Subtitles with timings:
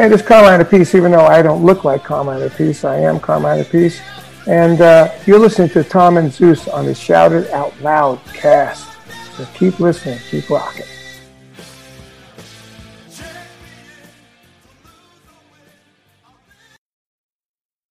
[0.00, 3.20] Hey, this is Carmine Appice, even though I don't look like Carmine Appice, I am
[3.20, 4.00] Carmine Appice.
[4.46, 8.88] And uh, you're listening to Tom and Zeus on the Shout It Out Loud cast.
[9.36, 10.86] So keep listening, keep rocking.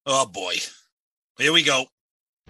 [0.07, 0.55] Oh boy.
[1.37, 1.85] Here we go.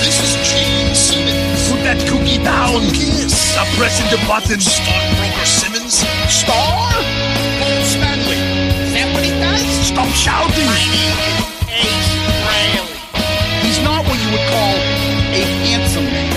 [0.00, 1.70] This is Gene Simmons.
[1.70, 2.80] Put that cookie down.
[2.92, 3.39] Kiss.
[3.50, 4.60] Stop pressing the button.
[4.60, 6.06] Stockbroker Simmons.
[6.30, 6.94] Star?
[7.58, 8.38] Paul Stanley.
[8.86, 9.66] Is that what he does?
[9.90, 10.70] Stop shouting.
[10.70, 12.10] My name is Ace
[12.46, 12.94] Frehley.
[13.66, 14.74] He's not what you would call
[15.34, 16.30] a handsome man.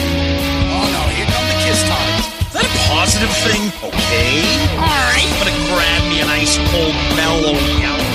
[0.74, 2.34] Oh no, here come the kiss times.
[2.50, 3.62] Is that a positive thing?
[3.94, 4.42] Okay.
[4.82, 5.22] All right.
[5.22, 8.10] I'm gonna grab me an ice cold mellow yellow.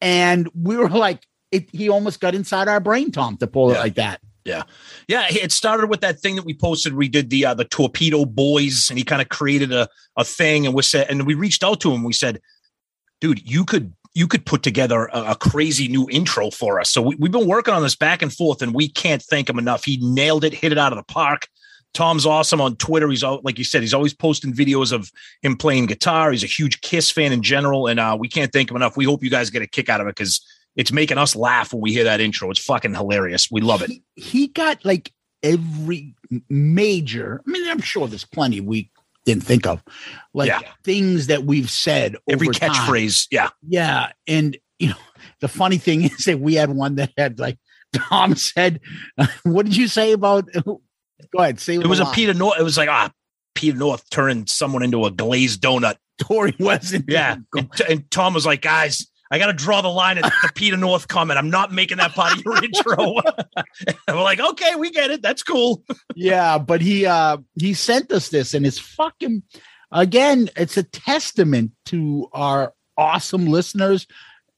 [0.00, 1.22] and we were like
[1.52, 4.62] it, he almost got inside our brain tom to pull it like that Yeah.
[5.08, 6.94] Yeah, it started with that thing that we posted.
[6.94, 10.66] We did the uh, the Torpedo Boys, and he kind of created a a thing,
[10.66, 12.04] and we said, and we reached out to him.
[12.04, 12.40] We said,
[13.20, 17.02] "Dude, you could you could put together a, a crazy new intro for us." So
[17.02, 19.84] we, we've been working on this back and forth, and we can't thank him enough.
[19.84, 21.48] He nailed it, hit it out of the park.
[21.94, 23.08] Tom's awesome on Twitter.
[23.08, 25.10] He's all, like you said, he's always posting videos of
[25.42, 26.30] him playing guitar.
[26.30, 28.96] He's a huge Kiss fan in general, and uh, we can't thank him enough.
[28.96, 30.44] We hope you guys get a kick out of it because
[30.76, 32.50] it's making us laugh when we hear that intro.
[32.50, 33.50] It's fucking hilarious.
[33.50, 33.90] We love it.
[33.90, 35.12] he, he got like
[35.42, 36.14] every
[36.48, 38.90] major i mean i'm sure there's plenty we
[39.26, 39.82] didn't think of
[40.32, 40.60] like Yeah.
[40.84, 42.70] things that we've said Every over time.
[42.70, 43.50] catchphrase, yeah.
[43.68, 44.96] yeah and you know
[45.40, 47.58] the funny thing is that we had one that had like
[47.94, 48.80] tom said
[49.42, 50.80] what did you say about go
[51.38, 52.58] ahead say It was a Peter North.
[52.58, 53.10] It was like ah,
[53.54, 55.96] Peter North turning someone into a glazed donut.
[56.18, 60.18] Tory wasn't Yeah, and, and Tom was like, guys, I got to draw the line
[60.18, 61.38] at the Peter North comment.
[61.38, 63.14] I'm not making that part of your intro.
[63.18, 65.22] and we're like, okay, we get it.
[65.22, 65.82] That's cool.
[66.14, 69.42] yeah, but he uh he sent us this and it's fucking
[69.90, 74.06] again, it's a testament to our awesome listeners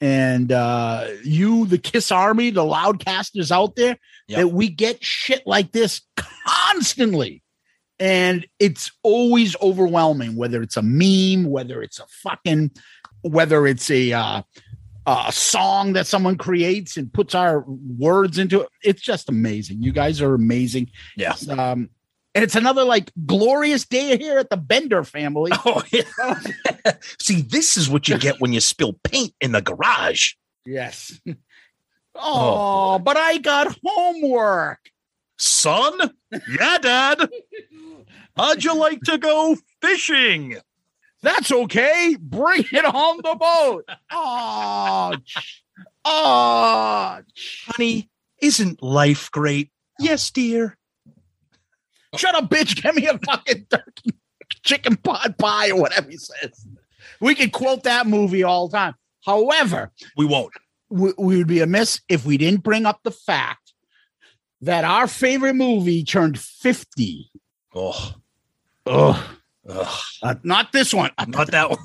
[0.01, 3.97] and uh you the Kiss Army, the loudcasters out there
[4.29, 4.39] Yep.
[4.39, 6.03] that we get shit like this
[6.45, 7.43] constantly.
[7.99, 12.71] And it's always overwhelming whether it's a meme, whether it's a fucking
[13.23, 14.43] whether it's a uh
[15.09, 18.69] a song that someone creates and puts our words into it.
[18.83, 19.83] It's just amazing.
[19.83, 20.91] You guys are amazing.
[21.17, 21.35] Yeah.
[21.49, 21.89] Um,
[22.35, 25.51] and it's another like glorious day here at the Bender family.
[25.65, 26.93] Oh, yeah.
[27.21, 30.35] See, this is what you get when you spill paint in the garage.
[30.65, 31.19] Yes.
[32.21, 34.81] Oh, but I got homework.
[35.39, 36.11] Son?
[36.33, 37.31] Yeah, Dad.
[38.37, 40.57] How'd you like to go fishing?
[41.23, 42.17] That's okay.
[42.21, 43.85] Bring it on the boat.
[44.13, 45.15] Oh,
[46.05, 47.19] oh,
[47.67, 48.11] Honey,
[48.41, 49.71] isn't life great?
[49.99, 50.77] Yes, dear.
[52.17, 52.81] shut up, bitch.
[52.83, 54.11] Give me a fucking turkey,
[54.65, 56.67] chicken pot pie or whatever he says.
[57.21, 58.95] We could quote that movie all the time.
[59.25, 60.53] However, We won't.
[60.89, 63.73] we, we would be amiss if we didn't bring up the fact
[64.61, 67.31] that our favorite movie turned 50.
[67.75, 68.15] Oh,
[68.87, 69.25] Ugh.
[69.69, 71.11] Ugh, Uh, not this one.
[71.27, 71.79] not that one.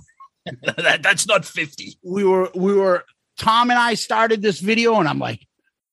[0.63, 1.97] that, that's not 50.
[2.03, 3.06] we were we were
[3.38, 5.45] Tom and I started this video, and I'm like,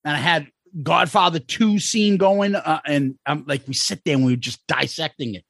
[0.05, 0.47] and I had
[0.83, 4.65] Godfather two scene going, uh, and I'm like, we sit there and we were just
[4.67, 5.43] dissecting it.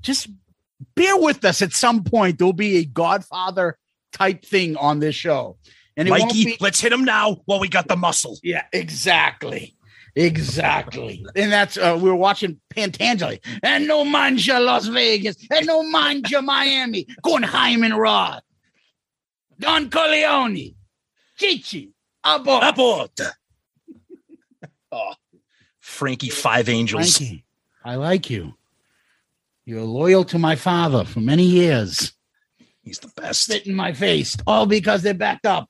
[0.00, 0.28] Just
[0.94, 1.62] bear with us.
[1.62, 3.78] At some point, there'll be a Godfather
[4.12, 5.56] type thing on this show,
[5.96, 6.56] and Mikey, be.
[6.60, 8.38] let's hit him now while we got the muscle.
[8.42, 9.75] Yeah, exactly.
[10.16, 11.24] Exactly.
[11.36, 13.38] and that's uh we were watching Pentangeli.
[13.62, 15.36] And no manja Las Vegas.
[15.50, 17.06] And no manja Miami.
[17.22, 18.40] Gunheim and Rod.
[19.58, 20.74] Don Corleone.
[21.38, 21.90] Chichi.
[22.24, 22.66] Abo.
[22.66, 23.10] Aboard.
[24.92, 25.12] oh,
[25.80, 27.18] Frankie Five Angels.
[27.18, 27.44] Frankie,
[27.84, 28.54] I like you.
[29.66, 32.12] You're loyal to my father for many years.
[32.82, 33.42] He's the best.
[33.44, 34.36] Spit in my face.
[34.46, 35.68] All because they're backed up.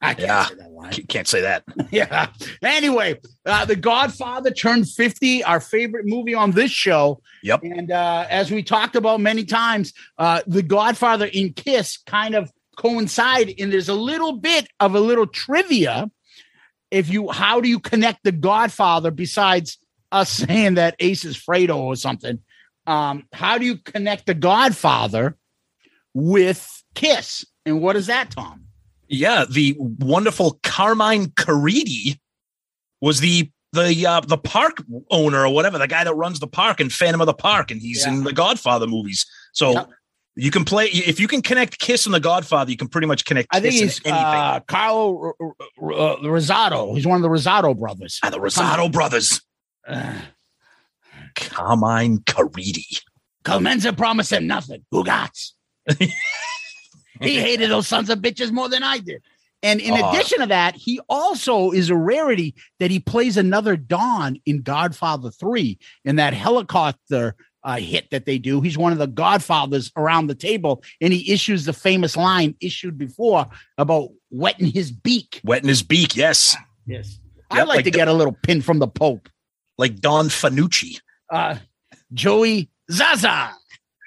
[0.00, 0.26] I can't
[0.58, 0.67] Yeah.
[1.08, 1.64] Can't say that.
[1.90, 2.28] yeah.
[2.62, 7.20] Anyway, uh, The Godfather turned 50, our favorite movie on this show.
[7.42, 7.62] Yep.
[7.62, 12.50] And uh, as we talked about many times, uh, The Godfather and Kiss kind of
[12.76, 16.10] coincide, and there's a little bit of a little trivia.
[16.90, 19.78] If you, how do you connect The Godfather besides
[20.12, 22.38] us saying that Ace is Fredo or something?
[22.86, 25.36] Um, how do you connect The Godfather
[26.14, 27.44] with Kiss?
[27.66, 28.67] And what is that, Tom?
[29.08, 32.18] Yeah, the wonderful Carmine Caridi
[33.00, 36.80] was the the uh, the park owner or whatever, the guy that runs the park
[36.80, 38.12] in Phantom of the Park, and he's Yeah.
[38.12, 39.24] in the Godfather movies.
[39.52, 39.90] So Yep.
[40.36, 43.24] you can play if you can connect Kiss and the Godfather, you can pretty much
[43.24, 43.48] connect.
[43.50, 44.40] I think Kiss he's and anything.
[44.40, 45.52] uh, Carlo R-
[45.82, 46.94] R- uh, Rosato.
[46.94, 48.18] He's one of the Rosato brothers.
[48.22, 49.40] Ah, the Rosato brothers,
[49.86, 50.14] Uh,
[51.34, 53.00] Carmine Caridi.
[53.44, 54.84] Clemenza promised him nothing.
[54.90, 55.30] Who got?
[57.20, 59.22] he hated those sons of bitches more than I did.
[59.62, 60.10] And in Aw.
[60.12, 65.30] addition to that, he also is a rarity that he plays another Don in Godfather
[65.32, 67.34] 3 in that helicopter
[67.64, 68.60] uh, hit that they do.
[68.60, 72.96] He's one of the godfathers around the table, and he issues the famous line issued
[72.96, 75.40] before about wetting his beak.
[75.42, 76.56] Wetting his beak, yes,
[76.86, 77.18] Yes.
[77.34, 79.28] Yep, I'd like, like to the- get a little pin from the Pope.
[79.76, 81.00] like Don Fanucci.
[81.30, 81.56] Uh,
[82.12, 83.54] Joey Zaza.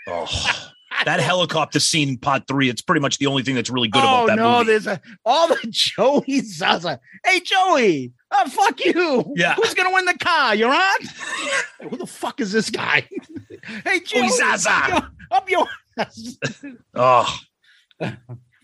[0.08, 0.61] Oh,
[1.06, 2.70] that helicopter scene in part three.
[2.70, 4.68] It's pretty much the only thing that's really good oh about that no, movie.
[4.72, 7.00] there's a all the Joey Zaza.
[7.26, 9.34] Hey Joey, oh fuck you.
[9.36, 9.56] Yeah.
[9.56, 10.56] Who's gonna win the car?
[10.56, 11.00] You're on?
[11.90, 13.08] Who the fuck is this guy?
[13.84, 15.12] hey Joey Zaza.
[15.32, 15.68] Up your
[16.96, 17.38] Oh,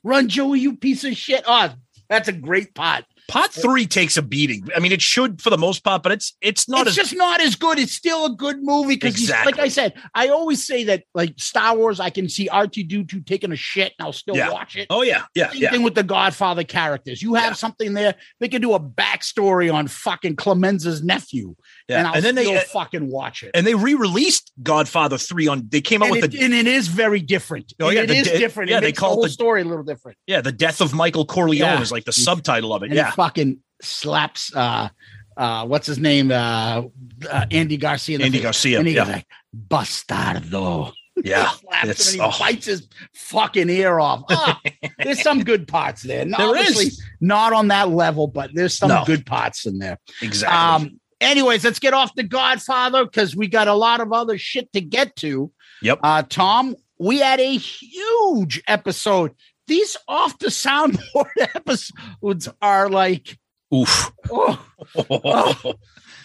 [0.04, 1.44] run, Joey, you piece of shit.
[1.46, 1.74] Oh,
[2.10, 3.06] that's a great pot.
[3.28, 4.68] Part three takes a beating.
[4.76, 7.16] I mean, it should for the most part, but it's it's not it's as just
[7.16, 7.78] not as good.
[7.80, 9.52] It's still a good movie because, Exactly.
[9.54, 13.52] like I said, I always say that, like Star Wars, I can see R2D2 taking
[13.52, 14.50] a shit and I'll still Yeah.
[14.52, 14.88] watch it.
[14.90, 15.72] Oh yeah, yeah, Same yeah.
[15.72, 17.22] thing with the Godfather characters.
[17.22, 17.54] You have Yeah.
[17.54, 18.16] something there.
[18.40, 21.56] They can do a backstory on fucking Clemenza's nephew,
[21.88, 22.08] yeah.
[22.08, 23.52] and And then they uh, fucking watch it.
[23.54, 25.68] and they re-released Godfather three on.
[25.70, 27.74] They came out And with it, the and it is very different.
[27.80, 28.70] Oh, yeah, it the is de- different.
[28.72, 30.18] yeah, it they call the whole the- story a little different.
[30.28, 31.82] yeah the death of Michael Corleone Yeah.
[31.82, 32.88] is like the subtitle of it.
[32.88, 34.54] And Yeah, he fucking slaps.
[34.56, 34.90] uh
[35.38, 36.32] uh What's his name?
[36.32, 36.84] Uh,
[37.30, 38.20] uh Andy Garcia.
[38.20, 38.42] Andy face.
[38.44, 38.80] Garcia.
[38.80, 39.26] And he Yeah, goes like,
[39.70, 40.94] "Bastardo."
[41.24, 41.50] yeah.
[41.84, 42.40] slaps him and he oh.
[42.40, 44.24] bites his fucking ear off.
[44.30, 44.60] Ah,
[45.04, 46.26] there's some good parts there.
[46.26, 47.02] No, There is.
[47.22, 49.04] Not on that level, but there's some No.
[49.06, 49.98] good parts in there.
[50.22, 50.88] Exactly.
[50.90, 54.72] Um, anyways, let's get off the Godfather because we got a lot of other shit
[54.74, 55.52] to get to.
[55.82, 56.00] Yep.
[56.04, 59.34] Uh, Tom, we had a huge episode.
[59.68, 63.38] These off the soundboard episodes are like,
[63.74, 64.12] Oof.
[64.32, 65.76] oh,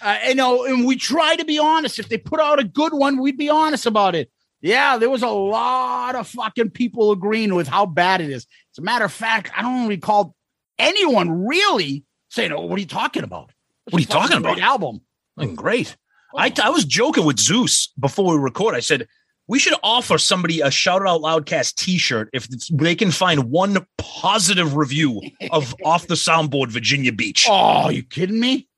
[0.02, 1.98] uh, you know, and we try to be honest.
[1.98, 4.30] If they put out a good one, we'd be honest about it.
[4.60, 8.46] Yeah, there was a lot of fucking people agreeing with how bad it is.
[8.72, 10.36] As a matter of fact, I don't recall
[10.78, 13.50] anyone really saying, "Oh, what are you talking about?
[13.90, 15.00] What are you It's a fucking talking great about?" Album.
[15.38, 15.96] Mm, Great.
[16.36, 18.74] I, I was joking with Zeus before we record.
[18.74, 19.06] I said
[19.48, 24.76] we should offer somebody a shout out loudcast T-shirt if they can find one positive
[24.76, 25.20] review
[25.50, 27.46] of off the soundboard Virginia Beach.
[27.48, 28.68] Oh, you kidding me?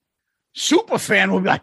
[0.57, 1.63] Super fan would be like,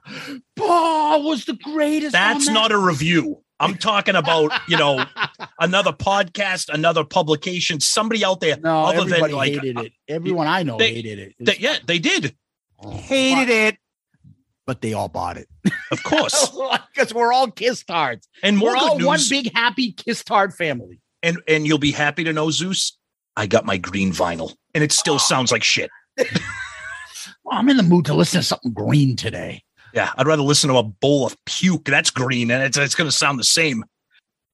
[0.56, 3.42] "Paul was the greatest." That's that." not a review.
[3.60, 5.04] I'm talking about you know
[5.60, 8.86] another podcast, another publication, somebody out there no.
[8.86, 9.94] other than like hated it.
[10.08, 11.36] Everyone I know they- hated it.
[11.42, 12.36] that- yeah, they did,
[12.90, 13.78] hated it,
[14.66, 15.48] but they all bought it
[15.92, 16.50] of course.
[16.94, 18.28] because we're all Kiss tards.
[18.44, 21.00] And more We're all good one big happy Kiss tard family.
[21.22, 22.98] and and you'll be happy to know, Zeus.
[23.38, 25.90] I got my green vinyl, and it still sounds like shit.
[27.44, 29.64] Well, I'm in the mood to listen to something green today.
[29.94, 31.86] Yeah, I'd rather listen to a bowl of puke.
[31.86, 33.84] That's green, and it's it's going to sound the same.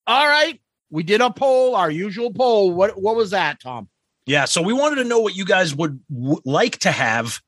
[0.05, 2.72] All right, we did a poll, our usual poll.
[2.72, 3.89] What what was that, Tom?
[4.25, 7.39] Yeah, so we wanted to know what you guys would w- like to have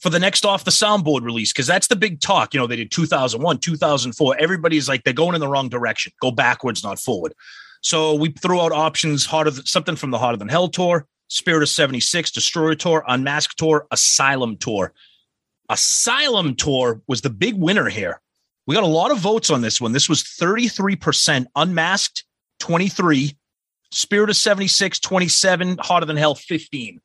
[0.00, 2.52] for the next off the soundboard release because that's the big talk.
[2.52, 4.36] You know, they did 2001, 2004.
[4.38, 6.12] Everybody's like they're going in the wrong direction.
[6.20, 7.34] Go backwards, not forward.
[7.82, 11.62] So we threw out options: harder than, something from the Hotter Than Hell tour, Spirit
[11.62, 14.92] of 76, Destroyer tour, Unmasked tour, Asylum tour.
[15.68, 18.20] Asylum tour was the big winner here.
[18.66, 19.92] We got a lot of votes on this one.
[19.92, 22.24] This was 33%, Unmasked
[22.58, 23.36] 23,
[23.92, 27.00] Spirit of 76, 27, Hotter Than Hell 15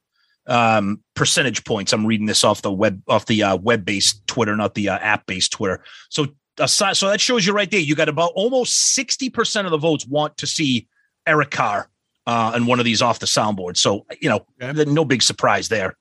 [0.51, 1.93] um, percentage points.
[1.93, 4.97] I'm reading this off the web off the uh, web based Twitter, not the uh,
[4.97, 5.81] app based Twitter.
[6.09, 6.27] So
[6.59, 7.79] aside, so that shows you right there.
[7.79, 10.87] You got about almost 60% of the votes want to see
[11.25, 11.89] Eric Carr
[12.27, 13.77] uh, on one of these off the soundboard.
[13.77, 14.83] So, you know, okay.
[14.91, 15.95] no big surprise there.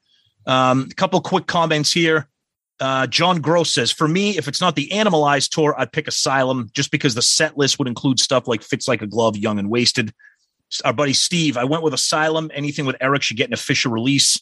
[0.46, 2.28] Um, a couple quick comments here.
[2.80, 6.70] Uh, John Gross says, for me, if it's not the Animalized tour, I'd pick Asylum
[6.72, 9.70] just because the set list would include stuff like Fits Like a Glove, Young and
[9.70, 10.14] Wasted.
[10.84, 12.50] Our buddy Steve, I went with Asylum.
[12.54, 14.40] Anything with Eric should get an official release.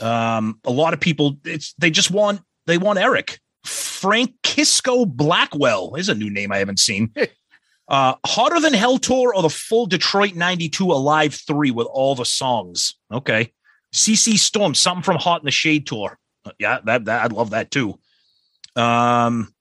[0.00, 3.38] Um, a lot of people, it's they just want they want Eric.
[3.64, 7.12] Francisco Blackwell is a new name I haven't seen.
[7.88, 12.24] Uh, Hotter Than Hell tour or the full Detroit 92 Alive 3 with all the
[12.24, 12.94] songs.
[13.12, 13.52] Okay.
[13.92, 16.16] CC Storm, something from Hot in the Shade tour.
[16.44, 17.98] Uh, yeah, that, that I'd love that too.
[18.76, 19.52] Um,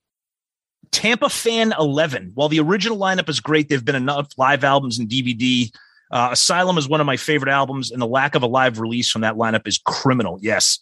[0.91, 2.31] Tampa Fan 11.
[2.33, 5.71] While the original lineup is great, there've been enough live albums and DVD.
[6.11, 9.11] Uh, Asylum is one of my favorite albums, and the lack of a live release
[9.11, 10.39] from that lineup is criminal.
[10.41, 10.79] Yes,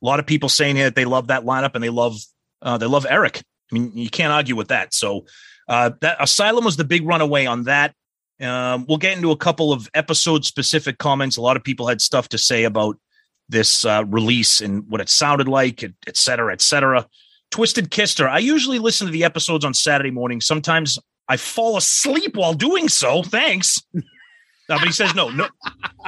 [0.00, 2.16] a lot of people saying that they love that lineup and they love
[2.62, 3.42] uh, they love Eric.
[3.70, 4.94] I mean, you can't argue with that.
[4.94, 5.26] So
[5.68, 7.94] uh, that Asylum was the big runaway on that.
[8.40, 11.36] Um, we'll get into a couple of episode specific comments.
[11.36, 12.96] A lot of people had stuff to say about
[13.48, 17.06] this uh, release and what it sounded like, et cetera, et cetera.
[17.50, 18.28] Twisted Kister.
[18.28, 20.40] I usually listen to the episodes on Saturday morning.
[20.40, 23.22] Sometimes I fall asleep while doing so.
[23.22, 23.82] Thanks.
[23.94, 24.02] no,
[24.68, 25.48] but he says no, no.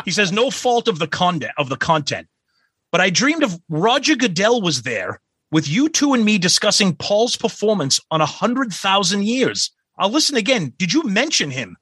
[0.05, 2.29] He says no fault of the content of the content.
[2.93, 5.21] But I dreamed of Roger Goodell was there
[5.53, 9.71] with you two and me discussing Paul's performance on a hundred thousand years.
[9.99, 10.73] I'll listen again.
[10.79, 11.77] Did you mention him?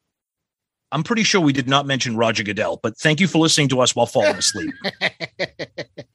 [0.91, 3.81] I'm pretty sure we did not mention Roger Goodell, but thank you for listening to
[3.81, 4.73] us while falling asleep.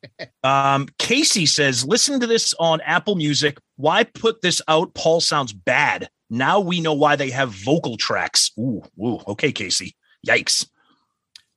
[0.44, 3.58] um, Casey says, listen to this on Apple Music.
[3.76, 4.94] Why put this out?
[4.94, 6.10] Paul sounds bad.
[6.30, 8.52] Now we know why they have vocal tracks.
[8.58, 9.20] Ooh, ooh.
[9.28, 9.96] Okay, Casey.
[10.28, 10.68] Yikes.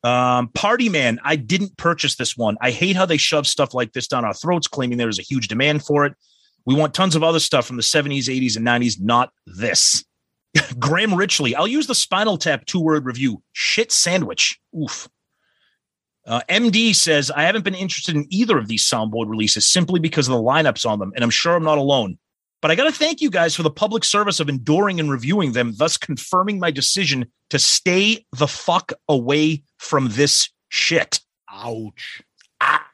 [0.05, 2.57] Um, Party Man, I didn't purchase this one.
[2.61, 5.23] I hate how they shove stuff like this down our throats, claiming there is a
[5.23, 6.15] huge demand for it.
[6.65, 10.05] We want tons of other stuff from the 70s, 80s, and 90s, not this.
[10.79, 11.55] Graham Richley.
[11.55, 13.43] I'll use the Spinal Tap two word review.
[13.53, 14.61] Shit sandwich.
[14.81, 15.09] Oof.
[16.27, 20.27] Uh, MD says, I haven't been interested in either of these soundboard releases simply because
[20.27, 22.19] of the lineups on them, and I'm sure I'm not alone.
[22.63, 25.53] But I got to thank you guys for the public service of enduring and reviewing
[25.53, 31.21] them, thus confirming my decision to stay the fuck away from this shit.
[31.49, 32.23] Ouch.
[32.61, 32.85] Ah.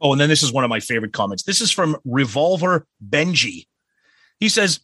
[0.00, 1.44] Oh, and then this is one of my favorite comments.
[1.44, 3.66] This is from Revolver Benji.
[4.40, 4.80] He says,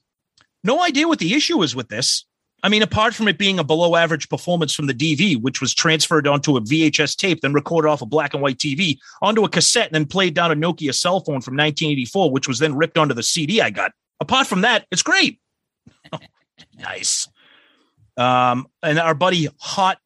[0.63, 2.25] no idea what the issue is with this.
[2.65, 5.75] I mean, apart from it being a below average performance from the DV, which was
[5.75, 9.51] transferred onto a VHS tape, then recorded off a black and white TV, onto a
[9.51, 12.97] cassette, and then played down a Nokia cell phone from 1984, which was then ripped
[12.97, 13.93] onto the CD I got.
[14.19, 15.41] Apart from that, it's great.
[16.79, 17.29] nice.
[18.17, 19.99] Um, and our buddy Hot,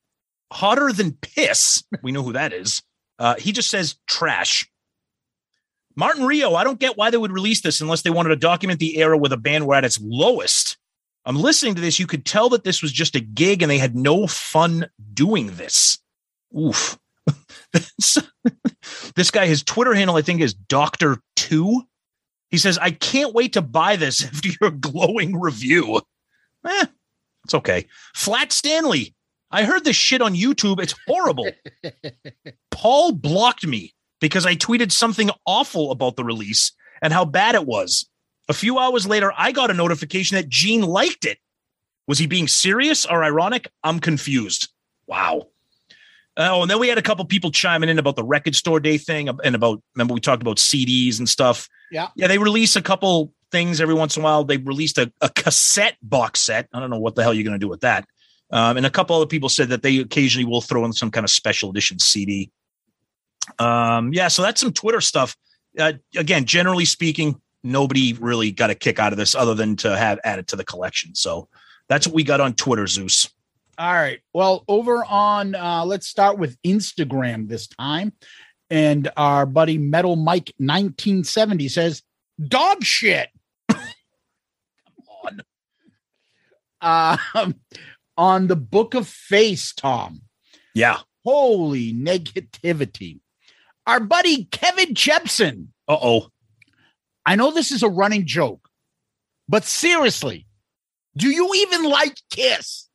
[0.53, 2.83] hotter than piss, we know who that is.
[3.21, 4.69] Uh, he just says trash.
[5.95, 8.81] Martin Rio, I don't get why they would release this unless they wanted to document
[8.81, 10.77] the era where the band were at its lowest.
[11.29, 11.99] I'm listening to this.
[11.99, 15.49] You could tell that this was just a gig and they had no fun doing
[15.57, 15.99] this.
[16.59, 16.99] Oof.
[19.15, 21.83] this guy, his Twitter handle, I think, is Doctor2.
[22.49, 26.01] He says, I can't wait to buy this after your glowing review.
[26.67, 26.87] Eh,
[27.45, 27.87] it's okay.
[28.15, 29.15] Flat Stanley.
[29.51, 30.81] I heard this shit on YouTube.
[30.81, 31.51] It's horrible.
[32.71, 37.67] Paul blocked me because I tweeted something awful about the release and how bad it
[37.67, 38.09] was.
[38.49, 41.39] A few hours later, I got a notification that Gene liked it.
[42.07, 43.71] Was he being serious or ironic?
[43.85, 44.69] I'm confused.
[45.07, 45.49] Wow.
[46.37, 48.97] Oh, and then we had a couple people chiming in about the record store day
[48.97, 51.69] thing and about remember we talked about CDs and stuff.
[51.91, 52.09] Yeah.
[52.15, 54.45] Yeah, they release a couple things every once in a while.
[54.45, 56.69] They released a, a cassette box set.
[56.73, 58.07] I don't know what the hell you're going to do with that.
[58.51, 61.25] Um, and a couple other people said that they occasionally will throw in some kind
[61.25, 62.51] of special edition CD.
[63.59, 65.37] Um, yeah, so that's some Twitter stuff.
[65.79, 69.97] Uh, again, generally speaking, nobody really got a kick out of this other than to
[69.97, 71.15] have added to the collection.
[71.15, 71.49] So
[71.89, 73.29] that's what we got on Twitter, Zeus.
[73.79, 74.21] All right.
[74.33, 78.13] Well, over on, uh, let's start with Instagram this time.
[78.71, 82.03] And our buddy Metal Mike 1970 says,
[82.43, 83.29] dog shit.
[83.69, 83.81] Come
[85.25, 85.43] on.
[86.81, 87.17] Uh,
[88.17, 90.23] on the book of face, Tom.
[90.75, 90.99] Yeah.
[91.25, 93.21] Holy negativity
[93.89, 95.73] our buddy Kevin Jepson.
[95.89, 96.29] Uh oh.
[97.29, 98.71] I know this is a running joke,
[99.51, 100.47] but seriously,
[101.15, 102.89] do you even like Kiss?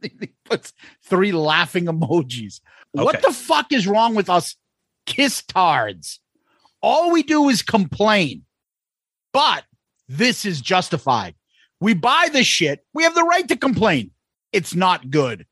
[0.00, 0.72] he puts
[1.04, 2.62] three laughing emojis.
[2.92, 4.56] What the fuck is wrong with us
[5.04, 6.18] Kiss tards?
[6.80, 8.46] All we do is complain,
[9.34, 9.64] but
[10.08, 11.34] this is justified.
[11.78, 12.86] We buy this shit.
[12.94, 14.12] We have the right to complain.
[14.50, 15.44] It's not good.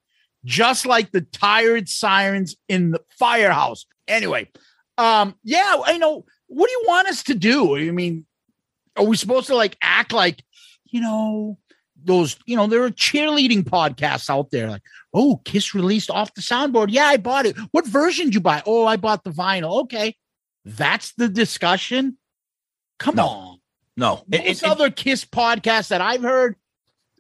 [0.43, 3.85] Just like the tired sirens in the firehouse.
[4.09, 4.49] Anyway,
[4.97, 6.25] um, yeah, I know.
[6.55, 7.77] What do you want us to do?
[7.77, 8.27] I mean,
[8.97, 10.43] are we supposed to like act like,
[10.85, 11.59] you know,
[12.05, 14.83] those, you know, there are cheerleading podcasts out there like,
[15.15, 16.89] oh, Kiss released off the soundboard.
[16.91, 17.57] Yeah, I bought it.
[17.71, 18.63] What version did you buy?
[18.67, 19.83] Oh, I bought the vinyl.
[19.85, 20.17] Okay.
[20.65, 22.19] That's the discussion.
[22.99, 23.27] Come No.
[23.27, 23.59] on.
[23.97, 26.57] No, It- Most it- it- other Kiss podcasts that I've heard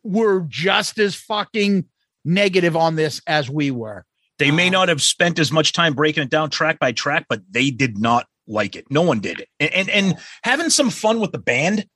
[0.02, 1.84] were just as fucking
[2.24, 4.04] negative on this as we were.
[4.38, 7.26] they may Um, not have spent as much time breaking it down track by track,
[7.28, 8.86] but they did not like it.
[8.90, 9.46] No one did.
[9.60, 11.86] And and, and having some fun with the band.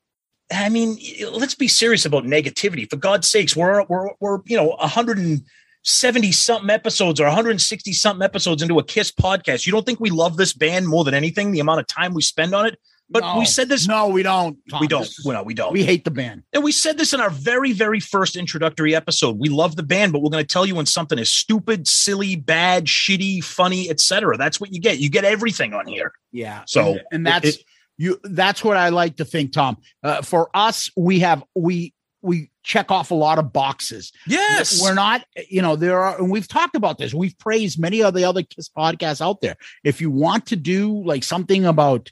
[0.52, 0.96] I mean,
[1.32, 2.88] let's be serious about negativity.
[2.88, 8.62] For God's sakes, we're we're we're you know 170 something episodes or 160 something episodes
[8.62, 9.66] into a Kiss podcast.
[9.66, 11.50] You don't think we love this band more than anything?
[11.50, 12.78] The amount of time we spend on it.
[13.08, 13.38] But No.
[13.38, 13.86] we said this.
[13.86, 14.58] No, we don't.
[14.68, 14.80] Tom.
[14.80, 15.02] we don't.
[15.02, 15.72] Is- Well, no, we don't.
[15.72, 16.42] we hate the band.
[16.52, 19.38] And we said this in our very, very first introductory episode.
[19.38, 22.34] We love the band, but we're going to tell you when something is stupid, silly,
[22.34, 24.36] bad, shitty, funny, etc.
[24.36, 24.98] That's what you get.
[24.98, 26.12] You get everything on here.
[26.32, 26.62] Yeah.
[26.66, 27.64] So, and, and that's it-
[27.98, 29.78] you that's what I like to think, Tom.
[30.02, 34.10] Uh, for us, we have we we check off a lot of boxes.
[34.26, 37.14] Yes, We're not, you know, there are, and we've talked about this.
[37.14, 39.54] We've praised many of the other Kiss podcasts out there.
[39.84, 42.10] If you want to do like something about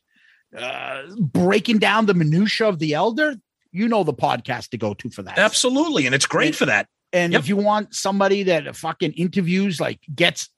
[0.56, 3.36] uh, breaking down the minutia of the elder,
[3.72, 5.38] you know the podcast to go to for that.
[5.38, 6.88] absolutely, and it's great for that.
[7.12, 7.40] And Yep.
[7.42, 10.48] if you want somebody that fucking interviews, like gets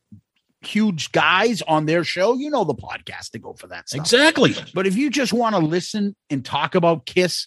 [0.62, 4.00] huge guys on their show, you know the podcast to go for that stuff.
[4.00, 4.54] Exactly.
[4.74, 7.46] But if you just want to listen and talk about Kiss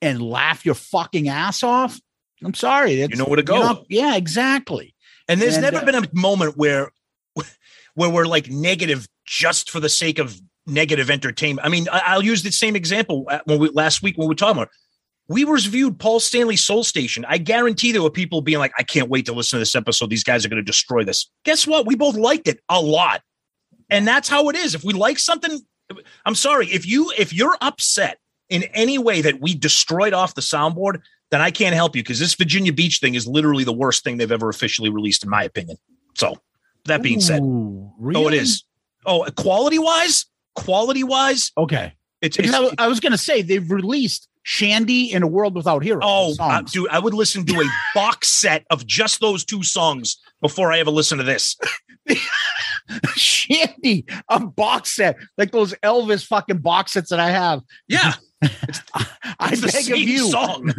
[0.00, 2.00] and laugh your fucking ass off,
[2.42, 3.00] I'm sorry.
[3.02, 3.84] You know where to go.
[3.88, 4.94] yeah, exactly.
[5.28, 6.90] And there's And, never uh, been a moment where
[7.94, 11.66] where we're like negative just for the sake of negative entertainment.
[11.66, 14.36] I mean, I'll use the same example uh, when we last week when we were
[14.36, 14.70] talking about.
[15.30, 17.26] We reviewed Paul Stanley Soul Station.
[17.28, 20.08] I guarantee there were people being like, "I can't wait to listen to this episode.
[20.08, 21.86] These guys are going to destroy this." Guess what?
[21.86, 23.22] We both liked it a lot,
[23.90, 24.74] and that's how it is.
[24.74, 25.60] If we like something,
[26.24, 30.40] I'm sorry if you if you're upset in any way that we destroyed off the
[30.40, 34.04] soundboard, then I can't help you because this Virginia Beach thing is literally the worst
[34.04, 35.76] thing they've ever officially released, in my opinion.
[36.14, 36.36] So
[36.86, 38.64] that being said, Ooh, oh, it is.
[39.06, 40.26] Oh, quality wise,
[40.58, 41.94] quality wise, Okay.
[42.20, 45.82] it's, it's I, I was going to say they've released Shandy in a World Without
[45.82, 46.02] Heroes.
[46.04, 50.16] oh, uh, dude, I would listen to a box set of just those two songs
[50.40, 51.56] before I ever listen to this.
[53.16, 57.60] Shandy, a box set like those Elvis fucking box sets that I have.
[57.86, 58.14] Yeah,
[59.40, 60.72] I it's the beg of you, song.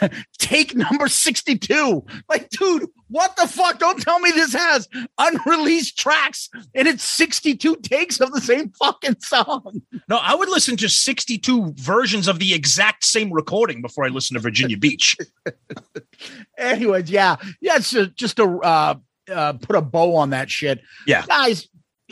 [0.38, 2.04] take number 62.
[2.28, 3.78] Like, dude, what the fuck?
[3.78, 9.16] Don't tell me this has unreleased tracks and it's 62 takes of the same fucking
[9.20, 9.80] song.
[10.08, 14.34] No, I would listen to 62 versions of the exact same recording before I listen
[14.34, 15.16] to Virginia Beach.
[16.58, 18.94] Anyways, yeah, yeah, it's a, just a uh,
[19.32, 20.80] uh, put a bow on that shit.
[21.06, 21.24] Yeah.
[21.26, 21.68] guys,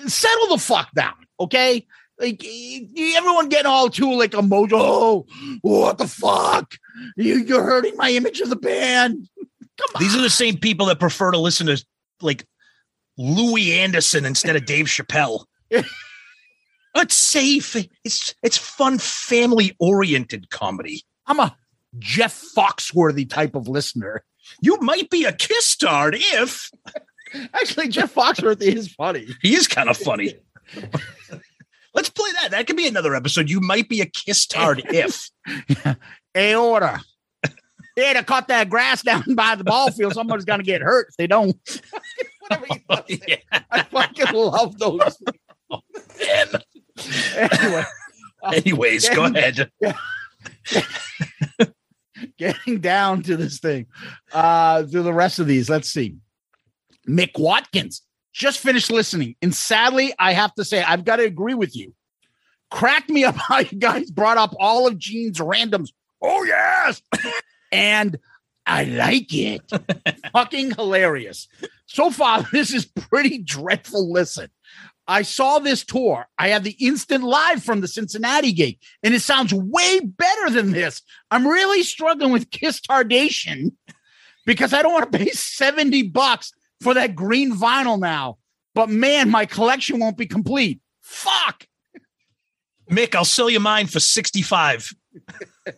[0.07, 1.87] settle the fuck down, okay?
[2.19, 4.81] Like everyone getting all too like emotional.
[4.81, 5.27] Oh,
[5.63, 6.75] what the fuck?
[7.17, 9.29] You, you're hurting my image of the band.
[9.79, 10.03] Come on.
[10.03, 11.85] These are the same people that prefer to listen to
[12.21, 12.47] like
[13.19, 15.45] Louie Anderson instead of Dave Chappelle.
[15.71, 17.77] it's safe.
[18.05, 21.03] It's it's fun, family oriented comedy.
[21.27, 21.57] I'm a
[21.99, 24.25] Jeff Foxworthy type of listener.
[24.61, 26.71] You might be a kiss star if
[27.55, 29.27] Actually, Jeff Foxworthy is funny.
[29.43, 30.35] he is kind of funny.
[31.95, 32.51] Let's play that.
[32.51, 33.49] That could be another episode.
[33.49, 35.31] You might be a kiss tard if.
[36.37, 37.01] Aorta.
[37.97, 40.15] Yeah, to cut that grass down by the ball field.
[40.15, 41.57] Somebody's gonna get hurt if they don't.
[42.41, 43.37] Whatever you wanna yeah.
[43.71, 45.17] I fucking love those.
[45.71, 46.49] man.
[47.37, 47.85] Anyway,
[48.53, 49.71] Anyways, go ahead.
[52.39, 53.87] getting down to this thing.
[54.33, 55.71] Uh to the rest of these.
[55.71, 56.17] Let's see.
[57.09, 58.03] Mick Watkins
[58.35, 59.37] just finished listening.
[59.41, 61.95] And sadly, I have to say, I've got to agree with you.
[62.71, 65.91] Cracked me up how you guys brought up all of Gene's randoms.
[66.21, 67.01] Oh, yes.
[67.73, 68.19] and
[68.67, 69.63] I like it.
[70.33, 71.49] Fucking hilarious.
[71.87, 74.11] So far, this is pretty dreadful.
[74.11, 74.51] Listen,
[75.07, 76.27] I saw this tour.
[76.39, 80.73] I had the instant live from the Cincinnati gig, and it sounds way better than
[80.73, 81.03] this.
[81.31, 83.73] I'm really struggling with Kiss Tardation
[84.47, 88.39] because I don't want to pay 70 bucks for that green vinyl now.
[88.75, 90.81] But man, my collection won't be complete.
[91.01, 91.67] Fuck.
[92.91, 94.93] Mick, I'll sell you mine for 65.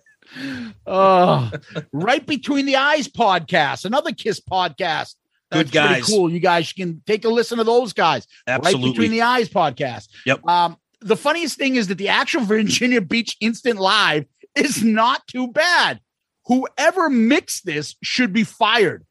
[0.86, 1.50] Oh,
[1.92, 5.14] right between the eyes podcast, another Kiss podcast.
[5.50, 6.04] Good That's pretty guys.
[6.04, 6.30] cool.
[6.30, 8.26] You guys can take a listen to those guys.
[8.46, 10.08] Right between the eyes podcast.
[10.26, 10.46] Yep.
[10.46, 15.48] Um, the funniest thing is that the actual Virginia Beach Instant Live is not too
[15.48, 16.00] bad.
[16.46, 19.05] Whoever mixed this should be fired.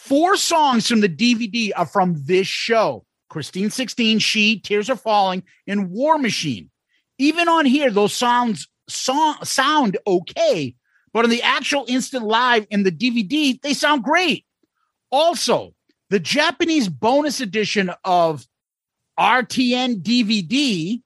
[0.00, 5.42] Four songs from the DVD are from this show Christine 16, She, Tears Are Falling,
[5.66, 6.70] and War Machine.
[7.18, 10.74] Even on here, those sounds song, sound okay,
[11.12, 14.46] but on the actual Instant Live in the DVD, they sound great.
[15.10, 15.74] Also,
[16.08, 18.46] the Japanese bonus edition of
[19.18, 21.00] RTN DVD,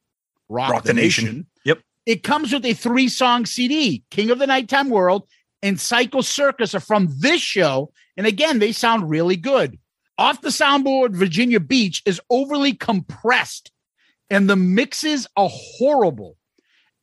[0.49, 1.25] Rock, Rock the, the Nation.
[1.25, 1.47] Nation.
[1.65, 1.81] Yep.
[2.07, 4.05] It comes with a three song CD.
[4.11, 5.27] King of the Nighttime World
[5.63, 7.93] and Psycho Circus are from this show.
[8.17, 9.79] And again, they sound really good.
[10.17, 13.73] Off the soundboard, Virginia Beach is overly compressed
[14.31, 16.37] and the mixes are horrible.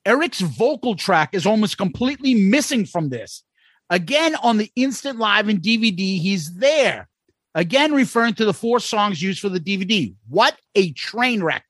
[0.05, 3.43] Eric's vocal track is almost completely missing from this.
[3.89, 7.09] Again, on the instant live and DVD, he's there.
[7.53, 10.15] Again, referring to the four songs used for the DVD.
[10.29, 11.65] What a train wreck.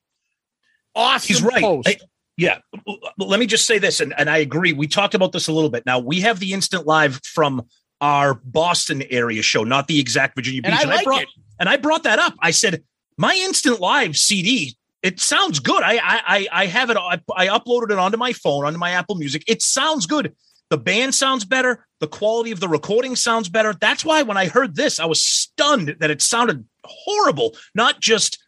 [0.94, 1.62] Awesome He's right.
[1.62, 1.88] post.
[1.88, 1.98] I-
[2.38, 2.58] yeah.
[3.18, 4.72] Let me just say this, and, and I agree.
[4.72, 5.84] We talked about this a little bit.
[5.84, 7.66] Now, we have the instant live from
[8.02, 10.72] our Boston area show, not the exact Virginia Beach.
[10.72, 11.28] and I like brought, it.
[11.58, 12.34] and I brought that up.
[12.40, 12.82] I said,
[13.16, 15.82] my instant live CD, it sounds good.
[15.82, 16.96] I I I, I have it.
[16.98, 19.44] I, I uploaded it onto my phone, onto my Apple Music.
[19.46, 20.34] It sounds good.
[20.68, 21.86] The band sounds better.
[22.00, 23.72] The quality of the recording sounds better.
[23.72, 27.56] That's why when I heard this, I was stunned that it sounded horrible.
[27.74, 28.42] Not just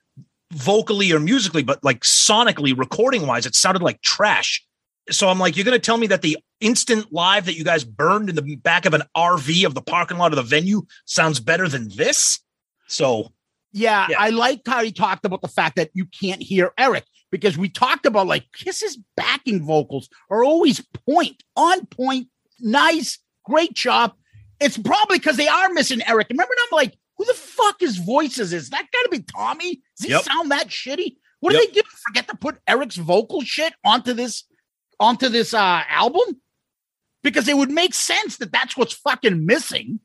[0.53, 4.65] vocally or musically, but like sonically, recording wise, it sounded like trash.
[5.11, 7.85] So I'm like, you're going to tell me that the instant live that you guys
[7.85, 11.41] burned in the back of an RV of the parking lot of the venue sounds
[11.41, 12.41] better than this?
[12.87, 13.33] So
[13.73, 14.17] Yeah, Yeah.
[14.21, 17.69] I like how he talked about the fact that you can't hear Eric because we
[17.69, 22.29] talked about like Kiss's backing vocals are always point, on point,
[22.61, 24.13] nice, great job.
[24.61, 26.29] It's probably because they are missing Eric.
[26.31, 28.71] Remember, I'm like, who the fuck his voices is?
[28.71, 29.83] That got to be Tommy.
[29.97, 30.23] Does he Yep.
[30.23, 31.17] sound that shitty?
[31.41, 31.67] What do Yep.
[31.67, 31.83] they do?
[32.07, 34.45] Forget to put Eric's vocal shit onto this
[35.01, 36.41] onto this uh album
[37.25, 39.99] because it would make sense that that's what's fucking missing.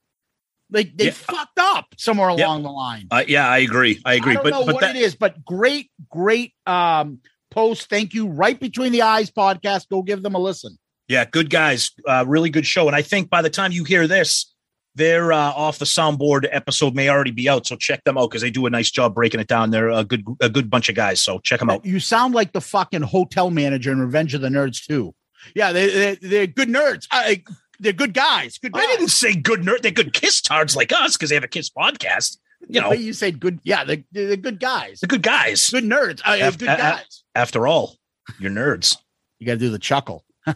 [0.71, 1.11] Like they Yeah.
[1.11, 2.39] fucked up somewhere Yep.
[2.39, 3.07] along the line.
[3.11, 4.01] uh, yeah, I agree.
[4.05, 4.37] I agree.
[4.37, 7.19] I but know but what that, it is, but great, great um
[7.51, 7.89] post.
[7.89, 8.27] Thank you.
[8.27, 9.89] Right between the eyes podcast.
[9.89, 10.77] Go give them a listen.
[11.07, 11.89] yeah, good guys.
[12.07, 12.85] Uh, really good show.
[12.87, 14.53] And I think by the time you hear this,
[14.93, 17.65] their uh, off the soundboard episode may already be out.
[17.65, 19.71] So check them out because they do a nice job breaking it down.
[19.71, 21.19] They're a good a good bunch of guys.
[21.21, 21.83] So check them out.
[21.83, 25.15] You sound like the fucking hotel manager in Revenge of the Nerds too.
[25.55, 27.07] Yeah, they, they they're good nerds.
[27.11, 27.35] Uh,
[27.79, 28.57] they're good guys.
[28.57, 29.81] Good I didn't say good nerd.
[29.81, 32.37] They're good kiss tards like us because they have a kiss podcast.
[32.67, 33.59] You know, you said good.
[33.63, 34.99] Yeah, they're, they're good guys.
[34.99, 35.69] they're good guys.
[35.69, 36.21] Good nerds.
[36.25, 37.23] Uh, Af- good guys.
[37.33, 37.95] After all,
[38.37, 38.97] you're nerds.
[39.39, 40.25] You got to do the chuckle.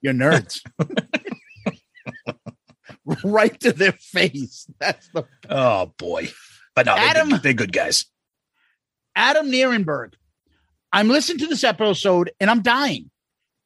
[0.00, 0.60] You're nerds.
[3.24, 4.66] right to their face.
[4.80, 6.28] That's the Oh boy.
[6.74, 8.04] But no, they're good, they're good guys.
[9.14, 10.14] Adam Nierenberg.
[10.92, 13.10] I'm listening to this episode and I'm dying.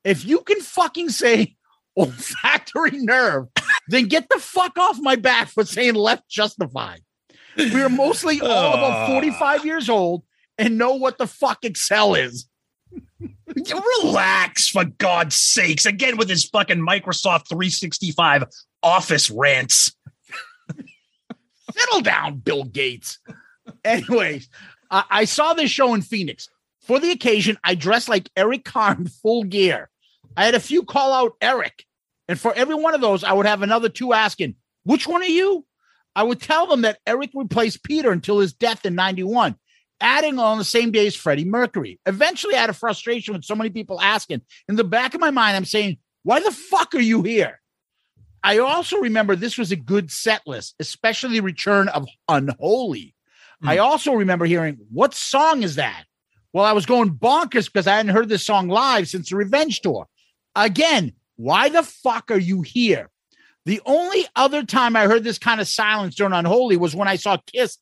[0.04, 1.56] If you can fucking say
[1.96, 3.46] olfactory nerve,
[3.88, 7.00] then get the fuck off my back for saying left justified.
[7.56, 9.06] We are mostly all about Ah.
[9.08, 10.22] 45 years old
[10.58, 12.48] and know what the fuck Excel is.
[14.02, 15.84] Relax, for God's sakes.
[15.86, 18.44] Again with his fucking Microsoft 365
[18.82, 19.94] office rants.
[21.74, 23.18] Settle down, Bill Gates.
[23.84, 24.48] Anyways,
[24.90, 26.48] I, I saw this show in Phoenix.
[26.82, 29.88] For the occasion, I dressed like Eric Carr in full gear.
[30.36, 31.84] I had a few call out Eric.
[32.28, 35.26] And for every one of those, I would have another two asking, which one are
[35.26, 35.66] you?
[36.14, 39.56] I would tell them that Eric replaced Peter until his death in 91,
[40.00, 41.98] adding on the same day as Freddie Mercury.
[42.06, 44.42] Eventually, I had a frustration with so many people asking.
[44.68, 47.60] In the back of my mind, I'm saying, why the fuck are you here?
[48.44, 53.14] I also remember this was a good set list, especially the return of Unholy.
[53.60, 53.68] Hmm.
[53.68, 56.04] I also remember hearing, what song is that?
[56.52, 59.80] Well, I was going bonkers because I hadn't heard this song live since the Revenge
[59.80, 60.06] Tour.
[60.54, 63.10] Again, why the fuck are you here?
[63.64, 67.16] The only other time I heard this kind of silence during Unholy was when I
[67.16, 67.78] saw Kiss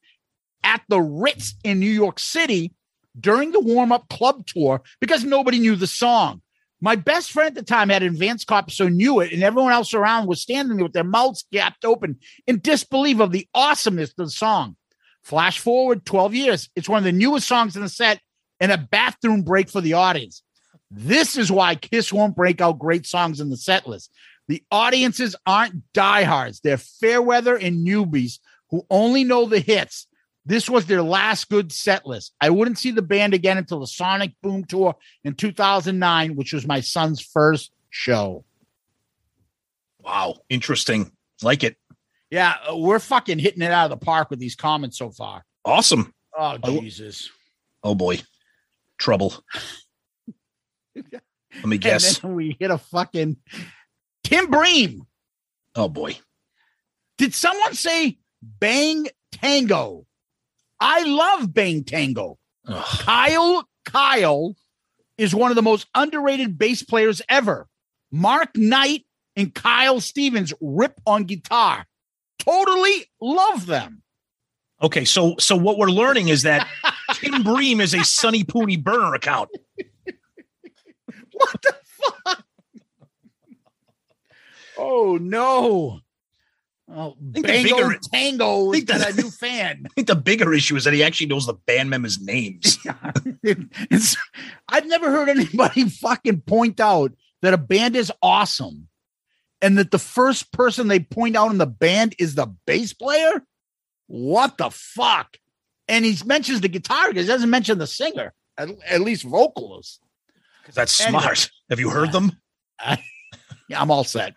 [0.63, 2.75] at the Ritz in New York City
[3.19, 6.43] during the warm up club tour because nobody knew the song.
[6.83, 9.73] My best friend at the time had an advanced copy, so knew it, and everyone
[9.73, 14.11] else around was standing there with their mouths gapped open in disbelief of the awesomeness
[14.11, 14.77] of the song.
[15.23, 16.71] Flash forward 12 years.
[16.75, 18.21] It's one of the newest songs in the set
[18.61, 20.43] and a bathroom break for the audience.
[20.91, 24.11] This is why Kiss won't break out great songs in the set list.
[24.49, 30.07] The audiences aren't diehards, they're fair weather and newbies who only know the hits.
[30.47, 32.33] This was their last good set list.
[32.41, 36.67] I wouldn't see the band again until the Sonic Boom Tour in 2009, which was
[36.67, 38.45] my son's first show.
[40.01, 41.13] Wow, interesting.
[41.43, 41.77] Like it.
[42.31, 45.45] Yeah, uh, we're fucking hitting it out of the park with these comments so far.
[45.65, 46.15] Awesome.
[46.37, 46.81] Oh, Oh.
[46.81, 47.29] Jesus.
[47.85, 48.21] Oh boy,
[48.99, 49.45] trouble.
[50.95, 52.23] Let me guess.
[52.23, 53.37] We hit a fucking
[54.25, 55.07] Tim Bream.
[55.75, 56.19] Oh boy.
[57.19, 60.07] Did someone say Bang Tango?
[60.81, 62.39] I love Bang Tango.
[62.67, 62.85] Ugh.
[63.01, 64.55] Kyle Kyle
[65.19, 67.69] is one of the most underrated bass players ever.
[68.11, 69.05] Mark Knight
[69.37, 71.87] and Kyle Stevens rip on guitar.
[72.39, 74.03] Totally love them.
[74.83, 76.67] Okay, so so what we're learning is that
[77.13, 79.51] Tim Bream is a Sunny Pooney burner account.
[81.41, 81.75] What the
[82.27, 82.45] fuck?
[84.79, 86.01] Oh no.
[86.93, 89.83] Oh, Bango bigger- Tango I is think got the- a new fan.
[89.87, 92.79] I think the bigger issue is that he actually knows the band members' names.
[93.43, 94.17] It's,
[94.69, 98.89] I've never heard anybody fucking point out that a band is awesome
[99.63, 103.43] and that the first person they point out in the band is the bass player.
[104.09, 105.37] What the fuck?
[105.89, 110.01] And he mentions the guitar because he doesn't mention the singer, at, at least vocalist.
[110.75, 111.23] That's Anyway.
[111.23, 111.51] smart.
[111.69, 112.33] Have you heard them?
[113.69, 114.35] Yeah, I'm all set.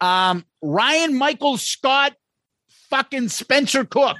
[0.00, 2.14] Um, Ryan Michael Scott,
[2.90, 4.16] fucking Spencer Cook.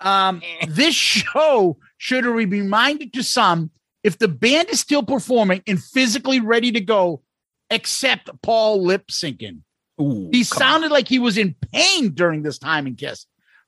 [0.00, 3.70] Um, this show should be reminded to some
[4.02, 7.22] if the band is still performing and physically ready to go,
[7.70, 9.60] except Paul lip syncing.
[9.98, 13.26] He come sounded like he was in pain during this time in Kiss.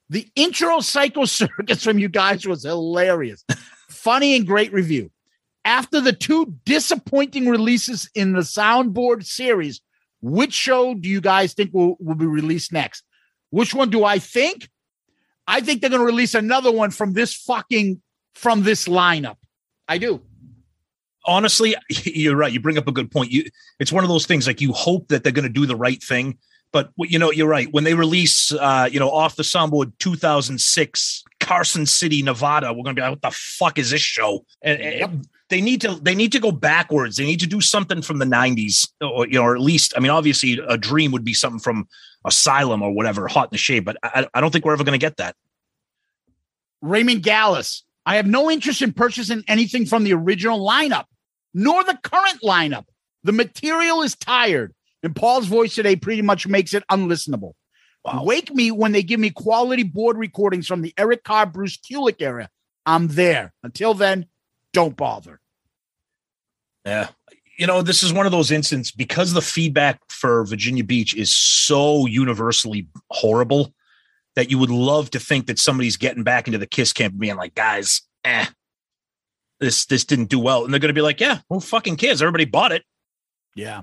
[0.09, 3.45] The intro Psycho Circus from you guys was hilarious,
[3.91, 5.11] funny, and great review.
[5.65, 9.81] After the two disappointing releases in the Soundboard series,
[10.21, 13.05] which show do you guys think will, will be released next?
[13.51, 14.69] Which one do I think?
[15.47, 18.01] I think they're going to release another one from this fucking
[18.35, 19.37] from this lineup.
[19.89, 20.23] I do.
[21.27, 22.53] honestly, you're right.
[22.53, 23.31] You bring up a good point.
[23.31, 23.45] You,
[23.79, 26.03] it's one of those things like you hope that they're going to do the right
[26.03, 26.39] thing,
[26.73, 27.73] but you know, you're right.
[27.73, 32.97] When they release, uh, you know, off the soundboard 2006, Carson City, Nevada, we're going
[32.97, 34.45] to be like, what the fuck is this show?
[34.63, 37.19] And, and they need to, they need to go backwards.
[37.19, 40.01] They need to do something from the 90s, or you know, or at least, I
[40.01, 41.87] mean, obviously, a dream would be something from
[42.25, 43.85] Asylum or whatever, Hot in the Shade.
[43.85, 45.37] But I, I don't think we're ever going to get that.
[46.81, 47.85] Raymond Gallus.
[48.07, 51.05] I have no interest in purchasing anything from the original lineup,
[51.53, 52.87] nor the current lineup.
[53.23, 57.53] The material is tired, and Paul's voice today pretty much makes it unlistenable.
[58.07, 58.25] Wow.
[58.25, 62.23] Wake me when they give me quality board recordings from the Eric Carr, Bruce Kulick
[62.23, 62.49] era.
[62.87, 63.53] I'm there.
[63.63, 64.27] Until then,
[64.73, 65.42] don't bother.
[66.85, 67.09] Yeah.
[67.59, 71.33] You know, this is one of those instances because the feedback for Virginia Beach is
[71.33, 73.75] so universally horrible
[74.35, 77.21] that you would love to think that somebody's getting back into the kiss camp and
[77.21, 78.47] being like, guys, eh,
[79.61, 80.65] this this didn't do well.
[80.65, 82.23] And they're gonna be like, Yeah, who fucking cares?
[82.23, 82.83] Everybody bought it.
[83.55, 83.83] Yeah.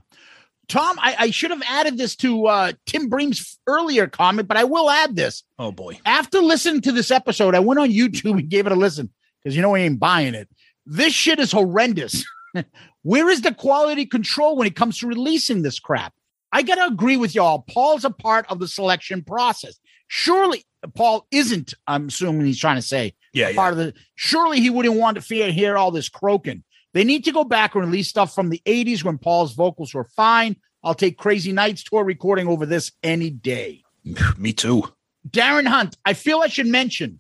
[0.67, 4.65] Tom, I, I should have added this to uh, Tim Bream's earlier comment, but I
[4.65, 5.43] will add this.
[5.57, 5.99] Oh boy.
[6.05, 9.11] after listening to this episode, I went on YouTube and gave it a listen
[9.43, 10.47] because you know I ain't buying it.
[10.85, 12.23] This shit is horrendous.
[13.03, 16.13] Where is the quality control when it comes to releasing this crap?
[16.51, 17.59] I got to agree with y'all.
[17.69, 19.79] Paul's a part of the selection process.
[20.07, 23.55] Surely, Paul isn't, I'm assuming he's trying to say, Yeah, yeah.
[23.55, 23.93] part of the.
[24.15, 26.63] Surely he wouldn't want to fear, hear all this croaking.
[26.93, 30.05] They need to go back and release stuff from the 80s when Paul's vocals were
[30.15, 30.55] fine.
[30.83, 33.83] I'll take Crazy Nights tour recording over this any day.
[34.37, 34.83] Me too.
[35.29, 37.19] Darren Hunt, I feel I should mention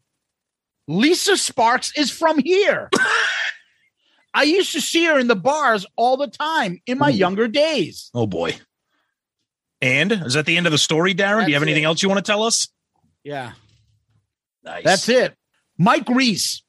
[0.87, 2.89] Lisa Sparks is from here.
[4.33, 7.13] I used to see her in the bars all the time in my Ooh.
[7.13, 8.09] younger days.
[8.13, 8.55] Oh boy.
[9.81, 11.45] And is that the end of the story, Darren?
[11.45, 11.85] Do you have anything it.
[11.85, 12.67] else you want to tell us?
[13.23, 13.53] Yeah,
[14.63, 14.83] Nice.
[14.83, 15.35] that's it.
[15.77, 16.63] Mike Reese,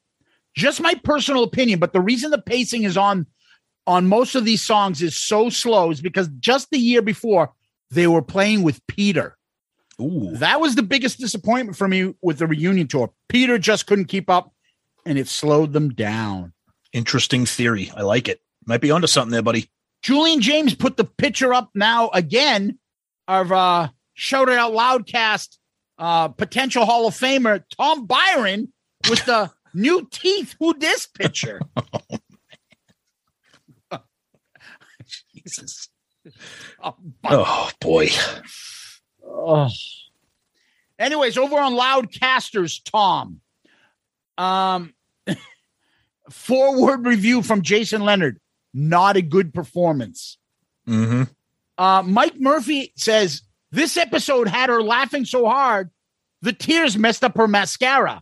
[0.55, 3.25] just my personal opinion, but the reason the pacing is on
[3.87, 7.51] on most of these songs is so slow is because just the year before
[7.89, 9.37] they were playing with Peter.
[9.99, 10.31] Ooh.
[10.35, 13.11] That was the biggest disappointment for me with the reunion tour.
[13.27, 14.53] Peter just couldn't keep up
[15.05, 16.53] and it slowed them down.
[16.93, 17.91] Interesting theory.
[17.95, 18.41] I like it.
[18.65, 19.69] Might be onto something there, buddy.
[20.01, 22.77] Julian James put the picture up now again
[23.27, 25.57] of uh shout it out loudcast
[25.97, 28.73] uh potential Hall of Famer Tom Byron
[29.09, 30.55] with the new teeth.
[30.59, 31.61] Who this picture?
[35.35, 35.89] Jesus.
[36.83, 38.09] Oh, Oh boy.
[39.25, 39.69] Oh.
[40.99, 43.41] Anyways, over on Loudcasters, Tom.
[44.37, 44.93] Um,
[46.31, 48.39] forward review from Jason Leonard.
[48.73, 50.37] Not a good performance.
[50.87, 51.23] Mm-hmm.
[51.77, 53.41] Uh, Mike Murphy says
[53.71, 55.89] this episode had her laughing so hard
[56.41, 58.21] The tears messed up her mascara.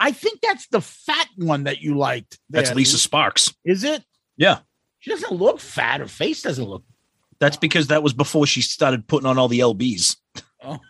[0.00, 2.38] I think that's the fat one that you liked.
[2.50, 2.74] That's.
[2.74, 3.54] Lisa Sparks.
[3.64, 4.04] Is it?
[4.36, 4.58] Yeah.
[4.98, 6.00] She doesn't look fat.
[6.00, 6.84] Her face doesn't look.
[7.38, 10.16] That's because that was before she started putting on all the LBs.
[10.62, 10.78] Oh.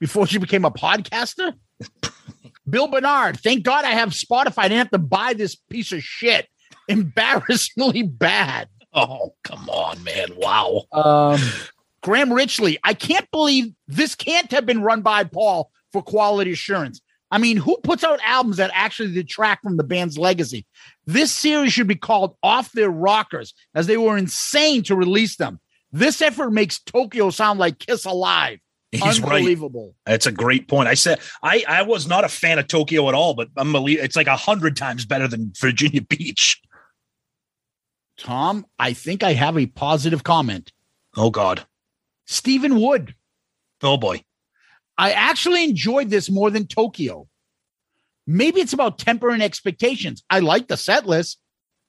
[0.00, 1.54] Before she became a podcaster?
[2.68, 4.58] Bill Bernard, thank God I have Spotify.
[4.58, 6.48] I didn't have to buy this piece of shit.
[6.88, 8.68] Embarrassingly bad.
[8.92, 10.28] Oh, come on, man.
[10.36, 10.84] Wow.
[10.92, 11.40] Um,
[12.02, 17.00] Graham Richley, I can't believe this can't have been run by Paul for quality assurance.
[17.30, 20.64] I mean, who puts out albums that actually detract from the band's legacy?
[21.06, 25.60] This series should be called Off Their Rockers, as they were insane to release them.
[25.92, 28.60] This effort makes Tokyo sound like Kiss Alive.
[28.90, 29.36] He's right.
[29.36, 29.94] Unbelievable.
[30.06, 30.88] That's a great point.
[30.88, 33.98] I said I I was not a fan of Tokyo at all, but I'm believe
[34.00, 36.60] it's like a hundred times better than Virginia Beach.
[38.16, 40.72] Tom, I think I have a positive comment.
[41.16, 41.66] Oh God.
[42.26, 43.14] Stephen Wood,
[43.82, 44.24] Oh boy.
[44.96, 47.28] I actually enjoyed this more than Tokyo.
[48.26, 50.22] Maybe it's about tempering expectations.
[50.28, 51.38] I like the set list.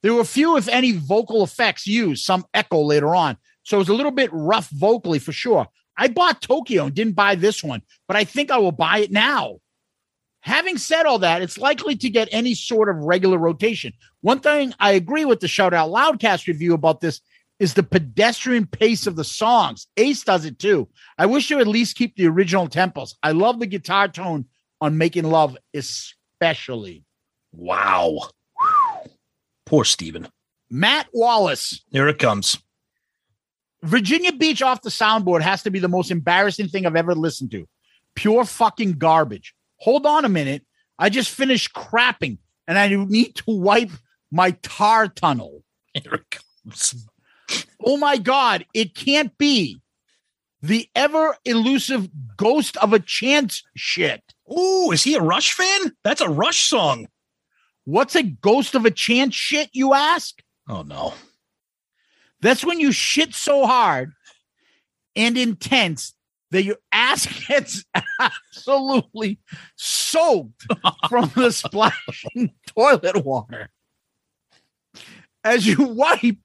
[0.03, 3.37] There were few, if any, vocal effects used, some echo later on.
[3.63, 5.67] So it was a little bit rough vocally for sure.
[5.99, 9.11] I bought Tokyo and didn't buy this one, but I think I will buy it
[9.11, 9.57] now.
[10.41, 13.91] Having said all that, it's likely to get any sort of regular rotation.
[14.21, 17.19] One thing I agree with the Shout Out Loudcast review about this
[17.59, 19.87] is the pedestrian pace of the songs.
[19.97, 20.87] Ace does it too.
[21.17, 23.15] I wish you at least keep the original tempos.
[23.21, 24.45] I love the guitar tone
[24.79, 27.03] on Making Love, especially.
[27.51, 28.29] Wow.
[29.65, 30.29] Poor Steven.
[30.69, 31.83] Matt Wallace.
[31.91, 32.57] Here it comes.
[33.83, 37.51] Virginia Beach off the soundboard has to be the most embarrassing thing I've ever listened
[37.51, 37.67] to.
[38.15, 39.53] Pure fucking garbage.
[39.77, 40.65] Hold on a minute.
[40.97, 42.37] I just finished crapping
[42.67, 43.91] and I need to wipe
[44.31, 45.63] my tar tunnel.
[45.93, 47.07] Here it comes.
[47.83, 49.81] Oh my God, it can't be
[50.61, 54.21] the ever elusive ghost of a chance shit.
[54.51, 55.93] Ooh, is he a Rush fan?
[56.03, 57.07] That's a Rush song.
[57.85, 60.41] What's a ghost of a chance shit, you ask?
[60.67, 61.13] Oh no.
[62.41, 64.13] That's when you shit so hard
[65.15, 66.13] and intense
[66.51, 67.83] that your ass gets
[68.19, 69.39] absolutely
[69.75, 70.65] soaked
[71.09, 73.69] from the splashing toilet water.
[75.43, 76.37] As you wipe,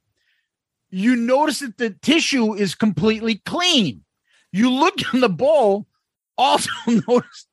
[0.91, 4.05] you notice that the tissue is completely clean.
[4.53, 5.87] You look in the bowl,
[6.39, 7.47] also notice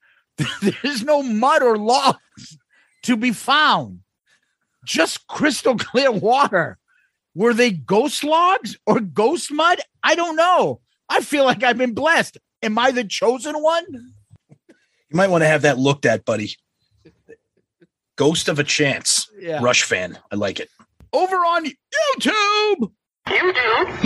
[0.61, 2.57] there's no mud or logs
[3.03, 4.01] to be found,
[4.85, 6.77] just crystal clear water.
[7.33, 9.79] Were they ghost logs or ghost mud?
[10.03, 10.81] I don't know.
[11.09, 12.37] I feel like I've been blessed.
[12.61, 13.85] Am I the chosen one?
[14.49, 16.55] You might want to have that looked at, buddy.
[18.15, 19.29] Ghost of a Chance.
[19.39, 19.61] Yeah.
[19.61, 20.17] Rush fan.
[20.31, 20.69] I like it.
[21.13, 22.91] Over on YouTube.
[23.27, 24.05] YouTube.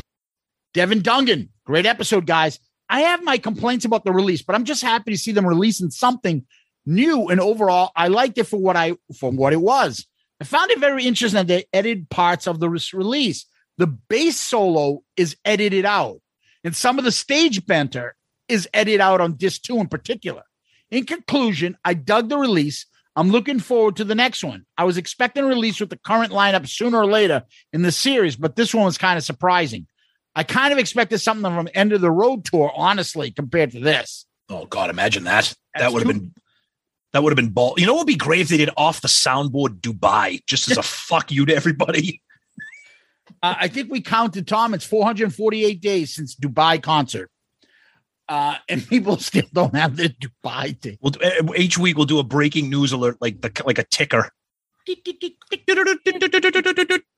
[0.73, 1.49] Devin Dungan.
[1.65, 2.59] Great episode, guys.
[2.89, 5.89] I have my complaints about the release, but I'm just happy to see them releasing
[5.89, 6.45] something
[6.85, 7.27] new.
[7.29, 10.05] And overall, I liked it for what I for what it was.
[10.41, 13.45] I found it very interesting that they edited parts of the release.
[13.77, 16.21] The bass solo is edited out,
[16.63, 18.15] and some of the stage banter
[18.47, 20.43] is edited out on disc two in particular.
[20.91, 22.85] In conclusion, I dug the release.
[23.15, 24.65] I'm looking forward to the next one.
[24.77, 27.43] I was expecting a release with the current lineup sooner or later
[27.73, 29.87] in the series, but this one was kind of surprising.
[30.35, 34.25] I kind of expected something from End of the Road tour, honestly, compared to this.
[34.49, 35.55] Oh God, imagine that.
[35.73, 36.33] That's that would have been
[37.15, 37.75] that would have been ball.
[37.77, 40.77] You know what would be great if they did off the soundboard Dubai, just as
[40.77, 42.21] a fuck you to everybody.
[43.41, 47.31] Uh, I think we counted, Tom, it's 448 days since Dubai concert.
[48.27, 50.97] Uh, and people still don't have the Dubai thing.
[51.01, 53.85] We'll do, eh, each week we'll do a breaking news alert, like the like a
[53.85, 54.29] ticker.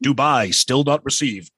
[0.06, 1.52] Dubai still not received.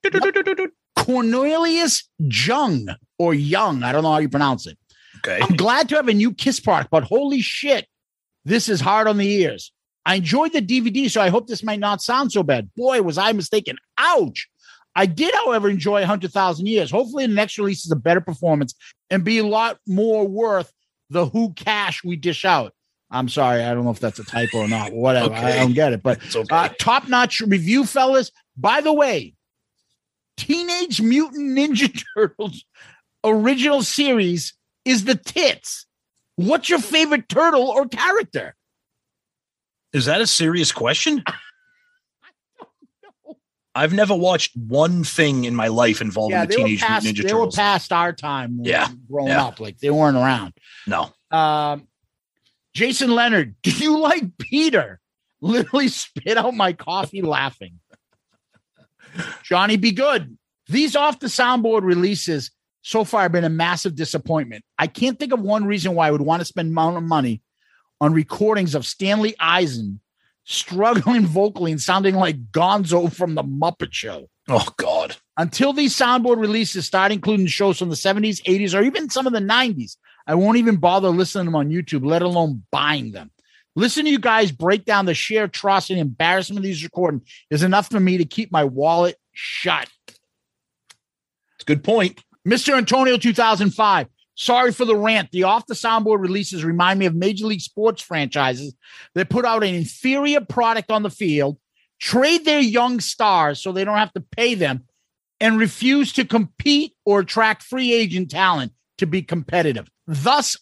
[0.96, 4.78] Cornelius Jung or Young, I don't know how you pronounce it.
[5.18, 5.40] Okay.
[5.42, 7.86] I'm glad to have a new Kiss product, but holy shit,
[8.44, 9.72] this is hard on the ears.
[10.06, 12.70] I enjoyed the DVD, so I hope this might not sound so bad.
[12.76, 13.76] Boy, was I mistaken.
[13.98, 14.48] Ouch.
[14.96, 16.90] I did, however, enjoy 100,000 Years.
[16.90, 18.74] Hopefully, the next release is a better performance
[19.08, 20.72] and be a lot more worth
[21.10, 22.72] the who cash we dish out.
[23.10, 24.92] I'm sorry, I don't know if that's a typo or not.
[24.92, 26.02] Whatever, I don't get it.
[26.02, 26.46] But okay.
[26.50, 28.30] uh, top notch review, fellas.
[28.56, 29.34] By the way,
[30.36, 32.64] Teenage Mutant Ninja Turtles
[33.24, 35.86] original series is the tits.
[36.40, 38.54] What's your favorite turtle or character?
[39.92, 41.22] Is that a serious question?
[43.74, 47.04] I've never watched one thing in my life involving yeah, the Teenage past.
[47.04, 47.56] Mutant Ninja They were Turtles.
[47.56, 48.60] past our time.
[48.62, 49.44] Yeah, growing yeah.
[49.44, 50.54] up, like they weren't around.
[50.86, 51.10] no.
[51.30, 51.86] Um,
[52.74, 54.98] Jason Leonard, do you like Peter?
[55.42, 57.80] Literally spit out my coffee laughing.
[59.42, 60.38] Johnny, be good.
[60.68, 62.50] These off the soundboard releases
[62.82, 64.64] so far been a massive disappointment.
[64.78, 67.42] I can't think of one reason why I would want to spend amount of money
[68.00, 70.00] on recordings of Stanley Eisen
[70.44, 74.28] struggling vocally and sounding like Gonzo from the Muppet Show.
[74.48, 75.16] Oh God.
[75.36, 79.32] Until these soundboard releases start including shows from the 70s, 80s, or even some of
[79.32, 83.30] the 90s, I won't even bother listening to them on YouTube, let alone buying them.
[83.76, 87.62] Listen to you guys break down the sheer atrocity and embarrassment of these recordings is
[87.62, 89.88] enough for me to keep my wallet shut.
[90.08, 92.22] It's a good point.
[92.50, 92.76] Mr.
[92.76, 94.08] Antonio 2005.
[94.34, 95.30] Sorry for the rant.
[95.30, 98.74] The off the soundboard releases remind me of Major League Sports franchises
[99.14, 101.58] that put out an inferior product on the field,
[102.00, 104.84] trade their young stars so they don't have to pay them,
[105.38, 110.56] and refuse to compete or attract free agent talent to be competitive, thus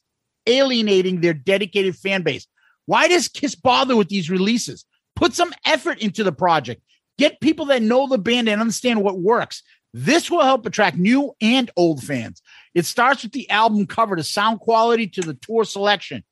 [0.47, 2.47] alienating their dedicated fan base.
[2.87, 4.85] Why does Kiss bother with these releases?
[5.17, 6.83] Put some effort into the project.
[7.17, 9.63] Get people that know the band and understand what works.
[9.95, 12.43] This will help attract new and old fans.
[12.75, 16.25] It starts with the album cover to sound quality to the tour selection.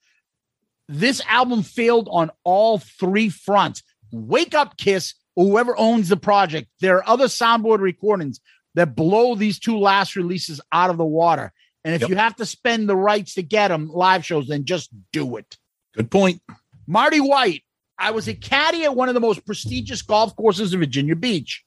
[0.89, 3.83] This album failed on all three fronts.
[4.13, 6.69] Wake up, Kiss, whoever owns the project.
[6.81, 8.41] There are other soundboard recordings
[8.75, 11.53] that blow these two last releases out of the water.
[11.83, 12.11] And if Yep.
[12.11, 15.57] you have to spend the rights to get them live shows, then just do it.
[15.95, 16.43] Good point.
[16.87, 17.63] Marty White.
[17.99, 21.65] I was a caddy at one of the most prestigious golf courses in Virginia Beach.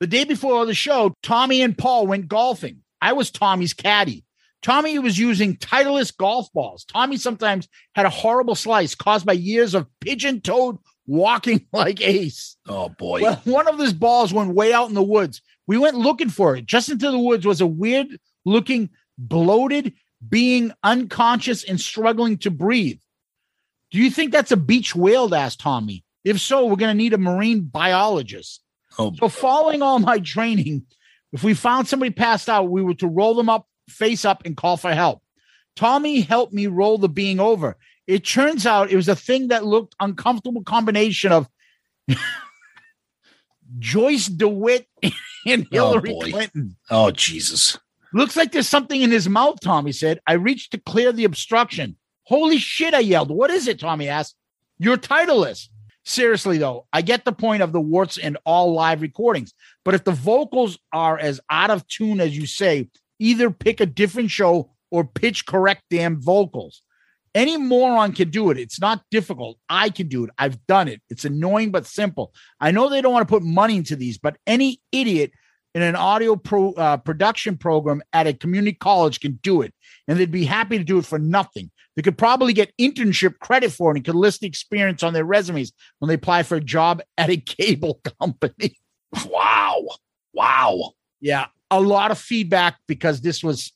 [0.00, 2.82] The day before the show, Tommy and Paul went golfing.
[3.00, 4.24] I was Tommy's caddy.
[4.62, 6.84] Tommy was using Titleist golf balls.
[6.84, 12.56] Tommy sometimes had a horrible slice caused by years of pigeon toed walking like Ace.
[12.66, 13.20] Oh boy.
[13.22, 15.42] Well, one of his balls went way out in the woods.
[15.66, 16.66] We went looking for it.
[16.66, 19.92] Just into the woods was a weird looking, bloated
[20.26, 23.00] being, unconscious and struggling to breathe.
[23.90, 25.34] Do you think that's a beach whale?
[25.34, 26.04] asked Tommy.
[26.24, 28.62] If so, we're going to need a marine biologist.
[28.98, 30.84] Oh, So, following all my training,
[31.32, 34.56] if we found somebody passed out, we were to roll them up, face up, and
[34.56, 35.22] call for help.
[35.76, 37.76] Tommy helped me roll the being over.
[38.06, 41.48] It turns out it was a thing that looked uncomfortable combination of
[43.78, 44.86] Joyce DeWitt
[45.46, 46.30] and oh, Hillary boy.
[46.30, 46.76] Clinton.
[46.90, 47.78] oh Jesus.
[48.12, 50.20] Looks like there's something in his mouth, Tommy said.
[50.26, 51.96] I reached to clear the obstruction.
[52.24, 53.30] Holy shit, I yelled.
[53.30, 53.80] What is it?
[53.80, 54.36] Tommy asked.
[54.78, 55.68] Your title is.
[56.04, 59.54] Seriously, though, I get the point of the warts and all live recordings.
[59.84, 63.86] But if the vocals are as out of tune as you say, either pick a
[63.86, 66.82] different show or pitch correct damn vocals.
[67.34, 68.58] Any moron can do it.
[68.58, 69.58] It's not difficult.
[69.68, 70.30] I can do it.
[70.38, 71.02] I've done it.
[71.10, 72.32] It's annoying but simple.
[72.60, 75.32] I know they don't want to put money into these, but any idiot
[75.74, 79.74] in an audio pro, uh, production program at a community college can do it,
[80.06, 81.72] and they'd be happy to do it for nothing.
[81.96, 85.24] They could probably get internship credit for it and could list the experience on their
[85.24, 88.76] resumes when they apply for a job at a cable company.
[89.26, 89.86] Wow.
[90.32, 90.92] Wow.
[91.20, 93.72] Yeah, a lot of feedback because this was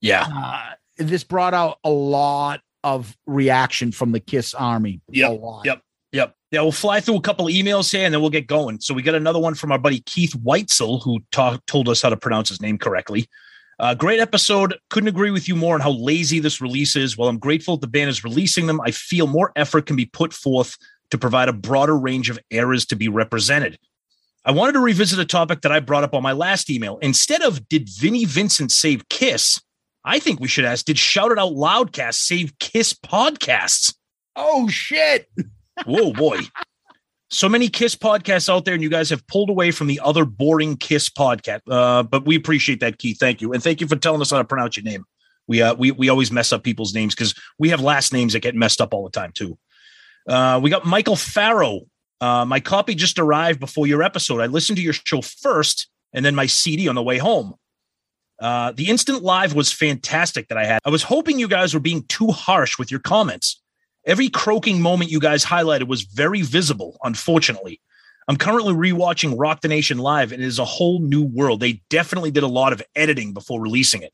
[0.00, 0.26] Yeah.
[0.30, 5.00] uh, this brought out a lot of reaction from the Kiss Army.
[5.10, 5.82] Yep, yep.
[6.12, 6.34] Yep.
[6.50, 8.80] Yeah, we'll fly through a couple of emails here and then we'll get going.
[8.80, 12.08] So we got another one from our buddy Keith Weitzel, who ta- told us how
[12.08, 13.28] to pronounce his name correctly.
[13.80, 14.76] Uh, great episode.
[14.90, 17.16] Couldn't agree with you more on how lazy this release is.
[17.16, 20.34] While I'm grateful the band is releasing them, I feel more effort can be put
[20.34, 20.76] forth
[21.10, 23.78] to provide a broader range of eras to be represented.
[24.44, 26.98] I wanted to revisit a topic that I brought up on my last email.
[26.98, 29.58] Instead of did Vinnie Vincent save Kiss,
[30.04, 33.94] I think we should ask did Shout It Out Loudcast save Kiss podcasts?
[34.36, 35.30] Oh shit!
[35.86, 36.40] Whoa, boy.
[37.32, 40.24] So many Kiss podcasts out there, and you guys have pulled away from the other
[40.24, 41.60] boring Kiss podcast.
[41.70, 43.18] Uh, but we appreciate that, Keith.
[43.18, 45.04] Thank you, and thank you for telling us how to pronounce your name.
[45.46, 48.40] We uh, we we always mess up people's names because we have last names that
[48.40, 49.56] get messed up all the time too.
[50.28, 51.82] Uh, we got Michael Farrow.
[52.20, 54.40] Uh, my copy just arrived before your episode.
[54.40, 57.54] I listened to your show first, and then my CD on the way home.
[58.40, 60.80] Uh, the instant live was fantastic that I had.
[60.84, 63.59] I was hoping you guys were being too harsh with your comments.
[64.06, 67.80] Every croaking moment you guys highlighted was very visible, unfortunately.
[68.28, 71.60] I'm currently rewatching Rock the Nation live, and it is a whole new world.
[71.60, 74.12] They definitely did a lot of editing before releasing it.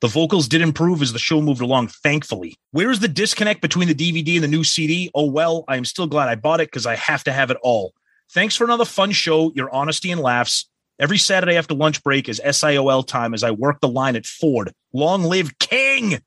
[0.00, 2.58] The vocals did improve as the show moved along, thankfully.
[2.72, 5.10] Where is the disconnect between the DVD and the new CD?
[5.14, 7.56] Oh, well, I am still glad I bought it because I have to have it
[7.62, 7.94] all.
[8.30, 10.68] Thanks for another fun show, your honesty and laughs.
[10.98, 14.72] Every Saturday after lunch break is SIOL time as I work the line at Ford.
[14.92, 16.20] Long live King!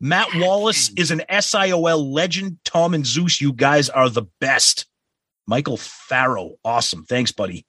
[0.00, 2.58] Matt Wallace is an SIOL legend.
[2.64, 4.86] Tom and Zeus, you guys are the best.
[5.46, 7.04] Michael Farrow, awesome.
[7.04, 7.66] Thanks, buddy.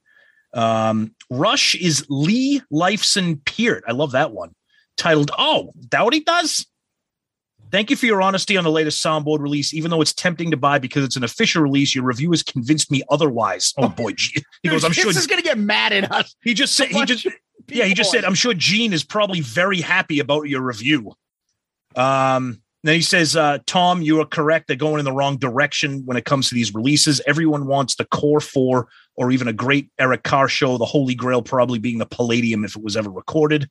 [0.54, 3.84] Um, Rush is Lee Lifeson Peart.
[3.88, 4.54] I love that one.
[4.98, 6.66] Titled, Oh, Dowdy does?
[7.72, 9.74] Thank you for your honesty on the latest soundboard release.
[9.74, 12.92] Even though it's tempting to buy because it's an official release, your review has convinced
[12.92, 13.74] me otherwise.
[13.78, 14.44] Oh boy, gee.
[14.64, 14.86] he goes.
[14.86, 16.36] I'm Kiss sure is gonna get mad at us.
[16.42, 17.28] he just said he just
[17.68, 21.14] yeah, he just said, I'm sure Gene is probably very happy about your review.
[21.96, 24.68] Um, then he says, uh, Tom, you are correct.
[24.68, 27.20] They're going in the wrong direction when it comes to these releases.
[27.26, 31.42] Everyone wants the Core 4 or even a great Eric Carr show, the Holy Grail
[31.42, 33.70] probably being the Palladium if it was ever recorded.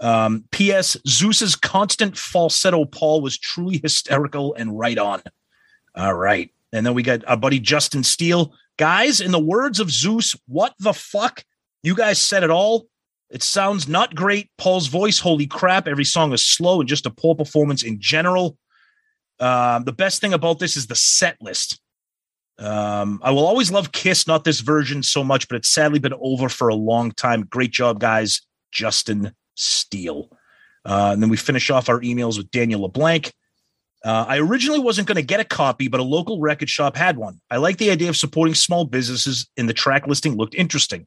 [0.00, 0.98] Um, P.S.
[1.06, 5.22] Zeus's constant falsetto Paul was truly hysterical and right on.
[5.94, 6.50] All right.
[6.72, 8.52] And then we got our buddy Justin Steele.
[8.76, 11.44] Guys, in the words of Zeus, what the fuck?
[11.82, 12.86] You guys said it all.
[13.32, 14.50] It sounds not great.
[14.58, 15.88] Paul's voice, holy crap.
[15.88, 18.58] Every song is slow and just a poor performance in general.
[19.40, 21.80] Um, the best thing about this is the set list.
[22.58, 26.14] Um, I will always love Kiss, not this version so much, but it's sadly been
[26.20, 27.46] over for a long time.
[27.48, 28.42] Great job, guys.
[28.70, 30.28] Justin Steele.
[30.84, 33.32] Uh, and then we finish off our emails with Daniel LeBlanc.
[34.04, 37.16] Uh, I originally wasn't going to get a copy, but a local record shop had
[37.16, 37.40] one.
[37.50, 41.06] I like the idea of supporting small businesses, and the track listing looked interesting.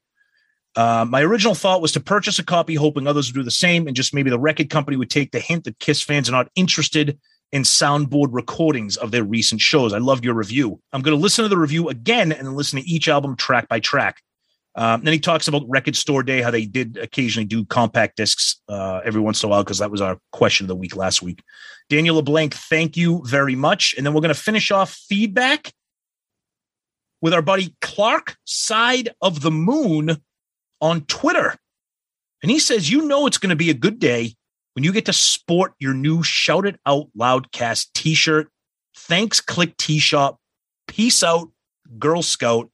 [0.76, 3.88] Uh, my original thought was to purchase a copy, hoping others would do the same,
[3.88, 6.49] and just maybe the record company would take the hint that Kiss fans are not
[6.55, 7.17] interested
[7.51, 9.93] in soundboard recordings of their recent shows.
[9.93, 10.82] I loved your review.
[10.91, 13.80] I'm going to listen to the review again and listen to each album track by
[13.80, 14.21] track.
[14.78, 18.61] Um, then he talks about Record Store Day, how they did occasionally do compact discs
[18.67, 21.21] uh, every once in a while, because that was our question of the week last
[21.21, 21.41] week.
[21.88, 23.93] Daniel LeBlanc, thank you very much.
[23.95, 25.71] And then we're going to finish off feedback
[27.21, 30.17] with our buddy Clark Side of the Moon
[30.86, 31.55] on Twitter.
[32.43, 34.36] And he says, You know, it's going to be a good day
[34.73, 38.49] when you get to sport your new Shout It Out Loudcast t shirt.
[38.95, 40.38] Thanks, Click T Shop.
[40.88, 41.49] Peace out,
[41.97, 42.69] Girl Scout.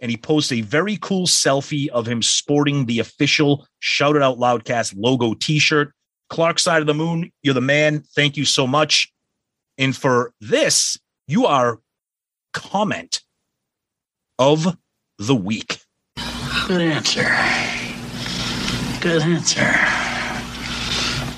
[0.00, 4.38] And he posts a very cool selfie of him sporting the official Shout It Out
[4.38, 5.92] Loudcast logo t shirt.
[6.28, 8.02] Clark Side of the Moon, you're the man.
[8.16, 9.12] Thank you so much.
[9.78, 10.98] And for this,
[11.28, 11.78] you are
[12.52, 13.20] comment
[14.38, 14.76] of
[15.18, 15.83] the week.
[16.66, 17.28] Good answer.
[19.00, 19.74] Good answer.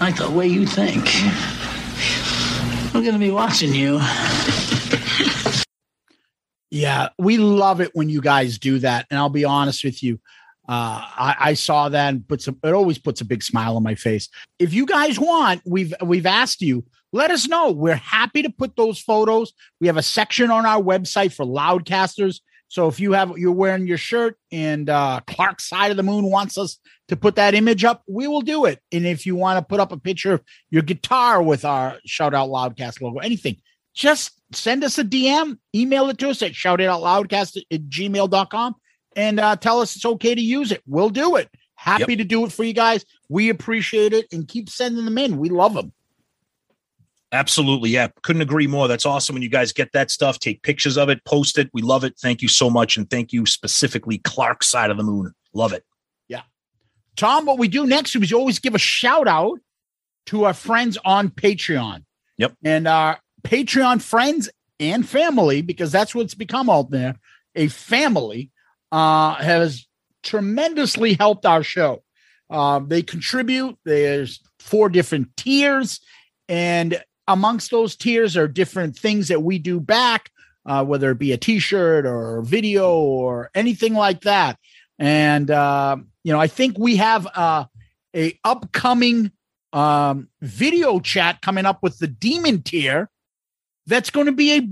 [0.00, 1.04] Like the way you think.
[2.94, 4.00] I'm going to be watching you.
[6.70, 9.06] Yeah, we love it when you guys do that.
[9.10, 10.20] And I'll be honest with you.
[10.68, 13.84] Uh, I, I, saw that and puts a, it always puts a big smile on
[13.84, 14.28] my face.
[14.58, 17.70] If you guys want, we've we've asked you, let us know.
[17.70, 19.52] We're happy to put those photos.
[19.80, 22.40] We have a section on our website for loudcasters.
[22.68, 26.30] So if you have you're wearing your shirt and uh, Clark's side of the moon
[26.30, 28.80] wants us to put that image up, we will do it.
[28.92, 32.34] And if you want to put up a picture of your guitar with our shout
[32.34, 33.56] out loudcast logo, anything,
[33.94, 38.74] just send us a DM, email it to us at shoutitoutloudcast at gmail.com
[39.14, 40.82] and uh, tell us it's okay to use it.
[40.86, 41.48] We'll do it.
[41.76, 42.18] Happy yep.
[42.18, 43.04] to do it for you guys.
[43.28, 45.38] We appreciate it and keep sending them in.
[45.38, 45.92] We love them.
[47.32, 47.90] Absolutely.
[47.90, 48.08] Yeah.
[48.22, 48.88] Couldn't agree more.
[48.88, 51.68] That's awesome when you guys get that stuff, take pictures of it, post it.
[51.72, 52.14] We love it.
[52.18, 52.96] Thank you so much.
[52.96, 55.32] And thank you specifically, Clark Side of the Moon.
[55.52, 55.84] Love it.
[56.28, 56.42] Yeah.
[57.16, 59.58] Tom, what we do next is we always give a shout out
[60.26, 62.04] to our friends on Patreon.
[62.38, 62.54] Yep.
[62.64, 64.48] And our Patreon friends
[64.78, 67.16] and family, because that's what's become out there,
[67.54, 68.50] a family,
[68.92, 69.86] uh, has
[70.22, 72.02] tremendously helped our show.
[72.50, 73.76] Uh, they contribute.
[73.84, 76.00] There's four different tiers.
[76.48, 80.30] And amongst those tiers are different things that we do back,
[80.64, 84.58] uh, whether it be a T-shirt or video or anything like that.
[84.98, 87.66] And uh, you know, I think we have uh,
[88.14, 89.30] a upcoming
[89.72, 93.10] um, video chat coming up with the Demon tier.
[93.86, 94.68] That's going to be a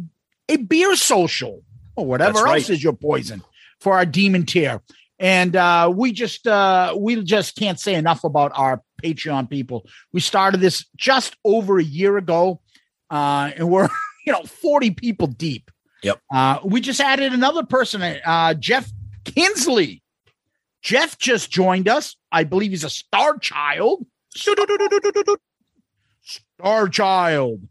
[0.49, 1.63] a beer social
[1.97, 2.57] or whatever right.
[2.57, 3.43] else is your poison
[3.81, 4.83] for our Demon tier.
[5.19, 9.87] And uh, we just uh, we just can't say enough about our Patreon people.
[10.13, 12.61] We started this just over a year ago,
[13.11, 13.89] uh, and we're
[14.27, 15.71] you know 40 people deep.
[16.03, 16.21] Yep.
[16.33, 18.91] Uh, we just added another person, uh, Jeff
[19.25, 20.03] Kinsley.
[20.83, 22.17] Jeff just joined us.
[22.31, 24.07] I believe he's a star child.
[24.37, 24.55] Star
[26.89, 27.63] child.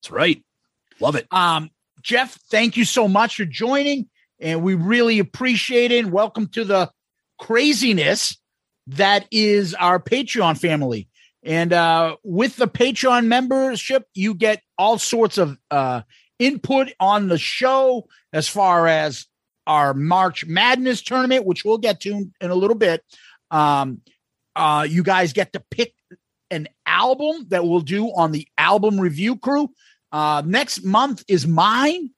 [0.00, 0.42] That's right.
[0.98, 1.28] Love it.
[1.30, 1.70] Um,
[2.02, 4.08] Jeff, thank you so much for joining,
[4.40, 6.04] and we really appreciate it.
[6.04, 6.90] And welcome to the
[7.38, 8.36] craziness
[8.86, 11.08] that is our Patreon family.
[11.42, 16.02] And uh, with the Patreon membership, you get all sorts of uh,
[16.38, 19.26] input on the show as far as
[19.66, 23.04] our March Madness tournament, which we'll get to in a little bit.
[23.50, 24.00] Um,
[24.54, 25.94] uh, you guys get to pick
[26.50, 29.70] an album that we'll do on the album review crew.
[30.10, 32.10] Uh, next month is mine.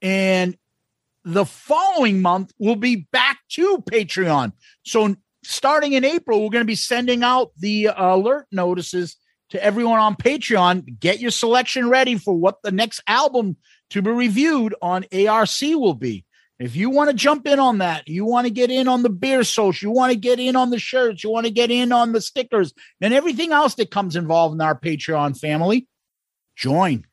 [0.00, 0.56] And
[1.24, 4.52] the following month, we'll be back to Patreon.
[4.84, 5.14] So
[5.44, 9.16] starting in April, we're going to be sending out the uh, alert notices
[9.50, 10.98] to everyone on Patreon.
[10.98, 13.56] Get your selection ready for what the next album
[13.90, 16.24] to be reviewed on ARC will be.
[16.58, 19.10] If you want to jump in on that, you want to get in on the
[19.10, 21.90] beer social, you want to get in on the shirts, you want to get in
[21.90, 25.88] on the stickers and everything else that comes involved in our Patreon family,
[26.54, 27.04] join.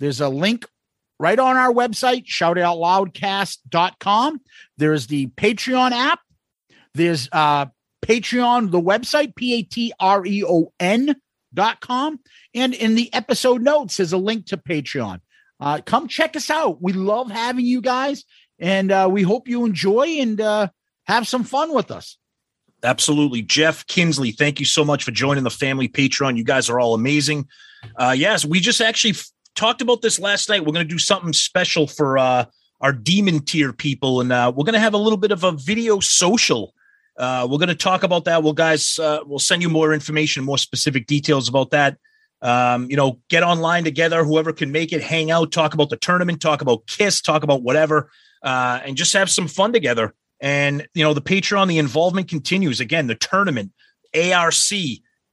[0.00, 0.66] There's a link
[1.20, 4.40] right on our website, shoutoutloudcast.com.
[4.76, 6.18] There's the Patreon app.
[6.94, 7.66] There's uh
[8.02, 11.14] Patreon, the website, P A T R E O N
[11.52, 12.18] dot com.
[12.54, 15.20] And in the episode notes is a link to Patreon.
[15.60, 16.80] Uh, come check us out.
[16.80, 18.24] We love having you guys,
[18.58, 20.68] and uh, we hope you enjoy and uh,
[21.04, 22.16] have some fun with us.
[22.82, 23.42] Absolutely.
[23.42, 26.38] Jeff Kinsley, thank you so much for joining the family Patreon.
[26.38, 27.46] You guys are all amazing.
[27.96, 30.60] Uh, yes, we just actually f- talked about this last night.
[30.60, 32.46] We're going to do something special for uh,
[32.80, 35.52] our demon tier people, and uh, we're going to have a little bit of a
[35.52, 36.72] video social.
[37.20, 38.42] Uh, we're going to talk about that.
[38.42, 41.98] We'll guys, uh, we'll send you more information, more specific details about that.
[42.40, 45.98] Um, you know, get online together, whoever can make it, hang out, talk about the
[45.98, 48.10] tournament, talk about Kiss, talk about whatever,
[48.42, 50.14] uh, and just have some fun together.
[50.40, 52.80] And, you know, the Patreon, the involvement continues.
[52.80, 53.72] Again, the tournament,
[54.16, 54.54] ARC,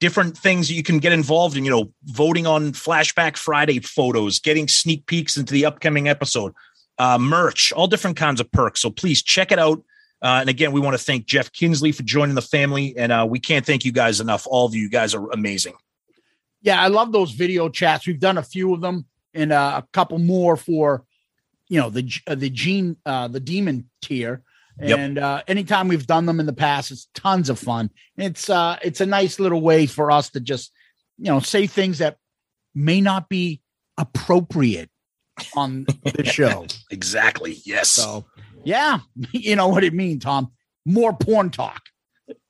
[0.01, 4.39] different things that you can get involved in, you know, voting on Flashback Friday photos,
[4.39, 6.53] getting sneak peeks into the upcoming episode,
[6.97, 8.81] uh, merch, all different kinds of perks.
[8.81, 9.81] So please check it out.
[10.21, 12.95] Uh, and again, we want to thank Jeff Kinsley for joining the family.
[12.97, 14.47] And uh, we can't thank you guys enough.
[14.49, 15.73] All of you, guys are amazing.
[16.61, 18.07] Yeah, I love those video chats.
[18.07, 21.05] We've done a few of them and uh, a couple more for,
[21.69, 24.41] you know, the uh, the gene uh, the demon tier.
[24.79, 24.99] Yep.
[24.99, 27.89] And uh, anytime we've done them in the past, it's tons of fun.
[28.15, 30.71] It's uh, it's a nice little way for us to just,
[31.17, 32.17] you know, say things that
[32.75, 33.61] may not be
[33.97, 34.89] appropriate
[35.55, 36.65] on the show.
[36.91, 37.57] Exactly.
[37.65, 37.89] Yes.
[37.89, 38.25] So,
[38.67, 38.99] yeah,
[39.31, 40.51] you know what it means, Tom.
[40.85, 41.81] More porn talk.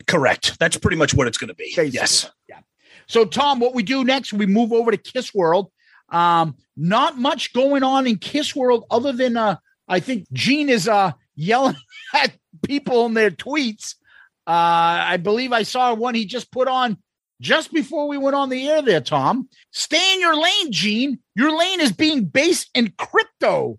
[0.07, 0.57] Correct.
[0.59, 1.65] That's pretty much what it's going to be.
[1.65, 1.89] Basically.
[1.89, 2.31] Yes.
[2.49, 2.59] Yeah.
[3.07, 5.71] So, Tom, what we do next, we move over to Kiss World.
[6.09, 9.57] Um, not much going on in Kiss World other than uh,
[9.87, 11.75] I think Gene is uh yelling
[12.15, 13.95] at people in their tweets.
[14.47, 16.97] Uh, I believe I saw one he just put on
[17.41, 19.49] just before we went on the air there, Tom.
[19.71, 21.19] Stay in your lane, Gene.
[21.35, 23.77] Your lane is being based in crypto.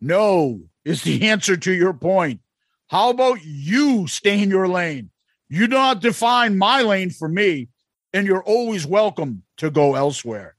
[0.00, 2.40] No, is the answer to your point.
[2.88, 5.10] How about you stay in your lane?
[5.48, 7.68] You do not define my lane for me,
[8.12, 10.56] and you're always welcome to go elsewhere.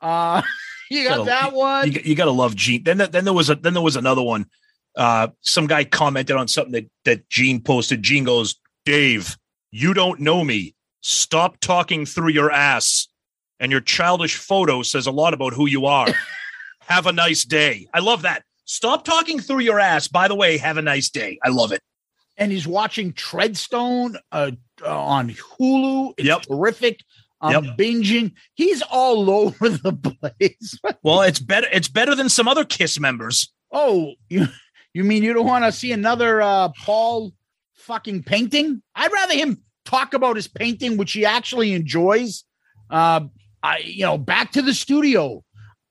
[0.00, 0.42] Uh,
[0.90, 1.92] you got Gotta- that one.
[1.92, 2.84] You, you got to love Gene.
[2.84, 4.46] Then, then there was a then there was another one.
[4.96, 8.02] Uh, some guy commented on something that that Gene posted.
[8.02, 9.36] Gene goes, "Dave,
[9.70, 10.74] you don't know me.
[11.00, 13.08] Stop talking through your ass,
[13.60, 16.08] and your childish photo says a lot about who you are.
[16.80, 18.44] have a nice day." I love that.
[18.64, 20.08] Stop talking through your ass.
[20.08, 21.38] By the way, have a nice day.
[21.44, 21.82] I love it.
[22.36, 24.50] and he's watching Treadstone uh,
[24.84, 26.14] uh, on Hulu.
[26.18, 26.42] It's Yep.
[26.42, 27.00] terrific.
[27.40, 27.76] I'm Yep.
[27.78, 28.32] binging.
[28.54, 30.76] He's all over the place.
[31.04, 31.68] Well, it's better.
[31.72, 33.52] It's better than some other Kiss members.
[33.70, 34.46] oh, you
[34.94, 37.32] you mean you don't want to see another uh, Paul
[37.74, 38.82] fucking painting?
[38.96, 42.42] I'd rather him talk about his painting, which he actually enjoys.
[42.90, 43.20] Uh,
[43.62, 45.43] I you know back to the studio.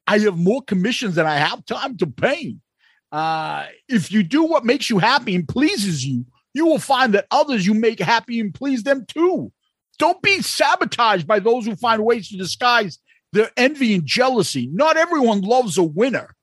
[0.08, 2.58] I have more commissions than I have time to paint.
[3.12, 7.28] Uh, if you do what makes you happy and pleases you, you will find that
[7.32, 9.52] others you make happy and please them too.
[10.00, 13.00] Don't be sabotaged by those who find ways to disguise
[13.32, 14.68] their envy and jealousy.
[14.72, 16.36] Not everyone loves a winner.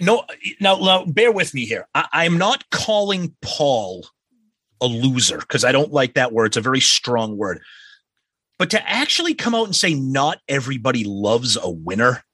[0.00, 0.24] No,
[0.60, 1.86] now, now bear with me here.
[1.94, 4.06] I, I'm not calling Paul
[4.80, 6.46] a loser because I don't like that word.
[6.46, 7.60] It's a very strong word.
[8.58, 12.24] But to actually come out and say not everybody loves a winner,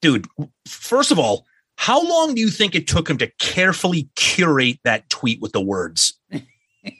[0.00, 0.26] dude,
[0.66, 5.08] first of all, how long do you think it took him to carefully curate that
[5.08, 6.18] tweet with the words?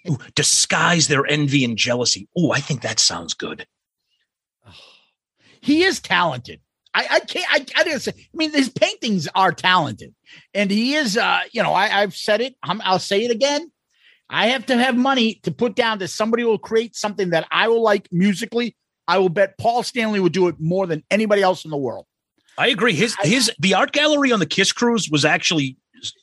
[0.08, 2.28] Ooh, disguise their envy and jealousy.
[2.36, 3.66] Oh, I think that sounds good.
[5.60, 6.60] He is talented.
[6.94, 7.46] I, I can't.
[7.50, 8.12] I, I didn't say.
[8.16, 10.14] I mean, his paintings are talented,
[10.54, 11.16] and he is.
[11.16, 12.56] Uh, you know, I, I've said it.
[12.62, 13.70] I'm, I'll say it again.
[14.28, 17.68] I have to have money to put down that somebody will create something that I
[17.68, 18.76] will like musically.
[19.08, 22.06] I will bet Paul Stanley would do it more than anybody else in the world.
[22.58, 22.94] I agree.
[22.94, 25.76] His his the art gallery on the Kiss Cruise was actually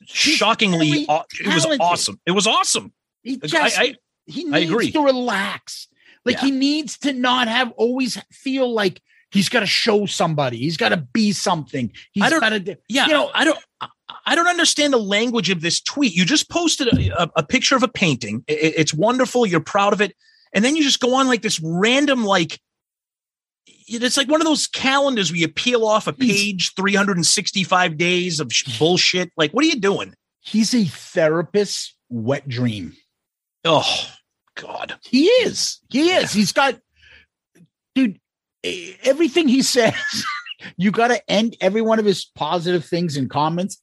[0.06, 1.06] shockingly.
[1.08, 2.20] aw- it was awesome.
[2.26, 2.92] It was awesome.
[3.22, 3.94] He just I-
[4.26, 4.90] he I needs agree.
[4.92, 5.88] to relax.
[6.24, 6.46] Like Yeah.
[6.46, 9.00] he needs to not have always feel like
[9.30, 10.58] he's got to show somebody.
[10.58, 11.92] He's got to be something.
[12.12, 12.78] He's I don't- got to.
[12.88, 13.58] Yeah, You know- I don't.
[13.80, 13.88] I-
[14.24, 16.14] I don't understand the language of this tweet.
[16.14, 18.42] You just posted a, a, a picture of a painting.
[18.48, 19.44] I- I- it's wonderful.
[19.46, 20.14] You're proud of it,
[20.54, 22.58] and then you just go on like this random like.
[23.88, 28.52] It's like one of those calendars where you peel off a page, 365 days of
[28.52, 29.30] sh- bullshit.
[29.36, 30.14] Like, what are you doing?
[30.40, 32.94] He's a therapist wet dream.
[33.64, 34.06] Oh,
[34.54, 34.98] God.
[35.04, 35.80] He is.
[35.90, 36.32] He is.
[36.32, 36.78] He's got,
[37.94, 38.18] dude.
[39.02, 39.94] Everything he says,
[40.76, 43.80] you got to end every one of his positive things and comments.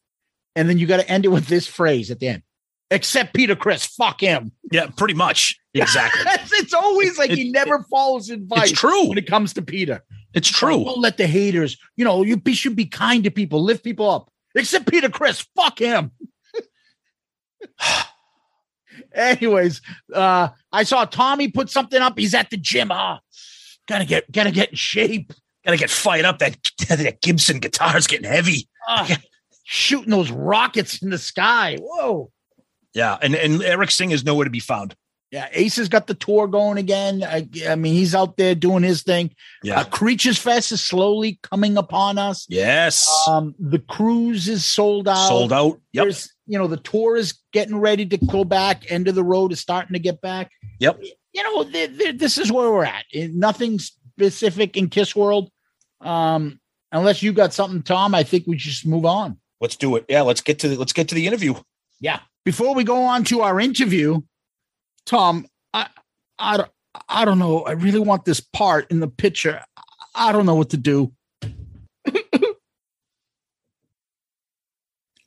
[0.55, 2.43] and then you got to end it with this phrase at the end.
[2.91, 4.51] Except Peter Criss, fuck him.
[4.71, 5.57] Yeah, pretty much.
[5.75, 6.23] Exactly.
[6.59, 8.71] it's always like It- he never follows advice.
[8.71, 9.09] it's true.
[9.09, 10.03] when it comes to Peter.
[10.33, 10.83] It's true.
[10.83, 11.77] Don't let the haters.
[11.95, 14.29] You know, you be, should be kind to people, lift people up.
[14.55, 16.11] Except Peter Criss, fuck him.
[19.13, 19.81] Anyways,
[20.13, 22.17] uh, I saw Tommy put something up.
[22.17, 22.89] He's at the gym.
[22.91, 23.19] Ah,
[23.87, 25.33] gotta get, gotta get in shape.
[25.65, 26.39] Gotta get fired up.
[26.39, 26.57] That
[26.87, 28.67] that Gibson guitar's getting heavy.
[28.87, 29.17] Ah,
[29.63, 31.77] shooting those rockets in the sky.
[31.81, 32.31] Whoa.
[32.93, 34.95] Yeah, and and Eric Singer is nowhere to be found.
[35.35, 37.21] Yeah, Ace has got the tour going again.
[37.21, 39.35] I, I mean, he's out there doing his thing.
[39.63, 39.81] Yeah.
[39.81, 42.45] Uh, Creatures Fest is slowly coming upon us.
[42.47, 43.05] yes.
[43.27, 45.27] Um, the cruise is sold out.
[45.27, 45.81] Sold out.
[45.91, 46.05] Yep.
[46.05, 48.89] There's, you know, the tour is getting ready to go back.
[48.89, 50.51] End of the road is starting to get back.
[50.79, 51.03] Yep.
[51.33, 53.03] You know, th- th- this is where we're at.
[53.13, 55.51] Nothing specific in Kiss World.
[55.99, 56.61] Um,
[56.93, 59.37] unless you got something, Tom, I think we should just move on.
[59.59, 60.05] Let's do it.
[60.07, 61.55] Yeah, let's get to the, let's get to the interview.
[61.99, 62.19] Yeah.
[62.45, 64.21] Before we go on to our interview,
[65.05, 65.87] Tom, I,
[66.39, 66.71] I, don't-
[67.09, 67.61] I don't know.
[67.63, 69.61] I really want this part in the picture.
[70.15, 71.11] I don't know what to do.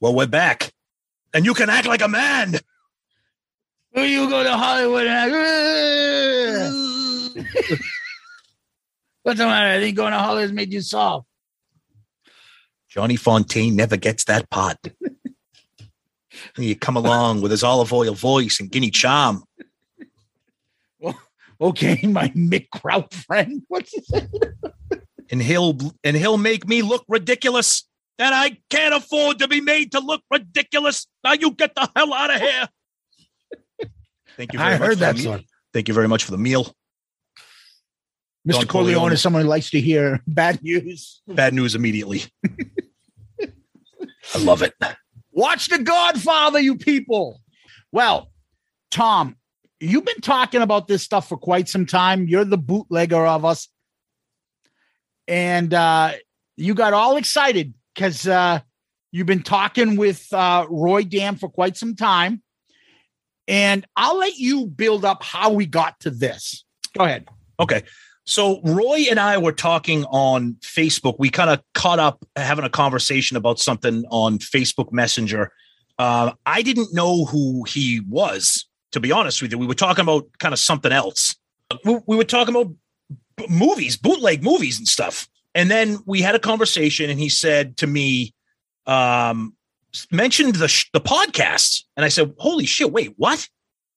[0.01, 0.71] Well, we're back,
[1.35, 2.55] and you can act like a man.
[3.95, 5.09] Will you go to Hollywood?
[5.09, 5.33] And
[9.25, 9.77] What's the matter?
[9.77, 11.27] I think going to Hollywood has made you soft.
[12.89, 14.79] Johnny Fontane never gets that part.
[16.55, 19.43] And you come along with his olive oil voice and guinea charm.
[21.61, 23.63] Okay, my Mick Kraut friend.
[23.69, 24.29] What's his name?
[25.31, 27.85] and he'll and he'll make me look ridiculous.
[28.21, 31.07] And I can't afford to be made to look ridiculous.
[31.23, 32.69] Now you get the hell out of here.
[34.37, 34.59] Thank you.
[34.59, 35.45] Very I much heard that song.
[35.73, 36.75] Thank you very much for the meal.
[38.47, 38.67] Mr.
[38.67, 39.13] Corleone Corleone.
[39.13, 41.21] is someone who likes to hear bad news.
[41.29, 42.23] Bad news immediately.
[43.41, 44.75] I love it.
[45.33, 47.41] Watch The Godfather, you people.
[47.93, 48.31] Well,
[48.91, 49.37] Tom,
[49.81, 52.27] you've been talking about this stuff for quite some time.
[52.29, 53.69] You're the bootlegger of us.
[55.27, 56.13] And uh,
[56.57, 58.61] you got all excited because uh,
[59.13, 62.43] you've been talking with uh, Roy Dam for quite some time.
[63.47, 66.65] And I'll let you build up how we got to this.
[66.97, 67.29] Go ahead.
[67.61, 67.83] Okay.
[68.25, 71.17] So Roy and I were talking on Facebook.
[71.19, 75.51] We kind of caught up having a conversation about something on Facebook Messenger.
[75.99, 79.59] Uh, I didn't know who he was, to be honest with you.
[79.59, 81.37] We were talking about kind of something else.
[81.85, 82.73] We, we were talking about
[83.37, 85.29] b- movies, bootleg movies and stuff.
[85.55, 88.35] And then we had a conversation, and he said to me,
[88.87, 89.55] um,
[90.11, 92.93] mentioned the sh- the podcast, and I said, "Holy shit!
[92.93, 93.49] Wait, what?"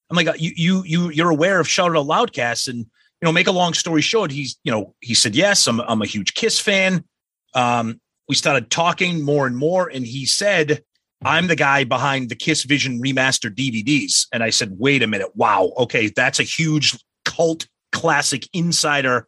[0.10, 2.86] I'm like, "You you you you're aware of Shout Out Loudcast?" And
[3.22, 6.02] you know, make a long story short, he's, you know, he said, yes, I'm, I'm
[6.02, 7.04] a huge Kiss fan.
[7.54, 10.84] Um, we started talking more and more, and he said,
[11.24, 14.28] I'm the guy behind the Kiss Vision remastered DVDs.
[14.34, 15.36] And I said, wait a minute.
[15.36, 15.74] Wow.
[15.78, 16.08] Okay.
[16.08, 19.28] That's a huge cult classic insider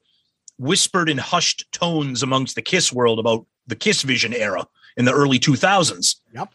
[0.57, 4.65] whispered in hushed tones amongst the Kiss world about the Kiss Vision era
[4.97, 6.15] in the early 2000s.
[6.33, 6.51] Yep.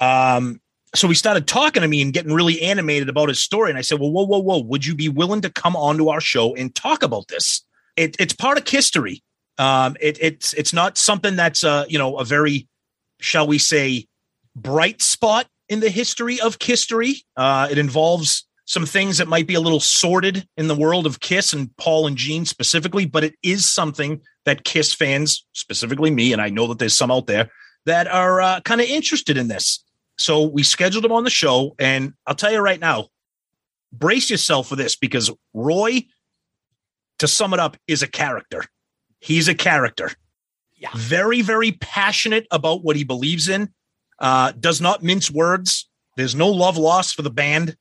[0.00, 0.60] Um,
[0.94, 3.70] so he started talking to me and getting really animated about his story.
[3.70, 6.20] And I said, Well, whoa, whoa, whoa, would you be willing to come onto our
[6.20, 7.64] show and talk about this?
[7.96, 9.22] It, it's part of history.
[9.58, 12.68] Um, it, it's it's not something that's uh, you know, a very,
[13.20, 14.06] shall we say,
[14.54, 17.24] bright spot in the history of history.
[17.36, 21.20] Uh, it involves some things that might be a little sordid in the world of
[21.20, 26.32] Kiss and Paul and Gene specifically, but it is something that Kiss fans, specifically me,
[26.32, 27.50] and I know that there's some out there
[27.86, 29.84] that are uh, kind of interested in this.
[30.18, 33.08] So we scheduled him on the show, and I'll tell you right now,
[33.92, 36.06] brace yourself for this because Roy,
[37.18, 38.64] to sum it up, is a character.
[39.20, 40.10] He's a character.
[40.76, 40.90] Yeah.
[40.94, 43.72] Very, very passionate about what he believes in.
[44.22, 45.90] Uh, does not mince words.
[46.16, 47.76] There's no love lost for the band.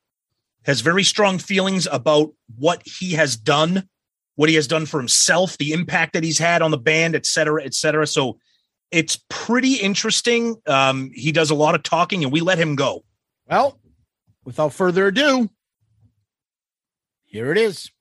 [0.64, 3.88] Has very strong feelings about what he has done,
[4.36, 7.28] what he has done for himself, the impact that he's had on the band, et
[7.28, 8.08] cetera, et cetera.
[8.08, 8.40] So
[8.90, 10.56] it's pretty interesting.
[10.66, 13.04] Um, he does a lot of talking, and we let him go.
[13.48, 13.80] Well,
[14.44, 15.50] without further ado,
[17.26, 17.92] here it is.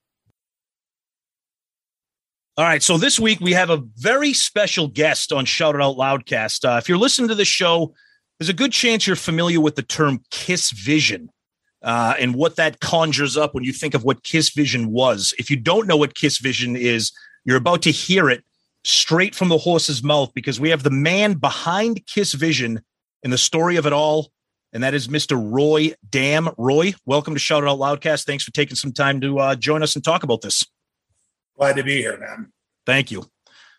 [2.57, 2.83] All right.
[2.83, 6.65] So this week we have a very special guest on Shout It Out Loudcast.
[6.65, 7.93] Uh, if you're listening to the show,
[8.41, 11.29] there's a good chance you're familiar with the term Kiss Vision
[11.83, 15.31] uh, and what that conjures up when you think of what Kiss Vision was.
[15.37, 17.11] If you don't know what Kiss Vision is,
[17.45, 18.43] you're about to hear it
[18.83, 22.81] straight from the horse's mouth because we have the man behind Kiss Vision
[23.23, 24.31] and the story of it all.
[24.73, 25.39] And that is Mr.
[25.39, 26.49] Roy Dam.
[26.57, 28.25] Roy, welcome to Shout It Out Loudcast.
[28.25, 30.65] Thanks for taking some time to uh, join us and talk about this.
[31.59, 32.51] Glad to be here, man.
[32.87, 33.23] Thank you.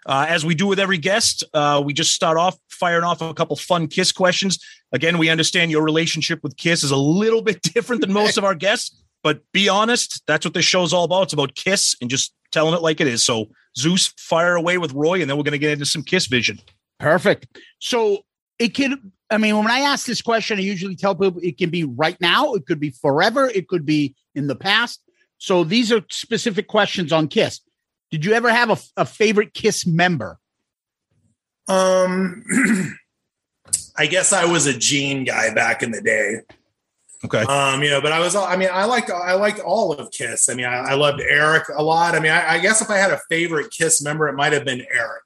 [0.06, 3.32] Uh, as we do with every guest, uh, we just start off firing off a
[3.32, 4.58] couple fun Kiss questions.
[4.90, 8.42] Again, we understand your relationship with Kiss is a little bit different than most of
[8.42, 11.22] our guests, but be honest, that's what this show's all about.
[11.22, 13.22] It's about Kiss and just telling it like it is.
[13.22, 16.26] So, Zeus, fire away with Roy, and then we're going to get into some Kiss
[16.26, 16.58] vision.
[16.98, 17.56] Perfect.
[17.78, 18.24] So
[18.58, 21.70] it can, I mean, when I ask this question, I usually tell people it can
[21.70, 25.00] be right now, it could be forever, it could be in the past.
[25.38, 27.60] So these are specific questions on Kiss.
[28.10, 30.40] Did you ever have a, a favorite Kiss member?
[31.68, 32.44] Um,
[33.96, 36.40] I guess I was a Gene guy back in the day.
[37.24, 37.42] Okay.
[37.42, 40.48] Um, you know, but I was, I mean, I liked, I liked all of Kiss.
[40.48, 42.16] I mean, I, I loved Eric a lot.
[42.16, 44.64] I mean, I, I, guess if I had a favorite Kiss member, it might have
[44.64, 45.22] been Eric.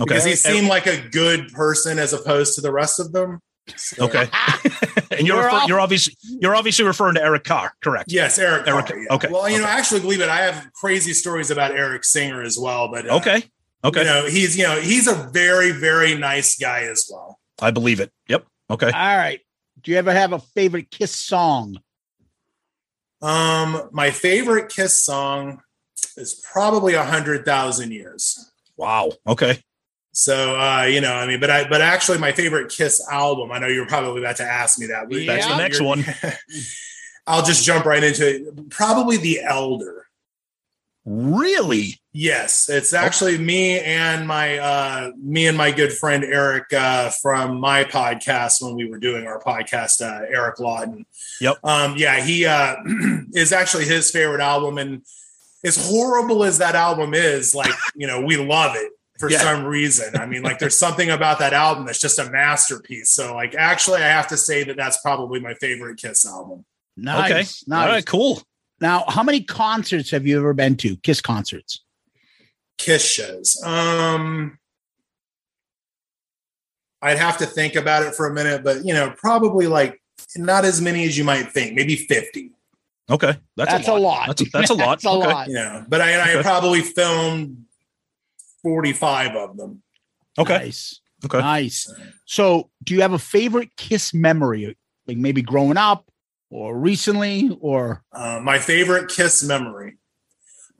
[0.00, 0.14] Okay.
[0.14, 3.40] Because he seemed like a good person as opposed to the rest of them.
[3.76, 4.04] So.
[4.04, 4.28] Okay.
[5.10, 8.10] and you're refer- you're obviously you're obviously referring to Eric Carr, correct?
[8.10, 8.66] Yes, Eric.
[8.66, 8.86] Eric.
[8.86, 9.14] Carr, yeah.
[9.14, 9.28] Okay.
[9.30, 9.64] Well, you okay.
[9.64, 12.88] know, actually, believe it, I have crazy stories about Eric Singer as well.
[12.90, 13.44] But uh, okay,
[13.84, 14.00] okay.
[14.00, 17.38] You know, he's you know he's a very very nice guy as well.
[17.60, 18.12] I believe it.
[18.28, 18.46] Yep.
[18.70, 18.86] Okay.
[18.86, 19.40] All right.
[19.82, 21.78] Do you ever have a favorite Kiss song?
[23.20, 25.60] Um, my favorite Kiss song
[26.16, 28.52] is probably a hundred thousand years.
[28.76, 29.12] Wow.
[29.26, 29.62] Okay.
[30.12, 33.58] So uh, you know, I mean, but I but actually my favorite Kiss album, I
[33.58, 35.10] know you're probably about to ask me that.
[35.10, 35.26] Yeah.
[35.26, 36.04] That's the next one.
[37.26, 38.70] I'll just jump right into it.
[38.70, 40.06] Probably The Elder.
[41.04, 42.00] Really?
[42.20, 47.60] Yes, it's actually me and my uh, me and my good friend Eric uh, from
[47.60, 50.00] my podcast when we were doing our podcast.
[50.00, 51.06] Uh, Eric Lawton.
[51.40, 51.58] Yep.
[51.62, 52.74] Um, yeah, he uh,
[53.34, 55.02] is actually his favorite album, and
[55.64, 58.90] as horrible as that album is, like you know, we love it
[59.20, 59.38] for yeah.
[59.38, 60.16] some reason.
[60.16, 63.10] I mean, like there's something about that album that's just a masterpiece.
[63.10, 66.64] So, like, actually, I have to say that that's probably my favorite Kiss album.
[66.96, 67.30] Nice.
[67.30, 67.38] Okay.
[67.38, 67.64] Nice.
[67.70, 68.04] All right.
[68.04, 68.42] Cool.
[68.80, 70.96] Now, how many concerts have you ever been to?
[70.96, 71.84] Kiss concerts?
[72.78, 73.60] Kiss shows.
[73.64, 74.58] Um,
[77.02, 80.00] I'd have to think about it for a minute, but you know, probably like
[80.36, 81.74] not as many as you might think.
[81.74, 82.52] Maybe fifty.
[83.10, 83.98] Okay, that's, that's a lot.
[83.98, 84.26] A lot.
[84.28, 84.88] That's a, that's a lot.
[84.90, 85.26] that's a okay.
[85.26, 85.48] lot.
[85.48, 87.64] You know, but I, I probably filmed
[88.62, 89.82] forty-five of them.
[90.38, 90.58] Okay.
[90.58, 91.00] Nice.
[91.24, 91.38] Okay.
[91.38, 91.92] Nice.
[92.26, 94.76] So, do you have a favorite Kiss memory?
[95.06, 96.08] Like maybe growing up
[96.50, 99.96] or recently or Uh, my favorite Kiss memory.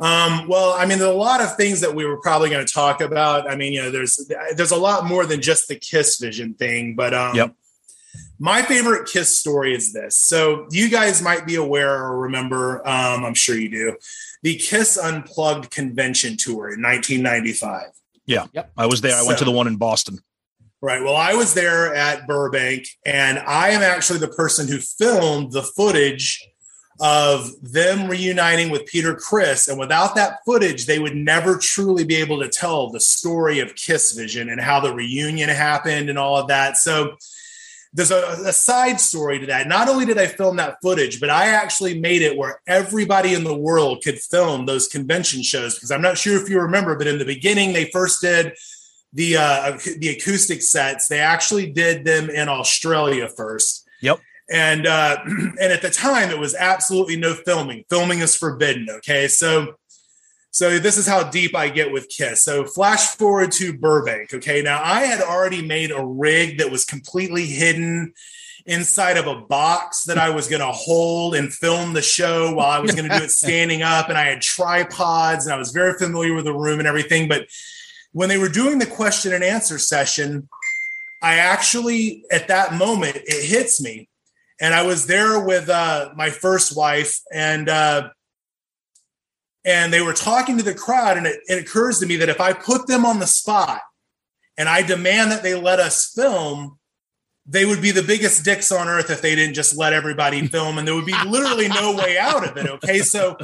[0.00, 2.72] Um, well, I mean, there's a lot of things that we were probably going to
[2.72, 3.50] talk about.
[3.50, 6.94] I mean, you know, there's there's a lot more than just the Kiss Vision thing,
[6.94, 7.54] but um, Yep.
[8.38, 10.16] my favorite Kiss story is this.
[10.16, 13.96] So you guys might be aware or remember, um, I'm sure you do,
[14.44, 17.86] the Kiss Unplugged convention tour in 1995.
[18.24, 18.70] Yeah, yep.
[18.76, 19.16] I was there.
[19.16, 20.20] I went to the one in Boston.
[20.80, 21.02] Right.
[21.02, 25.62] Well, I was there at Burbank, and I am actually the person who filmed the
[25.62, 26.47] footage
[27.00, 29.68] of them reuniting with Peter Criss.
[29.68, 33.74] And without that footage, they would never truly be able to tell the story of
[33.74, 36.76] Kiss Vision and how the reunion happened and all of that.
[36.76, 37.16] So
[37.92, 39.68] there's a, a side story to that.
[39.68, 43.44] Not only did I film that footage, but I actually made it where everybody in
[43.44, 45.74] the world could film those convention shows.
[45.74, 48.54] Because I'm not sure if you remember, but in the beginning, they first did
[49.12, 51.08] the uh, the acoustic sets.
[51.08, 53.88] They actually did them in Australia first.
[54.02, 54.20] Yep.
[54.50, 57.84] And uh, and at the time, it was absolutely no filming.
[57.90, 58.88] Filming is forbidden.
[58.90, 59.74] Okay, so
[60.50, 62.42] so this is how deep I get with Kiss.
[62.42, 64.34] So flash forward to Burbank.
[64.34, 68.12] Okay, now I had already made a rig that was completely hidden
[68.66, 72.70] inside of a box that I was going to hold and film the show while
[72.70, 74.08] I was going to do it standing up.
[74.08, 77.28] And I had tripods and I was very familiar with the room and everything.
[77.28, 77.46] But
[78.12, 80.48] when they were doing the question and answer session,
[81.22, 84.08] I actually, at that moment, it hits me.
[84.60, 88.10] And I was there with uh, my first wife, and uh,
[89.64, 92.40] and they were talking to the crowd, and it, it occurs to me that if
[92.40, 93.82] I put them on the spot
[94.56, 96.78] and I demand that they let us film,
[97.46, 100.78] they would be the biggest dicks on earth if they didn't just let everybody film,
[100.78, 102.68] and there would be literally no way out of it.
[102.68, 103.36] Okay, so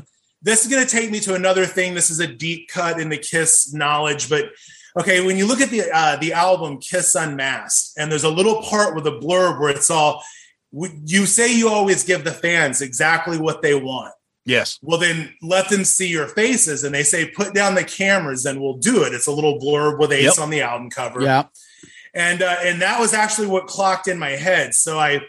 [0.43, 1.95] this is going to take me to another thing.
[1.95, 4.51] This is a deep cut in the Kiss knowledge, but
[4.99, 8.63] okay, when you look at the uh, the album Kiss Unmasked, and there's a little
[8.63, 10.23] part with a blurb where it's all
[11.05, 14.13] you say you always give the fans exactly what they want.
[14.47, 14.79] Yes.
[14.83, 18.61] Well, then let them see your faces, and they say put down the cameras, and
[18.61, 19.15] we'll do it.
[19.15, 20.39] It's a little blurb with Ace Yep.
[20.39, 21.45] on the album cover yeah.
[22.13, 24.75] and uh, and that was actually what clocked in my head.
[24.75, 25.21] So I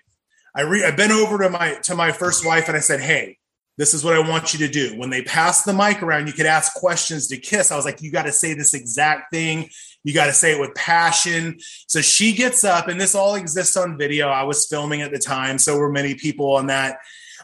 [0.54, 3.38] I re- I bent over to my to my first wife and I said, "Hey,
[3.78, 4.98] this is what I want you to do.
[4.98, 8.02] When they pass the mic around, you could ask questions to Kiss." I was like,
[8.02, 9.70] "You got to say this exact thing.
[10.06, 13.76] You got to say it with passion." So she gets up, and this all exists
[13.76, 14.30] on video.
[14.30, 16.99] I was filming at the time, so were many people on that.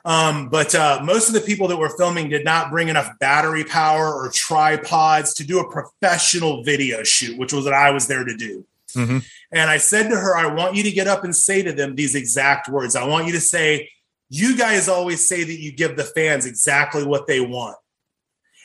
[0.06, 3.64] Um, but uh, most of the people that were filming did not bring enough battery
[3.64, 8.24] power or tripods to do a professional video shoot, which was what I was there
[8.24, 8.66] to do.
[8.96, 9.24] Mhm.
[9.52, 11.96] And I said to her, I want you to get up and say to them
[11.96, 12.96] these exact words.
[12.96, 13.90] I want you to say,
[14.34, 17.76] You guys always say that you give the fans exactly what they want.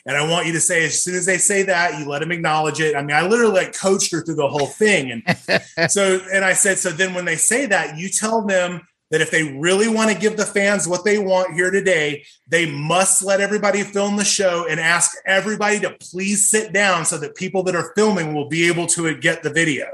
[0.07, 2.31] And I want you to say, as soon as they say that, you let them
[2.31, 2.95] acknowledge it.
[2.95, 5.11] I mean, I literally like coached her through the whole thing.
[5.11, 9.21] And so, and I said, so then when they say that, you tell them that
[9.21, 13.21] if they really want to give the fans what they want here today, they must
[13.21, 17.63] let everybody film the show and ask everybody to please sit down so that people
[17.63, 19.87] that are filming will be able to get the video.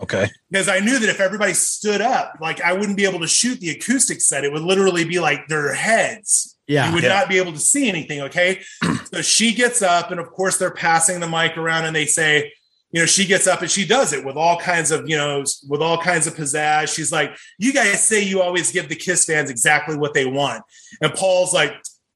[0.00, 0.28] Okay.
[0.50, 3.60] Because I knew that if everybody stood up, like I wouldn't be able to shoot
[3.60, 4.44] the acoustic set.
[4.44, 6.55] It would literally be like their heads.
[6.66, 6.88] Yeah.
[6.88, 7.10] You would Yeah.
[7.10, 8.22] not be able to see anything.
[8.22, 8.62] Okay.
[9.12, 12.52] so she gets up, and of course, they're passing the mic around and they say,
[12.92, 15.44] you know, she gets up and she does it with all kinds of, you know,
[15.68, 16.94] with all kinds of pizzazz.
[16.94, 20.62] She's like, You guys say you always give the Kiss fans exactly what they want.
[21.02, 21.74] And Paul's like,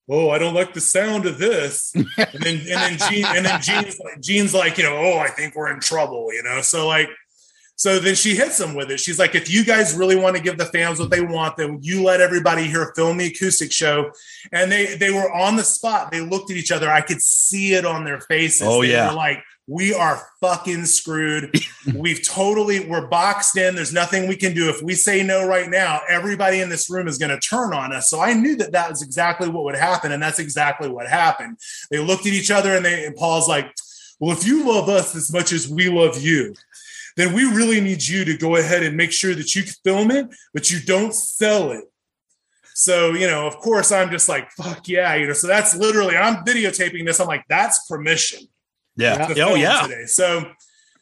[0.09, 1.93] Oh, I don't like the sound of this.
[1.95, 5.29] and then and then Gene and then Gene's like, Gene's like, you know, oh, I
[5.29, 6.63] think we're in trouble, you know.
[6.63, 7.09] So like
[7.81, 9.01] so then she hits him with it.
[9.01, 11.79] She's like, if you guys really want to give the fans what they want, then
[11.81, 14.13] you let everybody here film the acoustic show.
[14.53, 16.13] And they they were on the spot.
[16.13, 16.91] They looked at each other.
[16.91, 18.69] I could see it on their faces.
[18.69, 19.09] Oh, They yeah.
[19.09, 21.59] were like, we are fucking screwed.
[21.95, 23.77] We've totally we're boxed in.
[23.77, 24.69] There's nothing we can do.
[24.69, 27.95] If we say no right now, everybody in this room is going to turn on
[27.95, 28.11] us.
[28.11, 31.57] So I knew that that was exactly what would happen, and that's exactly what happened.
[31.91, 33.73] They looked at each other, and they and Paul's like,
[34.19, 36.53] "Well, if you love us as much as we love you."
[37.21, 40.29] Then we really need you to go ahead and make sure that you film it,
[40.55, 41.85] but you don't sell it.
[42.75, 45.35] So, you know, of course, I'm just like, fuck yeah, you know.
[45.35, 47.21] So that's literally, I'm videotaping this.
[47.21, 48.41] I'm like, that's permission.
[48.97, 49.35] Yeah.
[49.39, 49.83] Oh yeah.
[49.83, 50.07] Today.
[50.07, 50.51] So,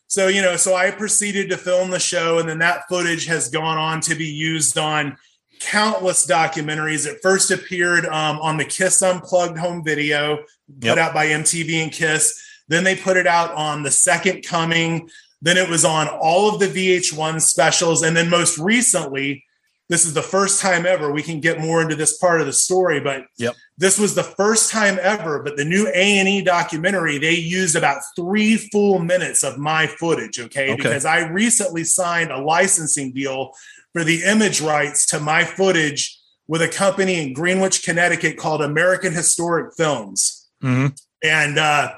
[0.06, 3.48] so you know, so I proceeded to film the show, and then that footage has
[3.48, 5.16] gone on to be used on
[5.60, 7.06] countless documentaries.
[7.06, 10.38] It first appeared um, on the Kiss Unplugged home video
[10.80, 10.98] put Yep.
[10.98, 12.42] out by MTV and Kiss.
[12.68, 15.10] Then they put it out on the Second Coming.
[15.41, 19.45] Then it was on all of the VH1 specials, and then most recently,
[19.89, 21.12] this is the first time ever.
[21.12, 23.55] We can get more into this part of the story, but Yep.
[23.78, 25.43] this was the first time ever.
[25.43, 29.86] But the new A and E documentary, they used about three full minutes of my
[29.86, 30.39] footage.
[30.41, 30.76] Okay, Okay.
[30.76, 33.53] because I recently signed a licensing deal
[33.95, 36.18] for the image rights to my footage
[36.49, 40.47] with a company in Greenwich, Connecticut called American Historic Films.
[40.62, 40.99] Mhm.
[41.22, 41.93] And uh,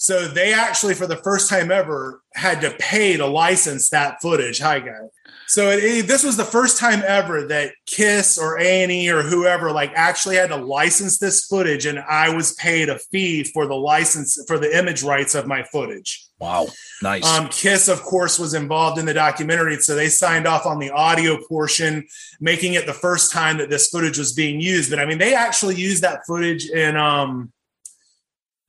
[0.00, 4.58] so they actually, for the first time ever, had to pay to license that footage.
[4.58, 5.10] Hi, guys.
[5.46, 9.10] So it, it- this was the first time ever that Kiss or A and E
[9.10, 13.44] or whoever like actually had to license this footage, and I was paid a fee
[13.44, 16.24] for the license for the image rights of my footage.
[16.38, 16.68] Wow.
[17.02, 17.26] Nice.
[17.26, 20.90] Um, Kiss, of course, was involved in the documentary, so they signed off on the
[20.92, 22.06] audio portion,
[22.40, 24.88] making it the first time that this footage was being used.
[24.88, 27.52] But I mean, they actually used that footage in um,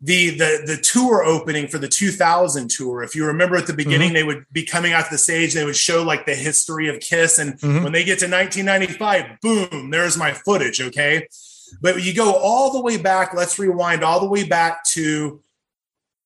[0.01, 3.03] the the the tour opening for the 2000 tour.
[3.03, 5.53] If you remember at the beginning, they would be coming out to the stage.
[5.53, 7.83] They would show like the history of Kiss, and Mhm.
[7.83, 10.81] when they get to 1995, boom, there's my footage.
[10.81, 11.27] Okay,
[11.81, 13.33] but you go all the way back.
[13.35, 15.41] Let's rewind all the way back to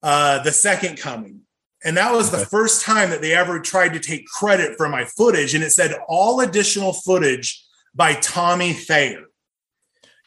[0.04, 1.42] uh, the second coming.
[1.84, 5.04] And that was the first time that they ever tried to take credit for my
[5.06, 5.54] footage.
[5.56, 7.64] And it said all additional footage
[7.94, 9.26] by Tommy Thayer.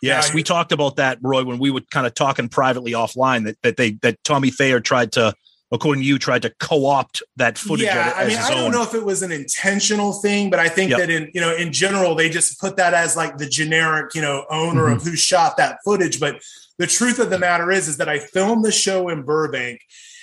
[0.02, 3.56] Yes, we talked about that, Roy, when we were kind of talking privately offline that
[3.62, 5.34] that they that Tommy Thayer tried to,
[5.72, 8.72] according to you, tried to co-opt that footage yeah, I mean, I don't own.
[8.72, 10.98] know if it was an intentional thing, but I think Yep.
[11.00, 14.22] that in you know, in general, they just put that as like the generic, you
[14.22, 15.10] know, owner of Mm-hmm.
[15.10, 16.18] who shot that footage.
[16.20, 16.40] But
[16.78, 19.80] the truth of the matter is, is that I filmed the show in Burbank.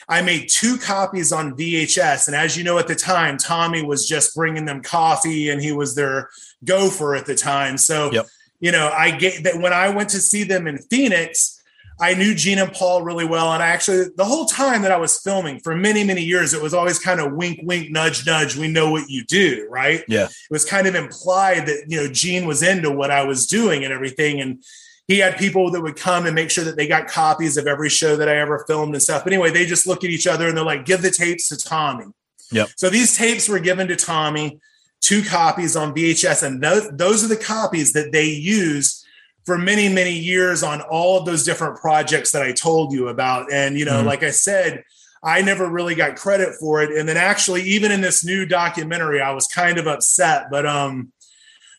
[0.07, 4.07] I made two copies on VHS, and as you know, at the time, Tommy was
[4.07, 6.29] just bringing them coffee, and he was their
[6.63, 7.77] gopher at the time.
[7.77, 8.27] So, Yep.
[8.59, 11.61] You know, I get that when I went to see them in Phoenix.
[11.97, 13.53] I knew Gene and Paul really well.
[13.53, 16.61] And I actually, the whole time that I was filming for many, many years, it
[16.61, 18.57] was always kind of wink, wink, nudge, nudge.
[18.57, 20.03] We know what you do, right?
[20.09, 20.25] Yeah.
[20.25, 23.85] It was kind of implied that, you know, Gene was into what I was doing
[23.85, 24.41] and everything.
[24.41, 24.61] And
[25.07, 27.89] he had people that would come and make sure that they got copies of every
[27.89, 29.23] show that I ever filmed and stuff.
[29.23, 31.57] But anyway, they just look at each other and they're like, give the tapes to
[31.57, 32.07] Tommy.
[32.51, 32.69] Yep.
[32.75, 34.59] So these tapes were given to Tommy,
[35.05, 36.41] two copies on VHS.
[36.41, 39.05] And those, those are the copies that they used
[39.45, 43.53] for many many years on all of those different projects that I told you about
[43.53, 44.05] and you know Mhm.
[44.05, 44.83] like I said
[45.23, 49.21] I never really got credit for it and then actually even in this new documentary
[49.21, 51.11] I was kind of upset but um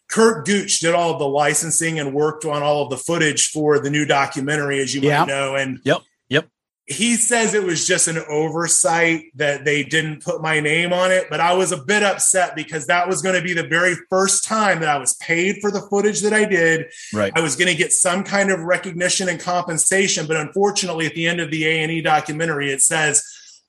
[0.09, 3.81] Kurt Gooch did all of the licensing and worked on all of the footage for
[3.81, 5.21] the new documentary as you Yeah.
[5.25, 6.03] might know and Yep.
[6.89, 6.97] Yep.
[6.97, 11.27] he says it was just an oversight that they didn't put my name on it,
[11.29, 14.45] but I was a bit upset because that was going to be the very first
[14.45, 16.87] time that I was paid for the footage that I did.
[17.13, 17.33] Right.
[17.35, 21.27] I was going to get some kind of recognition and compensation, but unfortunately, at the
[21.27, 23.23] end of the A and E documentary, it says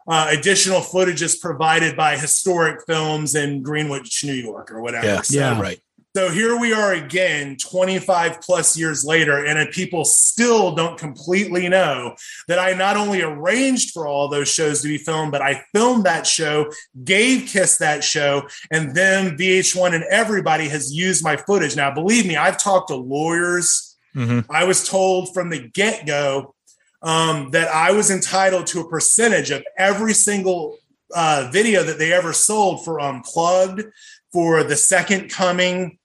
[0.07, 5.05] uh, additional footage is provided by historic films in Greenwich, New York, or whatever.
[5.05, 5.59] Yeah, So- Yeah.
[5.61, 5.80] right.
[6.18, 11.70] So here we are again, 25 plus years later, and uh, people still don't completely
[11.70, 12.15] know
[12.47, 16.05] that I not only arranged for all those shows to be filmed, but I filmed
[16.05, 16.72] that show,
[17.03, 21.76] gave Kiss that show, and then VH1 and everybody has used my footage.
[21.76, 23.95] Now, believe me, I've talked to lawyers.
[24.15, 24.43] Mhm.
[24.49, 26.55] I was told from the get go
[27.03, 30.80] um, that I was entitled to a percentage of every single
[31.13, 33.84] uh, video that they ever sold for Unplugged,
[34.32, 35.96] for the Second Coming.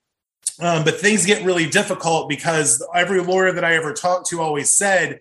[0.60, 4.70] Um, but things get really difficult because every lawyer that I ever talked to always
[4.70, 5.20] said,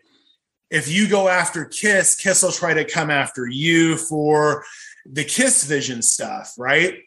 [0.69, 4.63] if you go after Kiss, Kiss will try to come after you for
[5.05, 6.99] the Kiss Vision stuff, right?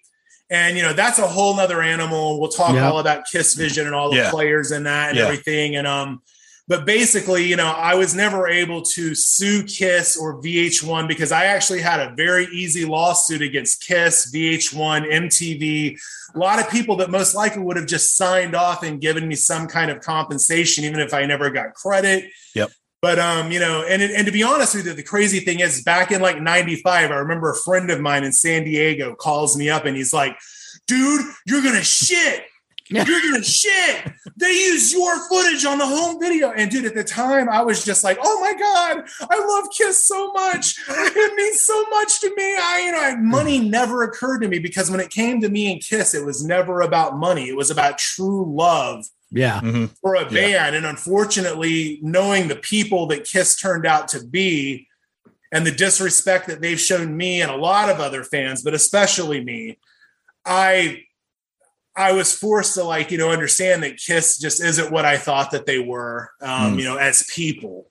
[0.50, 2.38] And you know that's a whole nother animal.
[2.40, 2.90] We'll talk Yeah.
[2.90, 4.30] all about Kiss Vision and all the Yeah.
[4.30, 5.24] players and that and Yeah.
[5.24, 5.76] everything.
[5.76, 6.22] And um,
[6.66, 11.44] but basically, you know, I was never able to sue Kiss or VH1 because I
[11.46, 15.98] actually had a very easy lawsuit against Kiss, VH1, MTV,
[16.34, 19.34] a lot of people that most likely would have just signed off and given me
[19.34, 22.30] some kind of compensation, even if I never got credit.
[22.54, 22.70] Yep.
[23.00, 25.82] But um, you know, and and to be honest with you, the crazy thing is,
[25.82, 29.68] back in like '95, I remember a friend of mine in San Diego calls me
[29.68, 30.38] up and he's like,
[30.86, 32.44] "Dude, you're gonna shit."
[32.90, 34.12] You're gonna shit.
[34.36, 36.50] They use your footage on the home video.
[36.52, 40.06] And dude, at the time, I was just like, oh my God, I love Kiss
[40.06, 40.78] so much.
[40.88, 42.56] It means so much to me.
[42.58, 45.80] I, you know, money never occurred to me because when it came to me and
[45.82, 47.48] Kiss, it was never about money.
[47.48, 49.60] It was about true love Yeah.
[49.60, 49.90] Mhm.
[50.02, 50.28] for a Yeah.
[50.28, 50.76] band.
[50.76, 54.88] And unfortunately, knowing the people that Kiss turned out to be
[55.52, 59.42] and the disrespect that they've shown me and a lot of other fans, but especially
[59.42, 59.78] me,
[60.44, 61.04] I
[61.96, 65.52] I was forced to like, you know, understand that Kiss just isn't what I thought
[65.52, 66.78] that they were, um, Mm.
[66.78, 67.88] you know, as people.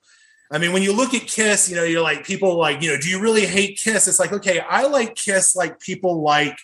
[0.50, 3.00] I mean, when you look at Kiss, you know, you're like, people like, you know,
[3.00, 4.06] do you really hate Kiss?
[4.06, 6.56] It's like, okay, I like Kiss like people like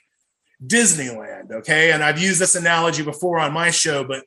[0.65, 1.51] Disneyland.
[1.51, 1.91] Okay.
[1.93, 4.25] And I've used this analogy before on my show, but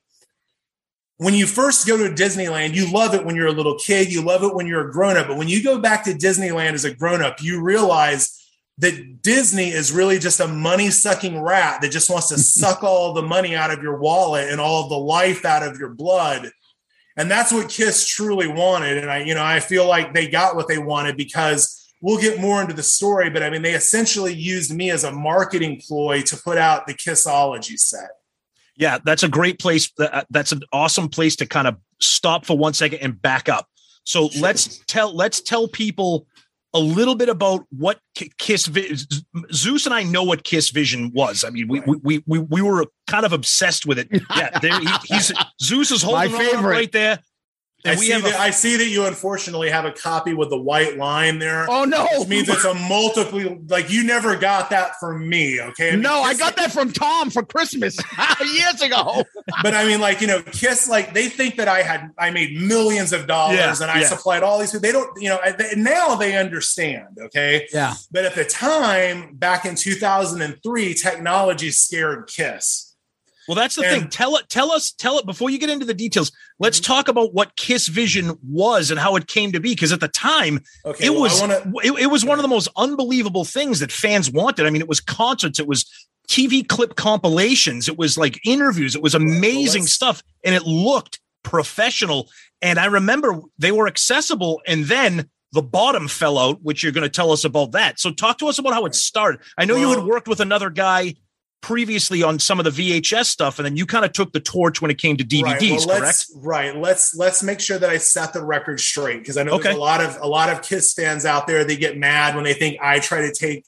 [1.17, 4.23] when you first go to Disneyland, you love it when you're a little kid, you
[4.23, 5.27] love it when you're a grown up.
[5.27, 8.42] But when you go back to Disneyland as a grown up, you realize
[8.83, 13.13] that Disney is really just a money sucking rat that just wants to suck all
[13.13, 16.51] the money out of your wallet and all of the life out of your blood.
[17.15, 18.97] And that's what Kiss truly wanted.
[18.97, 22.41] And I, you know, I feel like they got what they wanted because we'll get
[22.41, 26.21] more into the story, but I mean, they essentially used me as a marketing ploy
[26.23, 28.09] to put out the Kissology set.
[28.75, 29.89] Yeah, that's a great place.
[29.97, 33.47] Uh, uh, that's an awesome place to kind of stop for one second and back
[33.47, 33.69] up.
[34.03, 36.27] So let's tell let's tell people
[36.73, 37.99] a little bit about what
[38.37, 38.69] Kiss
[39.51, 41.43] Zeus and I know what Kiss Vision was.
[41.43, 44.07] I mean, we we we we, we were kind of obsessed with it.
[44.35, 46.61] Yeah, there, he, he's Zeus is holding favorite.
[46.61, 47.19] right there.
[47.85, 50.49] I we see, have that, a, I see that you unfortunately have a copy with
[50.49, 51.69] the white line there.
[51.69, 52.07] Oh no.
[52.17, 55.59] Which means it's a multiple, like you never got that from me.
[55.59, 55.91] Okay.
[55.91, 57.97] mean, no, I got that from Tom for Christmas
[58.41, 59.25] years ago.
[59.61, 62.55] but I mean, like you know, Kiss, like they think that I had, I made
[62.57, 64.07] millions of dollars Yeah, and I yeah.
[64.07, 64.71] supplied all these.
[64.71, 67.17] They don't, you know, they, now they understand.
[67.19, 67.95] Okay, Yeah.
[68.11, 72.95] but at the time, back in 2003, technology scared Kiss.
[73.47, 74.09] well, that's the and- thing.
[74.09, 74.47] Tell it.
[74.49, 74.91] Tell us.
[74.91, 76.31] Tell it before you get into the details.
[76.63, 76.93] Let's mm-hmm.
[76.93, 79.71] talk about what Kiss Vision was and how it came to be.
[79.71, 82.47] Because at the time, Okay, it well, was wanna, it, it was one of the
[82.47, 84.65] most unbelievable things that fans wanted.
[84.65, 85.85] I mean, it was concerts, it was
[86.29, 91.19] TV clip compilations, it was like interviews, it was amazing let's- stuff, and it looked
[91.43, 92.29] professional.
[92.61, 97.03] And I remember they were accessible, and then the bottom fell out, which you're going
[97.03, 97.99] to tell us about that.
[97.99, 99.41] So talk to us about how it started.
[99.57, 101.15] I know you had worked with another guy
[101.63, 102.69] previously on some of the
[103.01, 105.43] VHS stuff, and then you kind of took the torch when it came to DVDs,
[105.43, 106.01] right, well, correct?
[106.03, 106.77] let's, Right.
[106.77, 109.63] Let's let's make sure that I set the record straight because I know Okay.
[109.63, 111.63] there's a lot of a lot of Kiss fans out there.
[111.65, 113.65] They get mad when they think I try to take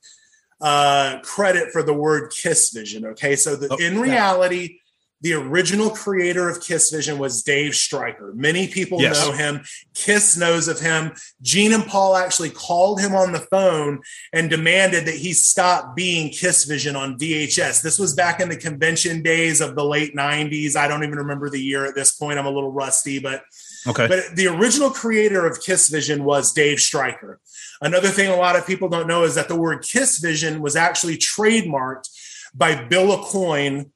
[0.61, 3.05] uh, credit for the word Kiss Vision.
[3.07, 4.79] Okay, so the, Oh, in reality,
[5.25, 8.31] the original creator of Kiss Vision was Dave Stryker.
[8.35, 9.19] Many people Yes.
[9.25, 9.63] know him.
[9.95, 11.13] Kiss knows of him.
[11.41, 14.01] Gene and Paul actually called him on the phone
[14.33, 17.81] and demanded that he stop being Kiss Vision on VHS.
[17.81, 20.75] This was back in the convention days of the late 90s.
[20.75, 22.37] I don't even remember the year at this point.
[22.37, 23.41] I'm a little rusty, but
[23.87, 24.05] Okay.
[24.05, 27.39] but the original creator of Kiss Vision was Dave Stryker.
[27.81, 30.75] Another thing a lot of people don't know is that the word Kiss Vision was
[30.75, 32.09] actually trademarked
[32.53, 33.89] by Bill Aucoin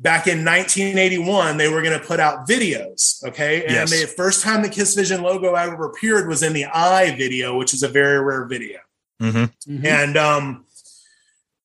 [0.00, 1.56] back in 1981.
[1.56, 3.62] They were going to put out videos, okay?
[3.64, 3.90] And Yes.
[3.90, 7.74] the first time the Kiss Vision logo ever appeared was in the I video, which
[7.74, 8.78] is a very rare video.
[9.20, 9.50] Mhm.
[9.84, 10.64] And um,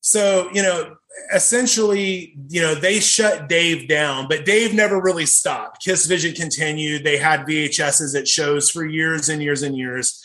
[0.01, 0.95] so, you know,
[1.33, 5.83] essentially, you know, they shut Dave down, but Dave never really stopped.
[5.83, 7.03] Kiss Vision continued.
[7.03, 10.23] They had VHSs at shows for years and years and years.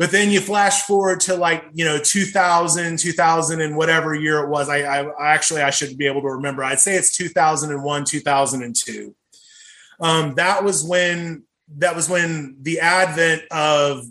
[0.00, 4.48] But then you flash forward to like you know 2000 2000 and whatever year it
[4.48, 4.70] was.
[4.70, 6.64] I, I actually i should be able to remember.
[6.64, 9.14] I'd say it's 2001 2002
[10.00, 11.44] um, that was when
[11.76, 14.04] that was when the advent of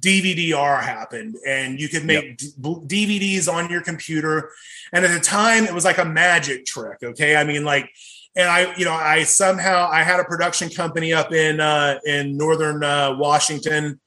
[0.00, 4.50] DVD-R happened, and you could make d- DVDs on your computer.
[4.92, 6.98] And at the time, it was like a magic trick.
[7.02, 7.90] Okay, I mean, like,
[8.34, 12.38] and I, you know, I somehow I had a production company up in uh, in
[12.38, 14.00] northern uh, Washington,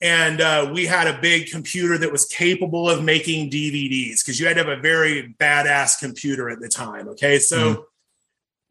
[0.00, 4.46] and uh, we had a big computer that was capable of making DVDs because you
[4.46, 7.08] had to have a very badass computer at the time.
[7.08, 7.74] Okay, so.
[7.74, 7.84] Mhm.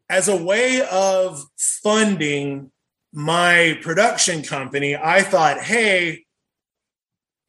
[0.08, 2.72] As a way of funding
[3.12, 6.24] my production company, I thought, hey,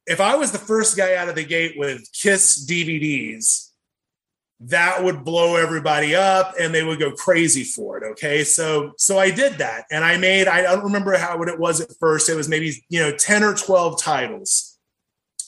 [0.05, 3.70] if I was the first guy out of the gate with Kiss DVDs,
[4.63, 8.03] that would blow everybody up and they would go crazy for it.
[8.11, 8.43] Okay.
[8.43, 11.81] So, so I did that and I made, I don't remember how what it was
[11.81, 12.29] at first.
[12.29, 14.77] It was maybe, you know, 10 or 12 titles.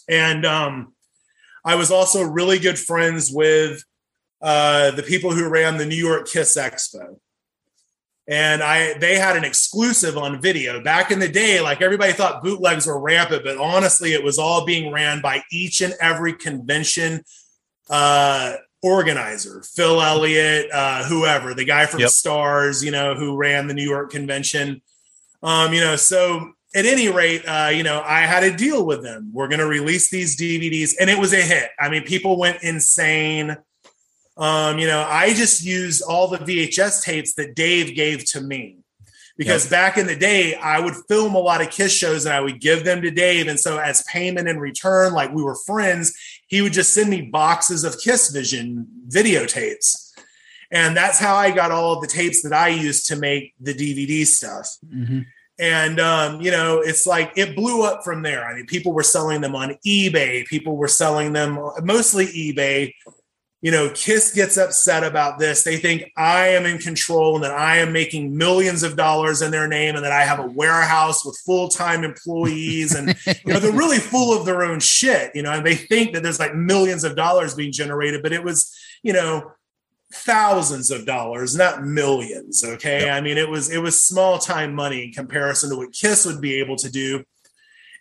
[0.09, 0.93] And um,
[1.63, 3.83] I was also really good friends with
[4.41, 7.17] uh, the people who ran the New York Kiss Expo
[8.27, 11.59] and I they had an exclusive on video back in the day.
[11.59, 15.81] Like everybody thought bootlegs were rampant, but honestly, it was all being ran by each
[15.81, 17.23] and every convention
[17.89, 18.53] uh,
[18.83, 22.09] organizer, Phil Elliott, uh, whoever, the guy from Yep.
[22.09, 24.81] Stars, you know, who ran the New York convention.
[25.41, 29.01] Um, you know, so at any rate, uh, you know, I had a deal with
[29.01, 29.31] them.
[29.33, 31.69] We're going to release these DVDs, and it was a hit.
[31.79, 33.55] I mean, people went insane.
[34.35, 38.77] Um, you know, I just used all the VHS tapes that Dave gave to me
[39.37, 42.41] because back in the day, I would film a lot of Kiss shows and I
[42.41, 43.47] would give them to Dave.
[43.47, 46.13] And so, as payment in return, like we were friends,
[46.53, 50.11] he would just send me boxes of Kiss Vision videotapes.
[50.71, 53.73] And that's how I got all of the tapes that I used to make the
[53.73, 54.67] DVD stuff.
[54.85, 55.25] Mhm.
[55.57, 58.45] And um, you know, it's like it blew up from there.
[58.45, 60.45] I mean, people were selling them on eBay.
[60.45, 62.93] People were selling them mostly eBay.
[63.63, 65.63] You know, Kiss gets upset about this.
[65.63, 69.51] They think I am in control and that I am making millions of dollars in
[69.51, 73.71] their name and that I have a warehouse with full-time employees and you know, they're
[73.71, 77.05] really full of their own shit, you know, and they think that there's like millions
[77.05, 78.69] of dollars being generated, but it was,
[79.01, 79.53] you know,
[80.11, 82.65] thousands of dollars, not millions.
[82.65, 83.09] Okay.
[83.09, 86.41] I mean, it was it was small time money in comparison to what Kiss would
[86.41, 87.23] be able to do.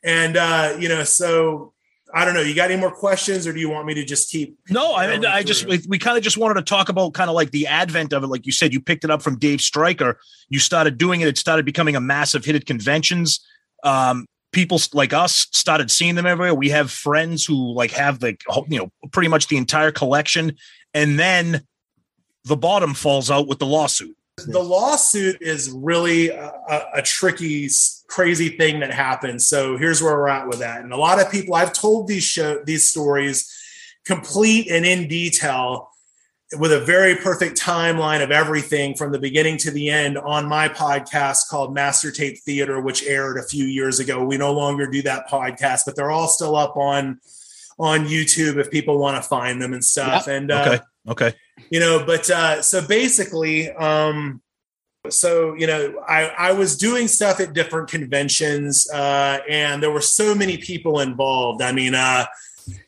[0.02, 1.71] And uh, you know, so
[2.14, 2.40] I don't know.
[2.40, 4.58] You got any more questions, or do you want me to just keep?
[4.68, 7.30] No, I going I just we, we kind of just wanted to talk about kind
[7.30, 8.26] of like the advent of it.
[8.26, 10.18] Like you said, you picked it up from Dave Stryker.
[10.50, 11.28] You started doing it.
[11.28, 13.40] It started becoming a massive hit at conventions.
[13.82, 16.54] Um, people like us started seeing them everywhere.
[16.54, 18.36] We have friends who like have the
[18.68, 20.56] you know pretty much the entire collection,
[20.92, 21.66] and then
[22.44, 24.16] the bottom falls out with the lawsuit.
[24.36, 26.52] The lawsuit is really a,
[26.94, 27.68] a, tricky
[28.08, 30.82] crazy thing that happens so here's where we're at with that.
[30.82, 33.50] And a lot of people i've told these show these stories
[34.04, 35.90] complete and in detail
[36.58, 40.68] with a very perfect timeline of everything from the beginning to the end on my
[40.68, 44.24] podcast called master tape theater which aired a few years ago.
[44.24, 47.20] We no longer do that podcast but they're all still up on
[47.78, 50.26] on youtube if people want to find them and stuff.
[50.26, 51.38] And uh, Okay, okay,
[51.70, 54.40] you know but uh so basically um
[55.08, 60.00] so you know i i was doing stuff at different conventions uh and there were
[60.00, 62.24] so many people involved i mean uh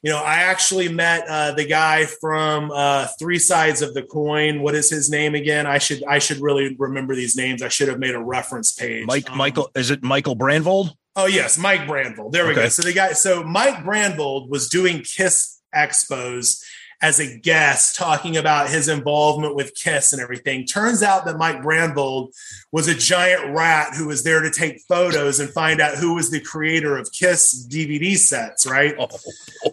[0.02, 4.62] you know i actually met uh the guy from uh three sides of the coin
[4.62, 7.88] what is his name again i should i should really remember these names i should
[7.88, 10.94] have made a reference page Mike Um, Michael is it Michael Brandvold?
[11.16, 12.32] Oh yes, Mike Brandvold.
[12.32, 12.68] There we go.
[12.68, 16.60] So the guy, so Mike Brandvold was doing Kiss expos
[17.04, 20.64] as a guest, talking about his involvement with Kiss and everything.
[20.64, 22.32] Turns out that Mike Brandvold
[22.72, 26.30] was a giant rat who was there to take photos and find out who was
[26.30, 28.66] the creator of Kiss DVD sets.
[28.66, 28.94] Right.
[28.98, 29.08] Oh.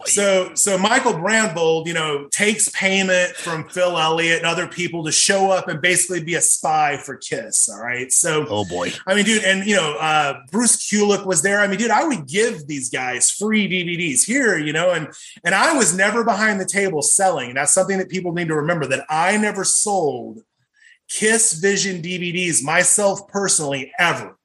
[0.04, 5.10] So, so Michael Brandvold, you know, takes payment from Phil Elliott and other people to
[5.10, 7.66] show up and basically be a spy for Kiss.
[7.70, 8.12] All right.
[8.12, 8.92] So, oh boy.
[9.06, 11.60] I mean, dude, and you know, uh, Bruce Kulick was there.
[11.60, 15.08] I mean, dude, I would give these guys free DVDs here, you know, and
[15.44, 17.50] and I was never behind the table selling.
[17.50, 20.40] And that's something that people need to remember that I never sold
[21.08, 24.36] Kiss Vision DVDs myself personally ever.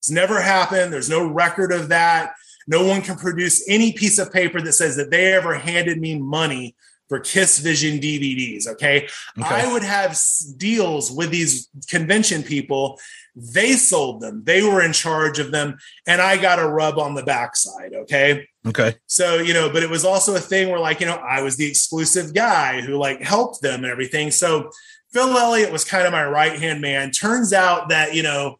[0.00, 0.92] It's never happened.
[0.92, 2.34] There's no record of that.
[2.66, 6.18] No one can produce any piece of paper that says that they ever handed me
[6.18, 6.74] money
[7.08, 8.66] for Kiss Vision DVDs.
[8.66, 9.06] Okay.
[9.38, 9.46] Okay.
[9.48, 10.18] I would have
[10.56, 12.98] deals with these convention people.
[13.36, 15.76] They sold them, they were in charge of them,
[16.06, 17.92] and I got a rub on the backside.
[17.92, 18.48] Okay.
[18.66, 18.94] Okay.
[19.06, 21.56] So, you know, but it was also a thing where, like, you know, I was
[21.56, 24.30] the exclusive guy who like helped them and everything.
[24.30, 24.70] So,
[25.12, 27.12] Phil Elliott was kind of my right hand man.
[27.12, 28.56] Turns out that, you know,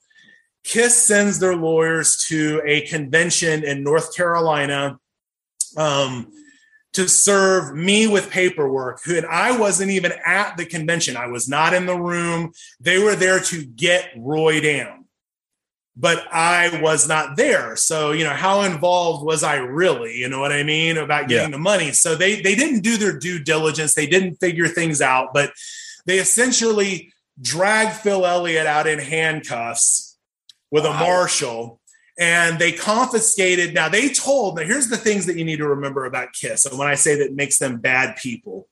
[0.62, 4.98] Kiss sends their lawyers to a convention in North Carolina
[5.76, 6.28] um,
[6.92, 9.00] to serve me with paperwork.
[9.06, 11.16] And I wasn't even at the convention.
[11.16, 12.52] I was not in the room.
[12.78, 15.03] They were there to get Roy down,
[15.96, 17.76] but I was not there.
[17.76, 20.16] So, you know, how involved was I really?
[20.16, 21.56] You know what I mean about getting Yeah.
[21.56, 21.92] the money?
[21.92, 23.94] So they they didn't do their due diligence.
[23.94, 25.52] They didn't figure things out, but
[26.06, 30.16] they essentially dragged Phil Elliott out in handcuffs
[30.70, 31.80] with a marshal
[32.18, 33.74] and they confiscated.
[33.74, 34.56] Now they told.
[34.56, 36.66] Now here's the things that you need to remember about Kiss.
[36.66, 38.68] And when I say that makes them bad people,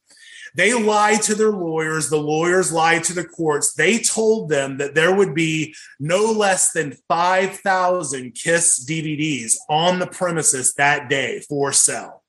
[0.55, 2.11] they lied to their lawyers.
[2.11, 3.75] The lawyers lied to the courts.
[3.75, 9.99] They told them that there would be no less than five thousand Kiss DVDs on
[9.99, 12.23] the premises that day for sale.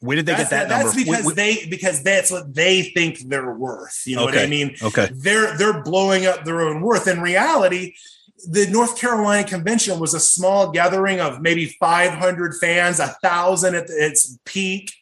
[0.00, 1.04] Where did they That's, get that that's number?
[1.04, 4.02] because Wh- wh- they because that's what they think they're worth.
[4.04, 4.50] You know what I Okay.
[4.50, 4.76] mean?
[4.82, 5.08] okay.
[5.12, 7.06] they're they're blowing up their own worth.
[7.06, 7.94] In reality,
[8.50, 13.84] the North Carolina convention was a small gathering of maybe 500 fans, a thousand at
[13.88, 14.92] its peak.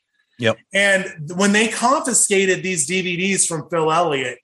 [0.41, 0.57] Yep.
[0.73, 4.39] And when they confiscated these DVDs from Phil Elliott,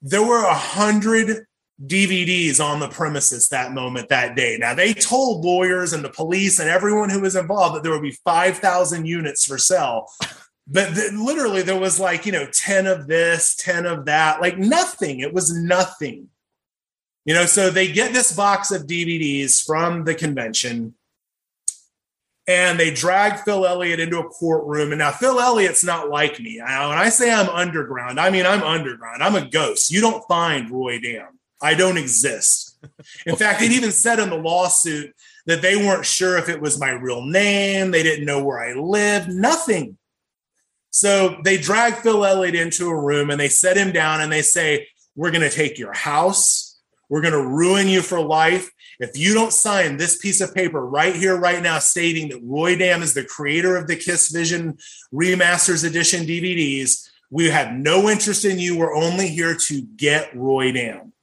[0.00, 1.44] there were a hundred
[1.86, 4.56] DVDs on the premises that moment that day.
[4.58, 8.02] Now they told lawyers and the police and everyone who was involved that there would
[8.02, 10.06] be 5,000 units for sale.
[10.66, 14.58] But th- literally there was like, you know, 10 of this, 10 of that, like
[14.58, 15.20] nothing.
[15.20, 16.28] It was nothing.
[17.24, 20.94] You know, so they get this box of DVDs from the convention
[22.50, 24.90] and they drag Phil Elliott into a courtroom.
[24.90, 26.58] And now Phil Elliott's not like me.
[26.58, 29.22] When I say I'm underground, I mean I'm underground.
[29.22, 29.92] I'm a ghost.
[29.92, 31.38] You don't find Roy Dam.
[31.62, 32.76] I don't exist.
[33.24, 35.14] In fact, it even said in the lawsuit
[35.46, 37.92] that they weren't sure if it was my real name.
[37.92, 39.28] They didn't know where I lived.
[39.28, 39.96] Nothing.
[40.90, 44.42] So they drag Phil Elliott into a room and they set him down and they
[44.42, 46.80] say, We're going to take your house.
[47.08, 48.70] We're going to ruin you for life.
[49.00, 52.76] If you don't sign this piece of paper right here, right now, stating that Roy
[52.76, 54.76] Dam is the creator of the Kiss Vision
[55.12, 58.76] Remasters Edition DVDs, we have no interest in you.
[58.76, 61.14] We're only here to get Roy Dam.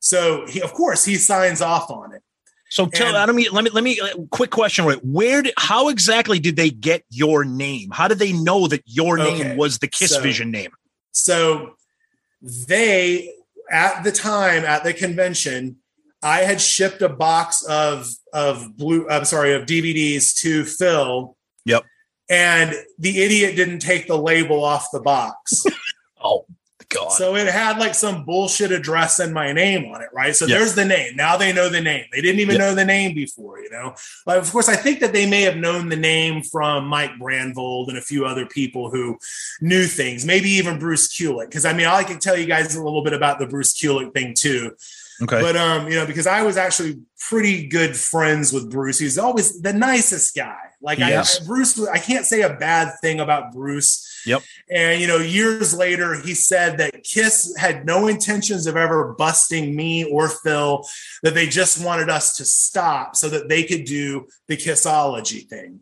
[0.00, 2.22] So, he, of course, he signs off on it.
[2.70, 5.90] So tell And- mean let me let me uh, quick question right where did how
[5.90, 9.78] exactly did they get your name how did they know that your Okay, name was
[9.80, 10.70] the Kiss so- Vision name
[11.10, 11.74] So
[12.40, 13.30] they,
[13.70, 15.76] at the time at the convention,
[16.22, 19.08] I had shipped a box of of blue.
[19.08, 21.36] I'm sorry, of DVDs to Phil.
[21.64, 21.84] Yep.
[22.30, 25.64] And the idiot didn't take the label off the box.
[26.24, 26.46] oh
[26.88, 30.36] god so it had like some bullshit address and my name on it, right?
[30.36, 30.58] So Yeah.
[30.58, 31.16] there's the name.
[31.16, 32.04] Now they know the name.
[32.12, 32.66] They didn't even Yeah.
[32.68, 33.94] know the name before, you know.
[34.26, 37.88] But of course, I think that they may have known the name from Mike Brandvold
[37.88, 39.18] and a few other people who
[39.60, 41.46] knew things, maybe even Bruce Kulick.
[41.46, 44.12] Because I mean, I can tell you guys a little bit about the Bruce Kulick
[44.12, 44.72] thing too.
[45.22, 48.98] Okay But um, you know, because I was actually pretty good friends with Bruce.
[48.98, 50.58] He's always the nicest guy.
[50.80, 54.22] Like I, I Bruce, I can't say a bad thing about Bruce.
[54.26, 54.42] Yep.
[54.70, 59.74] And you know, years later, he said that Kiss had no intentions of ever busting
[59.76, 60.84] me or Phil.
[61.22, 65.80] That they just wanted us to stop so that they could do the Kissology thing.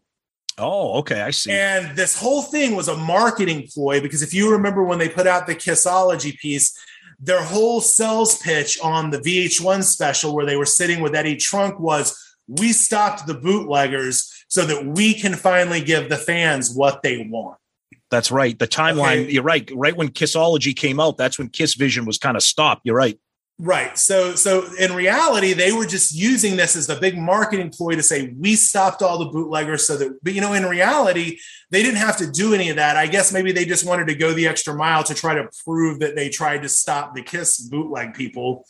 [0.58, 4.52] oh okay I see And this whole thing was a marketing ploy because if you
[4.52, 6.78] remember when they put out the Kissology piece,
[7.20, 11.78] their whole sales pitch on the VH1 special where they were sitting with Eddie Trunk
[11.78, 12.16] was
[12.48, 17.58] we stopped the bootleggers so that we can finally give the fans what they want.
[18.10, 19.32] that's right the timeline Okay.
[19.32, 22.82] you're right right when Kissology came out that's when Kiss Vision was kind of stopped
[22.84, 23.18] you're right
[23.62, 23.98] Right.
[23.98, 28.02] So so in reality, they were just using this as a big marketing ploy to
[28.02, 31.38] say we stopped all the bootleggers so that but you know, in reality,
[31.70, 32.96] they didn't have to do any of that.
[32.96, 36.00] I guess maybe they just wanted to go the extra mile to try to prove
[36.00, 38.66] that they tried to stop the kiss bootleg people.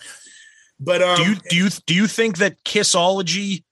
[0.78, 3.64] But um do you do you do you think that Kissology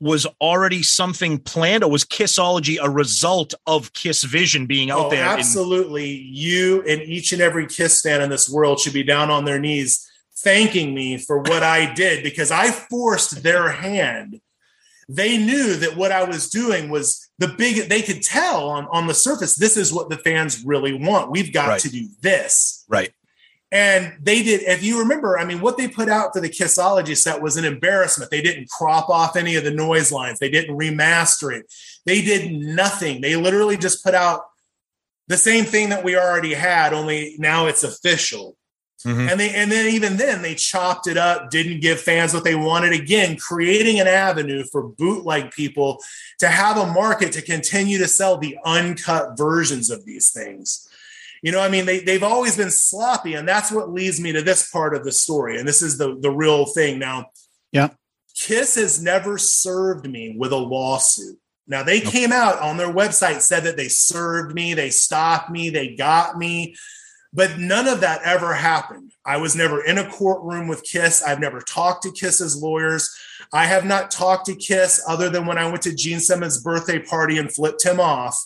[0.00, 5.10] was already something planned or was Kissology a result of Kiss Vision being out oh,
[5.10, 9.04] there in- absolutely you and each and every kiss fan in this world should be
[9.04, 10.08] down on their knees
[10.38, 14.40] thanking me for what I did because I forced their hand.
[15.08, 19.06] They knew that what I was doing was the big, they could tell on, on
[19.06, 21.30] the surface, this is what the fans really want.
[21.30, 21.80] We've got Right.
[21.80, 22.84] to do this.
[22.88, 23.12] right
[23.72, 27.16] And they did, if you remember, I mean, what they put out for the Kissology
[27.16, 28.30] set was an embarrassment.
[28.30, 31.72] They didn't crop off any of the noise lines, they didn't remaster it,
[32.04, 33.20] they did nothing.
[33.22, 34.42] They literally just put out
[35.28, 38.56] the same thing that we already had, only now it's official.
[39.04, 39.30] Mhm.
[39.30, 42.54] And they and then even then they chopped it up, didn't give fans what they
[42.54, 46.02] wanted again, creating an avenue for bootleg people
[46.38, 50.88] to have a market to continue to sell the uncut versions of these things.
[51.42, 54.42] You know, I mean, they, they've always been sloppy, and that's what leads me to
[54.42, 55.58] this part of the story.
[55.58, 56.98] And this is the, the real thing.
[56.98, 57.30] Now,
[57.72, 57.88] Yeah.
[58.34, 61.38] Kiss has never served me with a lawsuit.
[61.66, 65.70] Now they came out on their website said that they served me, they stopped me,
[65.70, 66.74] they got me,
[67.32, 69.12] but none of that ever happened.
[69.24, 71.22] I was never in a courtroom with Kiss.
[71.22, 73.14] I've never talked to Kiss's lawyers.
[73.52, 76.98] I have not talked to Kiss other than when I went to Gene Simmons' birthday
[76.98, 78.36] party and flipped him off.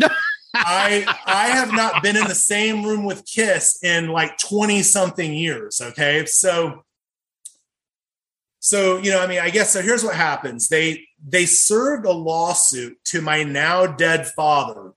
[0.54, 5.32] I I have not been in the same room with Kiss in like 20 something
[5.32, 5.80] years.
[5.80, 6.24] Okay.
[6.26, 6.84] So
[8.60, 10.68] so you know, I mean, I guess so here's what happens.
[10.68, 14.92] They they served a lawsuit to my now dead father,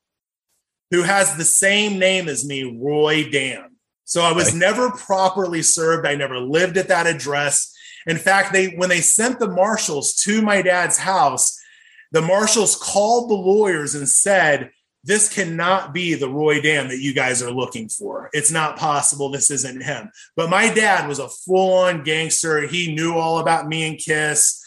[0.93, 3.71] who has the same name as me, Roy Dan.
[4.05, 4.57] So I was Okay.
[4.59, 6.05] never properly served.
[6.05, 7.73] I never lived at that address.
[8.05, 11.59] In fact, they when they sent the marshals to my dad's house,
[12.11, 14.69] the marshals called the lawyers and said,
[15.03, 18.29] This cannot be the Roy Dan that you guys are looking for.
[18.31, 19.31] It's not possible.
[19.31, 20.11] This isn't him.
[20.35, 22.67] But my dad was a full on gangster.
[22.67, 24.63] He knew all about me and Kiss.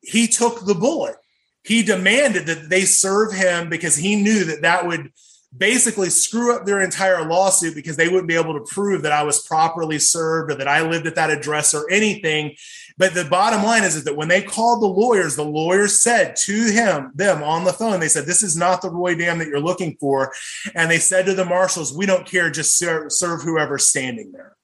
[0.00, 1.16] He took the bullet.
[1.64, 5.10] He demanded that they serve him because he knew that that would
[5.56, 9.22] basically screw up their entire lawsuit because they wouldn't be able to prove that I
[9.22, 12.56] was properly served or that I lived at that address or anything.
[12.98, 16.34] But the bottom line is, is that when they called the lawyers, the lawyers said
[16.44, 19.48] to him, them on the phone, they said, This is not the Roy Dam that
[19.48, 20.32] you're looking for.
[20.74, 24.56] And they said to the marshals, We don't care, just serve, serve whoever's standing there.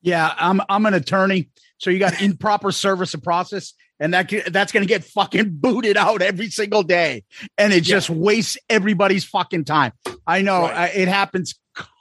[0.00, 1.48] Yeah, I'm I'm an attorney,
[1.78, 3.72] so you got improper service of process,
[4.04, 7.24] and that that's going to get fucking booted out every single day,
[7.56, 9.92] and it just wastes everybody's fucking time.
[10.26, 10.90] I know Right.
[10.90, 11.54] uh, it happens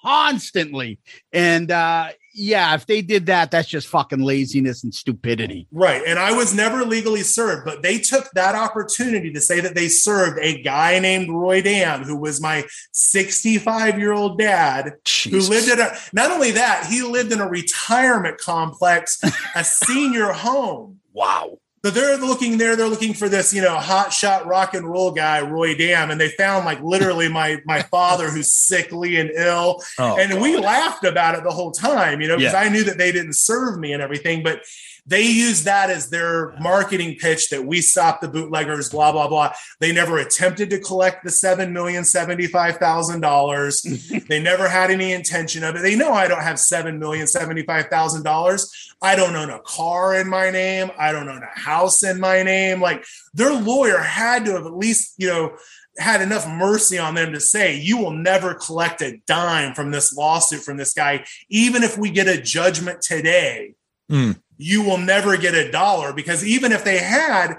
[0.03, 0.99] constantly,
[1.31, 5.67] and uh yeah, if they did that, that's just fucking laziness and stupidity.
[5.71, 6.01] Right.
[6.07, 9.87] And I was never legally served, but they took that opportunity to say that they
[9.87, 14.93] served a guy named Roy dan who was my 65 year old dad,
[15.29, 19.21] who lived at a, not only that, he lived in a retirement complex,
[19.55, 20.99] a senior home.
[21.13, 21.59] wow.
[21.85, 25.11] So they're looking there, they're looking for this, you know, hot shot rock and roll
[25.11, 29.83] guy, Roy Dam, and they found like literally my my father who's sickly and ill.
[29.99, 32.59] Oh, and we laughed about it the whole time, you know, because Yeah.
[32.61, 34.61] I knew that they didn't serve me and everything, but
[35.05, 39.51] they use that as their marketing pitch that we stopped the bootleggers, blah, blah, blah.
[39.79, 43.81] They never attempted to collect the seven million seventy-five thousand dollars.
[44.29, 45.81] they never had any intention of it.
[45.81, 48.95] They know I don't have seven million seventy-five thousand dollars.
[49.01, 50.89] I don't own a car in my name.
[50.97, 52.79] I don't own a house in my name.
[52.79, 53.03] Like
[53.33, 55.57] their lawyer had to have at least, you know,
[55.97, 60.15] had enough mercy on them to say, you will never collect a dime from this
[60.15, 63.75] lawsuit from this guy, even if we get a judgment today.
[64.11, 64.39] Mm.
[64.63, 67.55] You will never get a dollar because even if they had,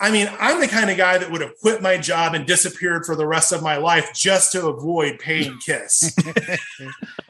[0.00, 3.04] I mean, I'm the kind of guy that would have quit my job and disappeared
[3.04, 6.16] for the rest of my life just to avoid paying Kiss.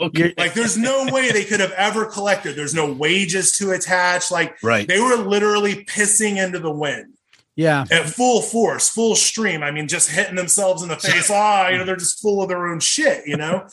[0.00, 0.32] Okay.
[0.38, 2.56] like, there's no way they could have ever collected.
[2.56, 4.30] There's no wages to attach.
[4.30, 4.88] Like, Right.
[4.88, 7.14] they were literally pissing into the wind
[7.54, 7.84] Yeah.
[7.90, 9.62] at full force, full stream.
[9.62, 11.28] I mean, just hitting themselves in the face.
[11.34, 13.66] Ah, you know, they're just full of their own shit, you know?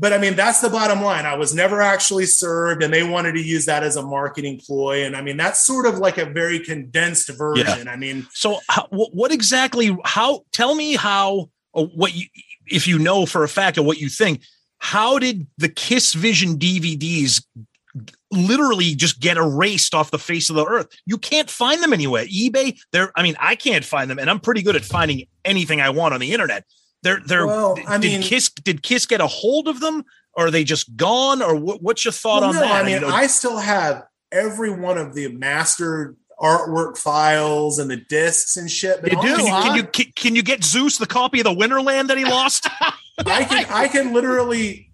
[0.00, 1.26] But I mean, that's the bottom line.
[1.26, 5.04] I was never actually served, and they wanted to use that as a marketing ploy.
[5.04, 7.86] And I mean, that's sort of like a very condensed version.
[7.86, 9.94] I mean, So, how, what, what exactly?
[10.06, 10.46] How?
[10.52, 12.24] Tell me how, or what you,
[12.66, 14.40] if you know for a fact, or what you think.
[14.78, 17.44] How did the Kiss Vision DVDs
[18.30, 20.88] literally just get erased off the face of the earth?
[21.04, 22.24] You can't find them anywhere.
[22.24, 22.80] eBay.
[22.90, 23.12] They're.
[23.16, 26.14] I mean, I can't find them, and I'm pretty good at finding anything I want
[26.14, 26.64] on the internet.
[27.02, 27.20] They're.
[27.24, 27.46] They're.
[27.46, 28.50] Well, I did mean- Kiss?
[28.50, 30.04] Did Kiss get a hold of them?
[30.34, 31.42] Or are they just gone?
[31.42, 32.70] Or what, what's your thought well, on no, that?
[32.70, 37.96] I mean, know- I still have every one of the master artwork files and the
[37.96, 39.02] discs and shit.
[39.02, 41.44] but You do, can you, can you can, can you get Zeus the copy of
[41.44, 42.66] the Winterland that he lost?
[43.26, 44.90] I can I can literally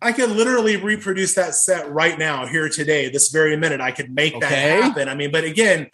[0.00, 3.80] I can literally reproduce that set right now here today, this very minute.
[3.80, 4.48] I could make Okay.
[4.48, 5.08] that happen.
[5.08, 5.90] I mean, but again,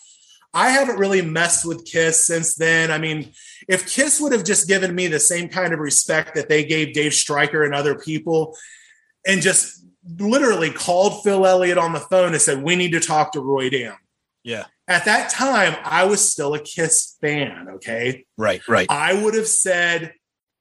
[0.55, 2.91] I haven't really messed with Kiss since then.
[2.91, 3.33] I mean,
[3.69, 6.95] if Kiss would have just given me the same kind of respect that they gave
[6.95, 8.57] Dave Stryker and other people,
[9.27, 9.85] and just
[10.19, 13.71] literally called Phil Elliott on the phone and said, We need to talk to Roy
[13.71, 13.97] Dam.
[14.43, 14.67] Yeah.
[14.87, 17.69] At that time, I was still a Kiss fan.
[17.77, 18.27] Okay.
[18.37, 18.87] right, right.
[18.91, 20.13] I would have said,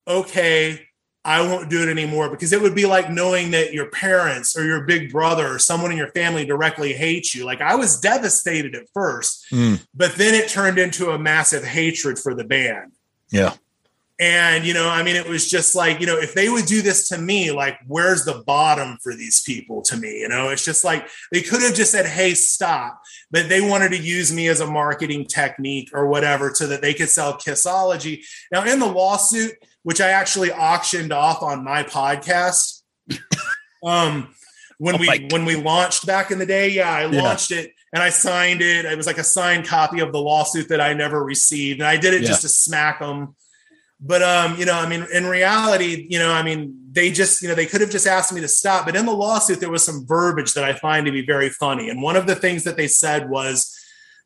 [0.07, 0.87] okay,
[1.25, 4.65] I won't do it anymore because it would be like knowing that your parents or
[4.65, 7.45] your big brother or someone in your family directly hates you.
[7.45, 9.85] Like I was devastated at first, Mm.
[9.93, 12.91] but then it turned into a massive hatred for the band.
[13.29, 13.53] Yeah.
[14.19, 16.81] And, you know, I mean, it was just like, you know, if they would do
[16.81, 20.19] this to me, like, where's the bottom for these people to me?
[20.19, 23.01] You know, it's just like they could have just said, hey, stop.
[23.31, 26.93] But they wanted to use me as a marketing technique or whatever so that they
[26.93, 28.23] could sell Kissology.
[28.51, 32.81] Now, in the lawsuit, which I actually auctioned off on my podcast,
[33.83, 34.33] um,
[34.77, 37.21] when Oh we when we launched back in the day, yeah, I Yeah.
[37.21, 38.85] launched it and I signed it.
[38.85, 41.97] It was like a signed copy of the lawsuit that I never received, and I
[41.97, 42.27] did it Yeah.
[42.29, 43.35] just to smack them.
[43.99, 47.47] But um, you know, I mean, in reality, you know, I mean, they just, you
[47.47, 48.85] know, they could have just asked me to stop.
[48.85, 51.89] But in the lawsuit, there was some verbiage that I find to be very funny.
[51.89, 53.73] And one of the things that they said was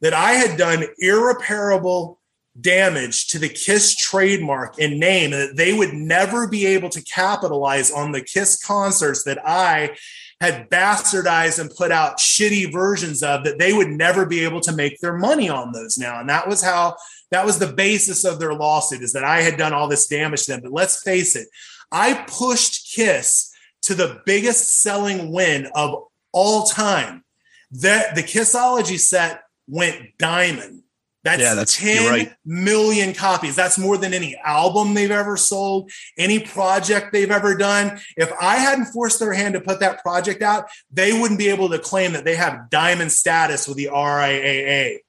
[0.01, 2.16] that I had done irreparable
[2.59, 7.01] damage to the Kiss trademark and name, and that they would never be able to
[7.03, 9.95] capitalize on the Kiss concerts that I
[10.39, 14.71] had bastardized and put out shitty versions of that they would never be able to
[14.71, 16.19] make their money on those now.
[16.19, 16.95] And that was how
[17.31, 20.45] that was the basis of their lawsuit is that I had done all this damage
[20.45, 20.61] to them.
[20.61, 21.47] But let's face it,
[21.91, 23.53] I pushed Kiss
[23.83, 27.23] to the biggest selling win of all time.
[27.71, 30.83] That the Kissology set went diamond.
[31.27, 32.33] That's, Yeah, that's- 10 right.
[32.45, 33.55] million copies.
[33.55, 37.99] That's more than any album they've ever sold, any project they've ever done.
[38.15, 41.67] If I hadn't forced their hand to put that project out, they wouldn't be able
[41.69, 44.99] to claim that they have diamond status with the RIAA.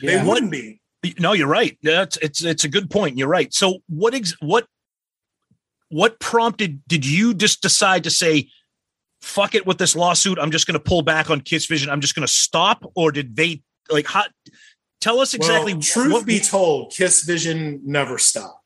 [0.00, 0.80] They wouldn't be.
[1.18, 1.76] No, you're right.
[1.82, 3.18] That's it's it's a good point.
[3.18, 3.52] You're right.
[3.52, 4.66] So what ex- what
[5.88, 8.48] what prompted did you just decide to say
[9.20, 10.38] fuck it with this lawsuit?
[10.38, 11.90] I'm just going to pull back on Kiss Vision.
[11.90, 14.24] I'm just going to stop or did they like how
[15.02, 18.58] tell us exactly Well, truth what be told, Kiss Vision never stopped.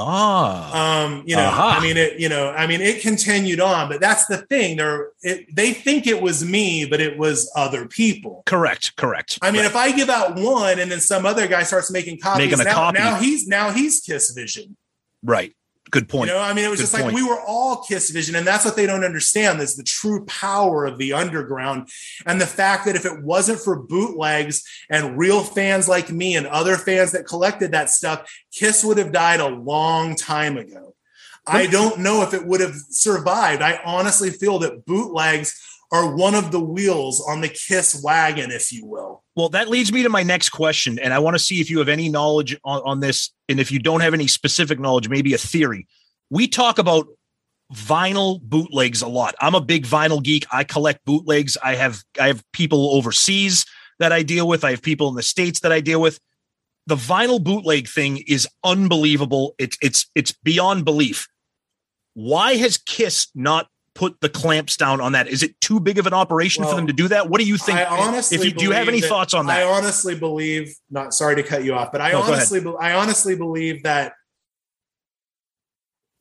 [0.00, 1.04] Ah.
[1.04, 1.76] Um, you know, Aha.
[1.78, 4.76] I mean, it, you know, I mean, it continued on, but that's the thing.
[4.76, 8.44] They're, it, they think it was me, but it was other people.
[8.46, 9.38] correct, correct.
[9.42, 9.66] I mean, Right.
[9.70, 12.74] if I give out one and then some other guy starts making copies, Making now,
[12.74, 12.98] copy.
[12.98, 14.76] now he's now he's Kiss Vision.
[15.24, 15.52] right.
[15.90, 16.28] Good point.
[16.28, 18.46] You know, I mean, it was Good just like we were all Kiss Vision, and
[18.46, 21.88] that's what they don't understand is the true power of the underground
[22.26, 26.46] and the fact that if it wasn't for bootlegs and real fans like me and
[26.46, 30.94] other fans that collected that stuff, Kiss would have died a long time ago.
[31.46, 33.62] I don't know if it would have survived.
[33.62, 35.58] I honestly feel that bootlegs
[35.90, 39.24] are one of the wheels on the Kiss wagon, if you will.
[39.38, 41.78] Well, that leads me to my next question, and I want to see if you
[41.78, 45.32] have any knowledge on, on this, and if you don't have any specific knowledge, maybe
[45.32, 45.86] a theory.
[46.28, 47.06] We talk about
[47.72, 49.36] vinyl bootlegs a lot.
[49.40, 50.44] I'm a big vinyl geek.
[50.50, 51.56] I collect bootlegs.
[51.62, 53.64] I have I have people overseas
[54.00, 54.64] that I deal with.
[54.64, 56.18] I have people in the states that I deal with.
[56.88, 59.54] The vinyl bootleg thing is unbelievable.
[59.56, 61.28] It's it's it's beyond belief.
[62.14, 65.26] Why has Kiss not put the clamps down on that?
[65.26, 67.28] Is it too big of an operation for them to do that?
[67.28, 67.78] What do you think?
[67.80, 69.58] I honestly if you, do you have any that- thoughts on that?
[69.58, 73.34] I honestly believe, not sorry to cut you off, but I No, honestly, I honestly
[73.34, 74.12] believe that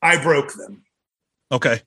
[0.02, 0.84] I broke them.
[1.52, 1.82] Okay.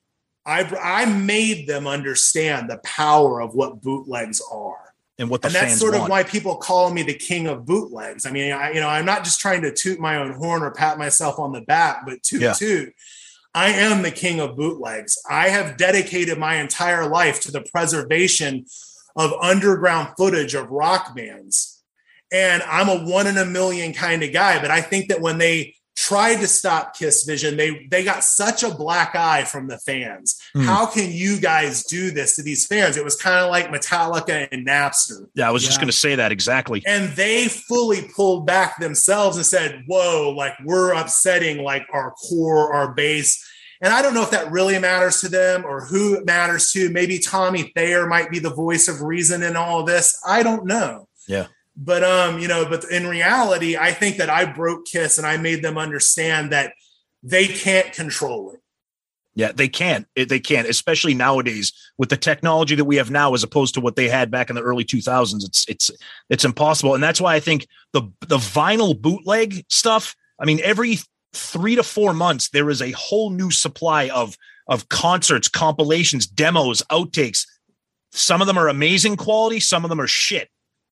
[0.45, 5.55] I I made them understand the power of what bootlegs are, And what the and
[5.55, 6.03] that's sort want.
[6.05, 8.25] of why people call me the king of bootlegs.
[8.25, 10.71] I mean, I, you know, I'm not just trying to toot my own horn or
[10.71, 12.53] pat myself on the back, but toot Yeah.
[12.53, 12.93] toot.
[13.53, 15.17] I am the king of bootlegs.
[15.29, 18.65] I have dedicated my entire life to the preservation
[19.15, 21.83] of underground footage of rock bands.
[22.31, 24.61] And I'm a one in a million kind of guy.
[24.61, 28.63] But I think that when they tried to stop Kiss Vision, they they got such
[28.63, 30.39] a black eye from the fans.
[30.53, 30.61] Hmm.
[30.63, 32.97] How can you guys do this to these fans?
[32.97, 35.27] It was kind of like Metallica and Napster.
[35.35, 36.81] yeah, I was just going to say that exactly.
[36.85, 42.73] And they fully pulled back themselves and said, Whoa, like we're upsetting like our core,
[42.73, 43.47] our base.
[43.83, 46.91] And I don't know if that really matters to them or who it matters to.
[46.91, 50.19] Maybe Tommy Thayer might be the voice of reason in all this.
[50.25, 51.07] I don't know.
[51.27, 51.47] Yeah.
[51.83, 55.37] But um, you know, but in reality, I think that I broke Kiss and I
[55.37, 56.73] made them understand that
[57.23, 58.59] they can't control it.
[59.33, 60.05] Yeah, they can't.
[60.15, 63.95] They can't, especially nowadays with the technology that we have now, as opposed to what
[63.95, 65.43] they had back in the early 2000s.
[65.43, 65.89] It's it's
[66.29, 70.15] it's impossible, and that's why I think the the vinyl bootleg stuff.
[70.39, 70.99] I mean, every
[71.33, 74.37] three to four months there is a whole new supply of
[74.67, 77.47] of concerts, compilations, demos, outtakes.
[78.11, 79.59] Some of them are amazing quality.
[79.59, 80.49] Some of them are shit.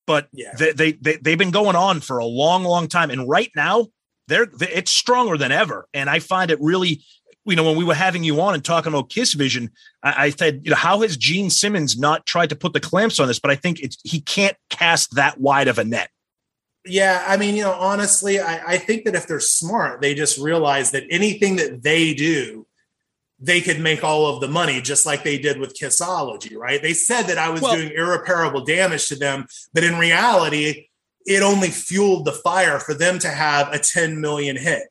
[0.09, 0.55] But Yeah.
[0.57, 3.89] they, they they they've been going on for a long, long time, and right now
[4.27, 5.87] they're, they it's stronger than ever.
[5.93, 7.03] And I find it really
[7.45, 9.69] you know, when we were having you on and talking about Kiss Vision,
[10.03, 13.19] I, I said, you know, how has Gene Simmons not tried to put the clamps
[13.19, 13.39] on this?
[13.39, 16.09] But I think it's he can't cast that wide of a net.
[16.85, 20.39] Yeah, I mean, you know, honestly, I, I think that if they're smart, they just
[20.39, 22.65] realize that anything that they do,
[23.41, 26.81] they could make all of the money, just like they did with Kissology, right?
[26.81, 30.87] They said that I was Well- doing irreparable damage to them, but in reality,
[31.25, 34.83] it only fueled the fire for them to have a 10 million hit.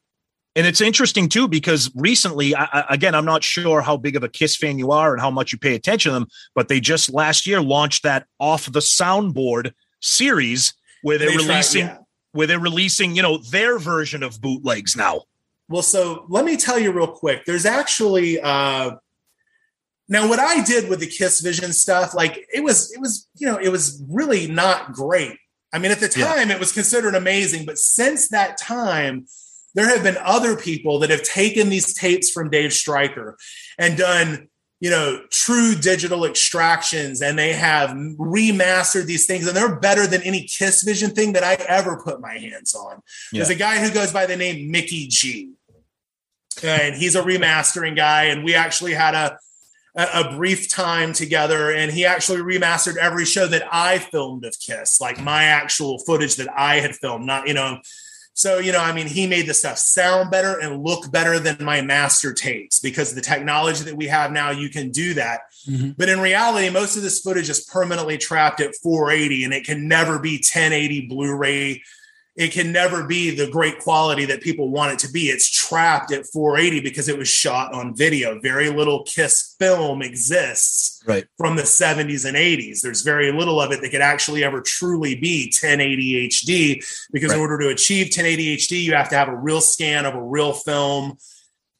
[0.57, 4.29] And it's interesting too because recently, I, again, I'm not sure how big of a
[4.29, 7.11] Kiss fan you are and how much you pay attention to them, but they just
[7.12, 11.99] last year launched that off the soundboard series where they're They try- releasing yeah.
[12.33, 15.23] where they're releasing, you know, their version of bootlegs now.
[15.69, 17.45] Well, so let me tell you real quick.
[17.45, 18.93] There's actually uh,
[20.09, 23.47] Now, what I did with the Kiss Vision stuff, like it was, it was, you
[23.47, 25.36] know, it was really not great.
[25.73, 26.35] I mean, at the Yeah.
[26.35, 29.27] time, it was considered amazing, but since that time,
[29.74, 33.36] there have been other people that have taken these tapes from Dave Stryker
[33.78, 34.49] and done,
[34.81, 40.23] you know, true digital extractions, and they have remastered these things, and they're better than
[40.23, 43.03] any Kiss Vision thing that I ever put my hands on.
[43.31, 45.53] There's a guy who goes by the name Mickey G,
[46.64, 49.39] and he's a remastering guy, and we actually had a
[49.98, 55.01] a brief time together and he actually remastered every show that I filmed of Kiss,
[55.01, 57.80] like my actual footage that I had filmed, not, you know.
[58.32, 61.64] So, you know, I mean, he made the stuff sound better and look better than
[61.64, 65.40] my master tapes because the technology that we have now, you can do that.
[65.68, 65.97] Mhm.
[65.98, 69.89] But in reality, most of this footage is permanently trapped at 480 and it can
[69.89, 71.82] never be 1080 Blu ray.
[72.39, 75.23] It can never be the great quality that people want it to be.
[75.28, 78.39] It's trapped at 480 because it was shot on video.
[78.40, 81.27] Very little Kiss film exists Right.
[81.36, 82.81] from the 70s and 80s.
[82.81, 87.40] There's very little of it that could actually ever truly be 1080 HD because in
[87.40, 90.52] order to achieve 1080 HD, you have to have a real scan of a real
[90.52, 91.19] film.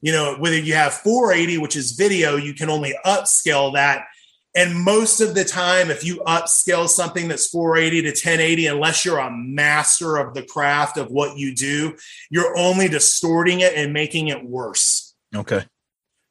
[0.01, 4.07] You know, whether you have 480, which is video, you can only upscale that.
[4.55, 9.19] And most of the time, if you upscale something that's 480 to 1080, unless you're
[9.19, 11.97] a master of the craft of what you do,
[12.31, 15.15] you're only distorting it and making it worse.
[15.35, 15.65] Okay.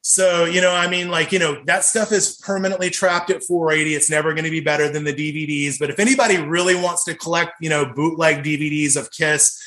[0.02, 3.94] So, you know, I mean, like, you know, that stuff is permanently trapped at 480.
[3.94, 5.78] It's never going to be better than the DVDs.
[5.78, 9.62] But if anybody really wants to collect, you know, bootleg DVDs of Kiss,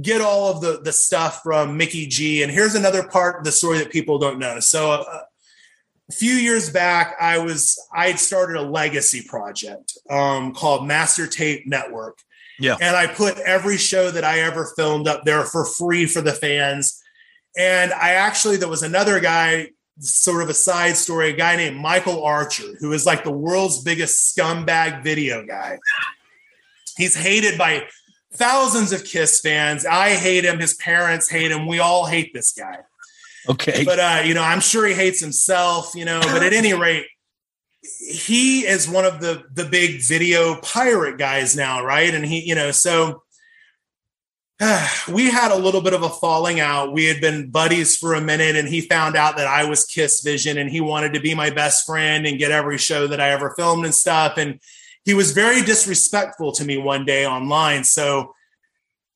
[0.00, 2.42] get all of the, the stuff from Mickey G.
[2.42, 4.60] And here's another part of the story that people don't know.
[4.60, 5.20] So, uh,
[6.10, 11.26] a few years back, I was, I had started a legacy project um, called Master
[11.26, 12.18] Tape Network.
[12.58, 12.76] Yeah.
[12.80, 16.32] And I put every show that I ever filmed up there for free for the
[16.32, 17.02] fans.
[17.56, 19.68] And I actually, there was another guy,
[19.98, 23.82] sort of a side story, a guy named Michael Archer, who is like the world's
[23.82, 25.78] biggest scumbag video guy.
[26.96, 27.86] He's hated by
[28.34, 29.84] thousands of Kiss fans.
[29.84, 30.58] I hate him.
[30.58, 31.66] His parents hate him.
[31.66, 32.78] We all hate this guy.
[33.48, 33.84] Okay.
[33.84, 37.06] But uh, you know, I'm sure he hates himself, you know, but at any rate,
[37.82, 42.14] he is one of the the big video pirate guys now, right?
[42.14, 43.22] And he, you know, so
[45.12, 46.92] we had a little bit of a falling out.
[46.92, 50.20] We had been buddies for a minute, and he found out that I was Kiss
[50.20, 53.30] Vision, and he wanted to be my best friend and get every show that I
[53.30, 54.36] ever filmed and stuff.
[54.36, 54.60] And
[55.04, 57.84] he was very disrespectful to me one day online.
[57.84, 58.34] So,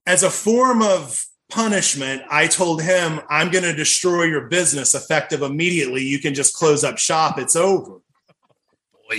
[0.06, 5.42] as a form of punishment, I told him, I'm going to destroy your business effective
[5.42, 6.02] immediately.
[6.02, 7.38] You can just close up shop.
[7.38, 8.00] It's over.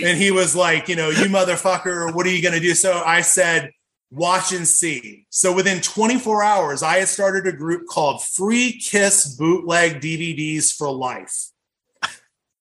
[0.04, 2.74] And he was like, you know, you motherfucker, what are you going to do?
[2.74, 3.72] So I said,
[4.10, 5.26] watch and see.
[5.30, 10.90] So within 24 hours, I had started a group called Free Kiss Bootleg DVDs for
[10.90, 11.50] Life.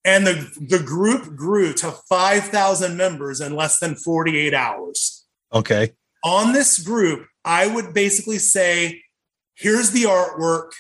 [0.06, 5.26] And the, the group grew to 5,000 members in less than 48 hours.
[5.54, 5.92] Okay.
[6.24, 9.02] On this group, I would basically say,
[9.58, 10.72] here's the artwork,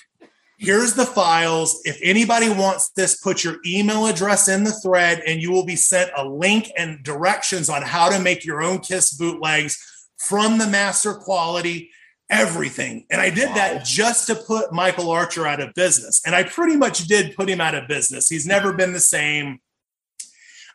[0.57, 1.81] here's the files.
[1.83, 5.75] If anybody wants this, put your email address in the thread, and you will be
[5.75, 9.77] sent a link and directions on how to make your own Kiss bootlegs
[10.17, 11.91] from the master quality,
[12.29, 13.05] everything.
[13.09, 16.21] And I did that just to put Michael Archer out of business.
[16.25, 18.27] And I pretty much did put him out of business.
[18.27, 19.59] He's never been the same.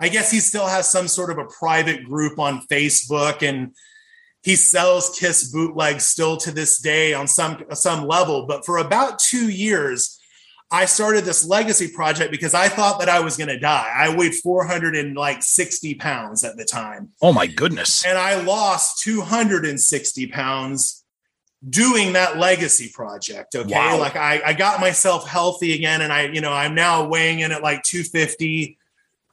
[0.00, 3.72] I guess he still has some sort of a private group on Facebook and
[4.42, 8.46] he sells Kiss bootlegs still to this day on some some level.
[8.46, 10.18] But for about two years,
[10.70, 13.92] I started this legacy project because I thought that I was going to die.
[13.94, 18.04] I weighed 460 pounds at the time, Oh my goodness.
[18.04, 21.04] and I lost 260 pounds
[21.68, 23.54] doing that legacy project.
[23.54, 23.98] Okay, Wow.
[23.98, 27.52] like I, I got myself healthy again, and I, you know, I'm now weighing in
[27.52, 28.78] at like 250.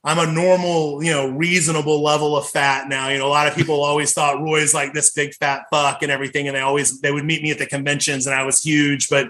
[0.04, 3.10] I'm a normal, you know, reasonable level of fat now.
[3.10, 6.12] You know, a lot of people always thought Roy's like this big fat fuck and
[6.12, 9.10] everything, and they always they would meet me at the conventions, and I was huge.
[9.10, 9.30] But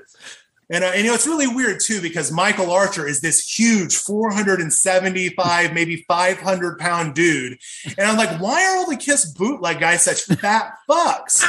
[0.69, 3.97] and, uh, and you know, it's really weird too because Michael Archer is this huge,
[3.97, 7.57] 475, maybe 500 pound dude,
[7.97, 11.43] and I'm like, why are all the Kiss bootleg guys such fat fucks?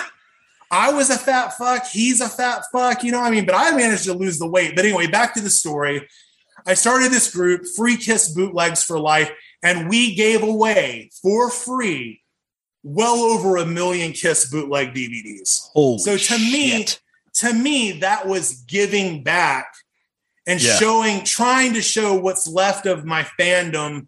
[0.70, 1.84] I was a fat fuck.
[1.86, 3.02] He's a fat fuck.
[3.02, 4.76] You know, what I mean, but I managed to lose the weight.
[4.76, 6.08] But anyway, back to the story.
[6.66, 9.30] I started this group, Free Kiss Bootlegs for Life,
[9.62, 12.22] and we gave away for free
[12.82, 15.68] well over a million Kiss bootleg DVDs.
[15.72, 16.86] Holy So to me,
[17.34, 19.72] to me, that was giving back
[20.46, 20.78] and Yeah.
[20.78, 24.06] showing, trying to show what's left of my fandom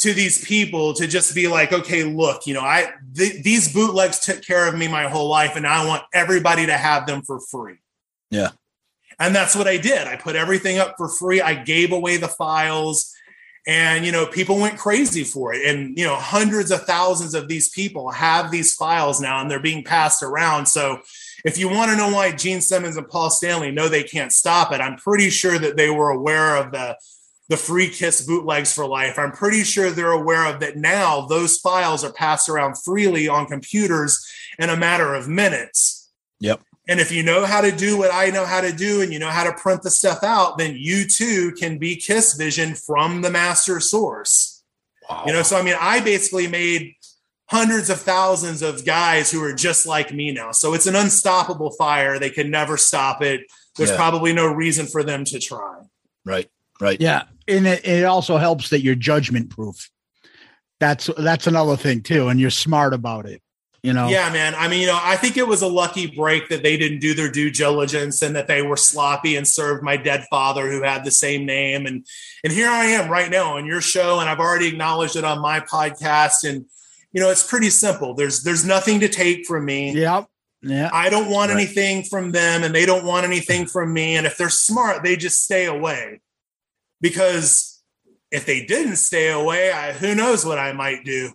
[0.00, 4.20] to these people to just be like, okay, look, you know, I th- these bootlegs
[4.20, 7.40] took care of me my whole life, and I want everybody to have them for
[7.40, 7.78] free.
[8.30, 8.50] Yeah.
[9.18, 10.06] And that's what I did.
[10.06, 11.40] I put everything up for free.
[11.40, 13.12] I gave away the files.
[13.66, 17.48] and you know people went crazy for it and you know hundreds of thousands of
[17.48, 21.00] these people have these files now and they're being passed around so
[21.44, 24.72] if you want to know why gene simmons and paul stanley know they can't stop
[24.72, 26.96] it i'm pretty sure that they were aware of the
[27.50, 31.58] the free kiss bootlegs for life i'm pretty sure they're aware of that now those
[31.58, 34.24] files are passed around freely on computers
[34.58, 36.08] in a matter of minutes
[36.40, 36.60] Yep.
[36.88, 39.18] And if you know how to do what I know how to do and you
[39.18, 43.20] know how to print the stuff out, then you too can be Kiss Vision from
[43.22, 44.64] the master source.
[45.08, 45.24] Wow.
[45.26, 46.94] You know, so I mean, I basically made
[47.50, 50.52] hundreds of thousands of guys who are just like me now.
[50.52, 52.18] So it's an unstoppable fire.
[52.18, 53.42] They can never stop it.
[53.76, 53.96] There's Yeah.
[53.96, 55.76] probably no reason for them to try.
[56.24, 56.48] right.
[56.80, 57.00] Right.
[57.00, 59.90] Yeah, and it, it also helps that you're judgment proof.
[60.78, 63.42] That's that's another thing too, and you're smart about it.
[63.82, 64.08] You know.
[64.08, 64.54] Yeah, man.
[64.56, 67.14] I mean, you know, I think it was a lucky break that they didn't do
[67.14, 71.04] their due diligence and that they were sloppy and served my dead father who had
[71.04, 71.86] the same name.
[71.86, 72.04] And
[72.42, 75.40] and here I am right now on your show, and I've already acknowledged it on
[75.40, 76.42] my podcast.
[76.48, 76.64] And
[77.12, 78.14] you know, it's pretty simple.
[78.14, 79.92] There's there's nothing to take from me.
[79.92, 80.26] Yep.
[80.60, 80.90] Yeah.
[80.92, 81.60] I don't want Right.
[81.60, 84.16] anything from them, and they don't want anything from me.
[84.16, 86.20] And if they're smart, they just stay away.
[87.00, 87.80] Because
[88.30, 91.32] if they didn't stay away, I, who knows what I might do.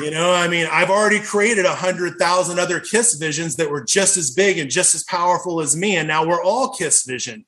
[0.00, 3.82] You know, I mean, I've already created a hundred thousand other Kiss visions that were
[3.82, 7.44] just as big and just as powerful as me, and now we're all Kiss Vision.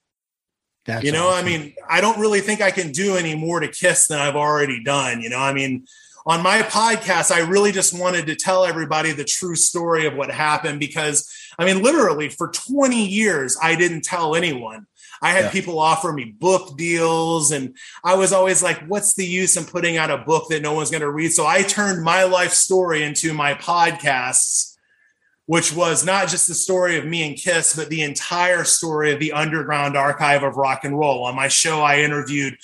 [0.84, 1.46] That's you know, awesome.
[1.46, 4.36] I mean, I don't really think I can do any more to Kiss than I've
[4.36, 5.20] already done.
[5.20, 5.86] You know, I mean,
[6.26, 10.30] on my podcast, I really just wanted to tell everybody the true story of what
[10.30, 11.28] happened because,
[11.58, 14.86] I mean, literally for 20 years, I didn't tell anyone.
[15.22, 15.50] I had Yeah.
[15.50, 19.96] people offer me book deals, and I was always like, what's the use in putting
[19.96, 21.32] out a book that no one's going to read?
[21.32, 24.76] So I turned my life story into my podcasts,
[25.46, 29.18] which was not just the story of me and Kiss, but the entire story of
[29.18, 31.24] the underground archive of rock and roll.
[31.24, 32.56] On my show, I interviewed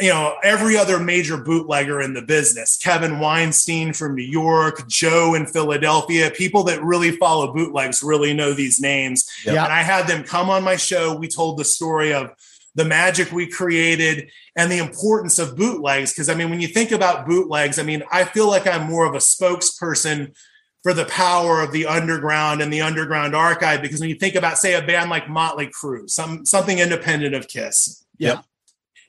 [0.00, 5.34] you know every other major bootlegger in the business kevin weinstein from new york joe
[5.34, 9.28] in philadelphia people that really follow bootlegs really know these names.
[9.44, 9.64] Yeah.
[9.64, 11.14] and i had them come on my show.
[11.14, 12.30] We told the story of
[12.74, 16.12] the magic we created and the importance of bootlegs.
[16.12, 19.06] Because i mean when you think about bootlegs i mean i feel like i'm more
[19.06, 20.34] of a spokesperson
[20.82, 23.82] for the power of the underground and the underground archive.
[23.82, 27.48] Because when you think about say a band like motley crue some something independent of
[27.48, 28.04] kiss.
[28.18, 28.42] Yeah.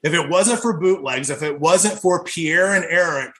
[0.03, 3.31] If it wasn't for bootlegs, if it wasn't for Pierre and Eric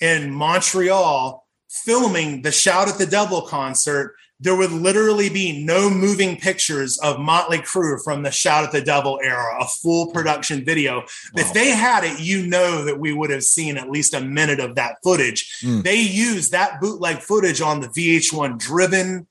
[0.00, 6.36] in Montreal filming the Shout at the Devil concert, there would literally be no moving
[6.36, 11.04] pictures of Motley Crue from the Shout at the Devil era, a full production video.
[11.34, 14.60] If they had it, you know that we would have seen at least a minute
[14.60, 15.60] of that footage.
[15.62, 15.82] Mm.
[15.84, 19.26] They used that bootleg footage on the VH1 Driven.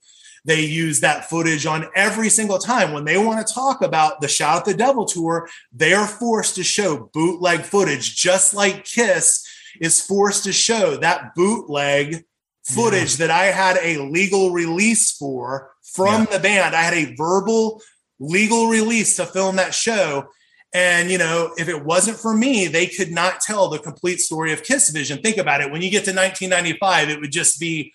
[0.46, 4.28] They use that footage on every single time when they want to talk about the
[4.28, 5.50] Shout at the Devil tour.
[5.74, 9.46] They are forced to show bootleg footage, just like Kiss
[9.82, 12.24] is forced to show that bootleg
[12.64, 16.76] footage that I had a legal release for from the band.
[16.76, 17.82] I had a verbal
[18.20, 20.28] legal release to film that show.
[20.74, 24.52] And, you know, if it wasn't for me, they could not tell the complete story
[24.52, 25.22] of Kiss Vision.
[25.22, 25.72] Think about it.
[25.72, 27.94] When you get to 1995, it would just be,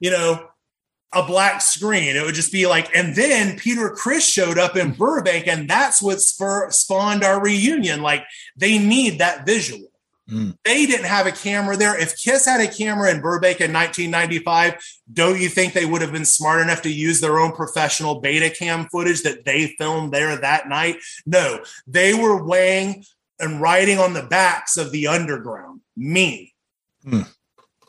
[0.00, 0.48] you know,
[1.14, 2.16] a black screen.
[2.16, 6.02] It would just be like, and then Peter Criss showed up in Burbank, and that's
[6.02, 8.02] what spur, spawned our reunion.
[8.02, 8.24] Like,
[8.56, 9.88] they need that visual.
[10.30, 10.56] Mm.
[10.64, 12.00] They didn't have a camera there.
[12.00, 14.82] If Kiss had a camera in Burbank in 1995,
[15.12, 18.88] don't you think they would have been smart enough to use their own professional Betacam
[18.90, 20.96] footage that they filmed there that night?
[21.26, 23.04] No, they were weighing
[23.38, 25.80] and riding on the backs of the underground.
[25.96, 26.54] Me.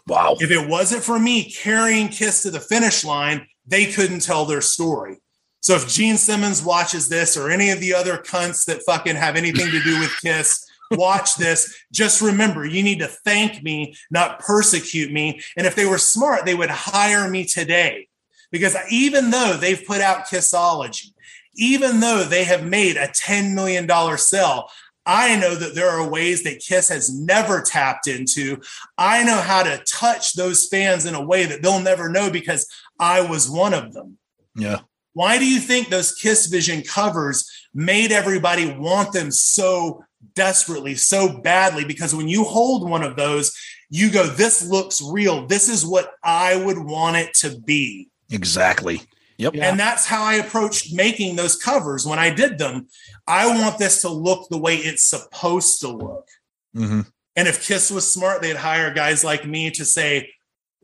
[0.08, 0.38] Wow.
[0.40, 4.62] If it wasn't for me carrying Kiss to the finish line, they couldn't tell their
[4.62, 5.18] story.
[5.62, 9.36] So if Gene Simmons watches this or any of the other cunts that fucking have
[9.36, 11.76] anything to do with Kiss, watch this.
[11.92, 15.42] Just remember, you need to thank me, not persecute me.
[15.58, 18.08] And if they were smart, they would hire me today.
[18.52, 21.14] Because even though they've put out Kissology,
[21.56, 24.70] even though they have made a $10 million sell,
[25.06, 28.60] I know that there are ways that Kiss has never tapped into.
[28.98, 32.68] I know how to touch those fans in a way that they'll never know because
[33.00, 34.18] I was one of them.
[34.56, 34.80] Yeah.
[35.14, 40.04] Why do you think those Kiss Vision covers made everybody want them so
[40.34, 41.86] desperately, so badly?
[41.86, 43.56] Because when you hold one of those,
[43.90, 45.46] you go, This looks real.
[45.46, 48.10] This is what I would want it to be.
[48.32, 49.04] Exactly.
[49.38, 49.56] Yep.
[49.56, 49.70] Yeah.
[49.70, 52.88] And that's how I approached making those covers when I did them.
[53.28, 56.28] I want this to look the way it's supposed to look.
[56.74, 57.02] hmm
[57.36, 60.32] And if Kiss was smart, they'd hire guys like me to say,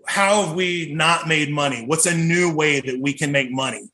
[0.05, 1.85] How have we not made money?
[1.85, 3.89] What's a new way that we can make money?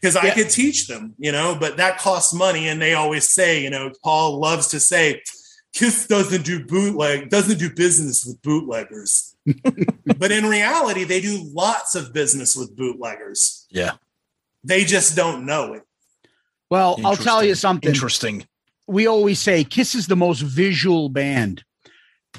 [0.00, 2.68] Because I could teach them, you know, but that costs money.
[2.68, 5.22] And they always say, you know, Paul loves to say,
[5.74, 9.36] Kiss doesn't do bootleg, doesn't do business with bootleggers.
[10.18, 13.66] but in reality, they do lots of business with bootleggers.
[13.70, 13.92] Yeah.
[14.64, 15.82] They just don't know it.
[16.70, 17.88] Well, I'll tell you something.
[17.88, 18.46] Interesting.
[18.86, 21.64] we always say Kiss is the most visual band.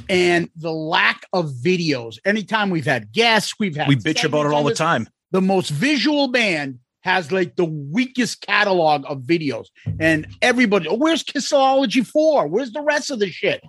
[0.08, 4.52] And the lack of videos, anytime we've had guests, we've had We bitch about it
[4.52, 5.08] all the time.
[5.32, 9.68] the most visual band has like the weakest catalog of videos.
[10.00, 12.48] And everybody, oh, where's Kissology 4?
[12.48, 13.64] Where's the rest of the shit?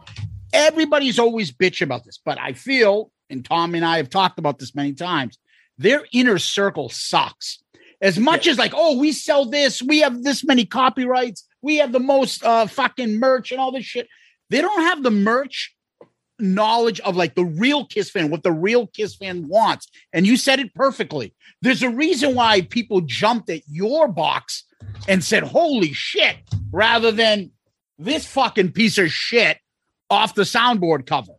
[0.53, 4.59] Everybody's always bitch about this, but I feel, and Tom and I have talked about
[4.59, 5.39] this many times,
[5.79, 7.63] their inner circle sucks.
[8.03, 11.93] As much as like, oh, we sell this, we have this many copyrights, we have
[11.93, 14.09] the most uh fucking merch and all this shit.
[14.49, 15.75] They don't have the merch
[16.41, 19.87] knowledge of like the real Kiss fan, what the real Kiss fan wants.
[20.13, 21.35] And you said it perfectly.
[21.63, 24.65] There's a reason why people jumped at your box
[25.07, 26.37] and said, holy shit,
[26.73, 27.51] rather than
[27.99, 29.59] this fucking piece of shit
[30.09, 31.33] off the soundboard cover.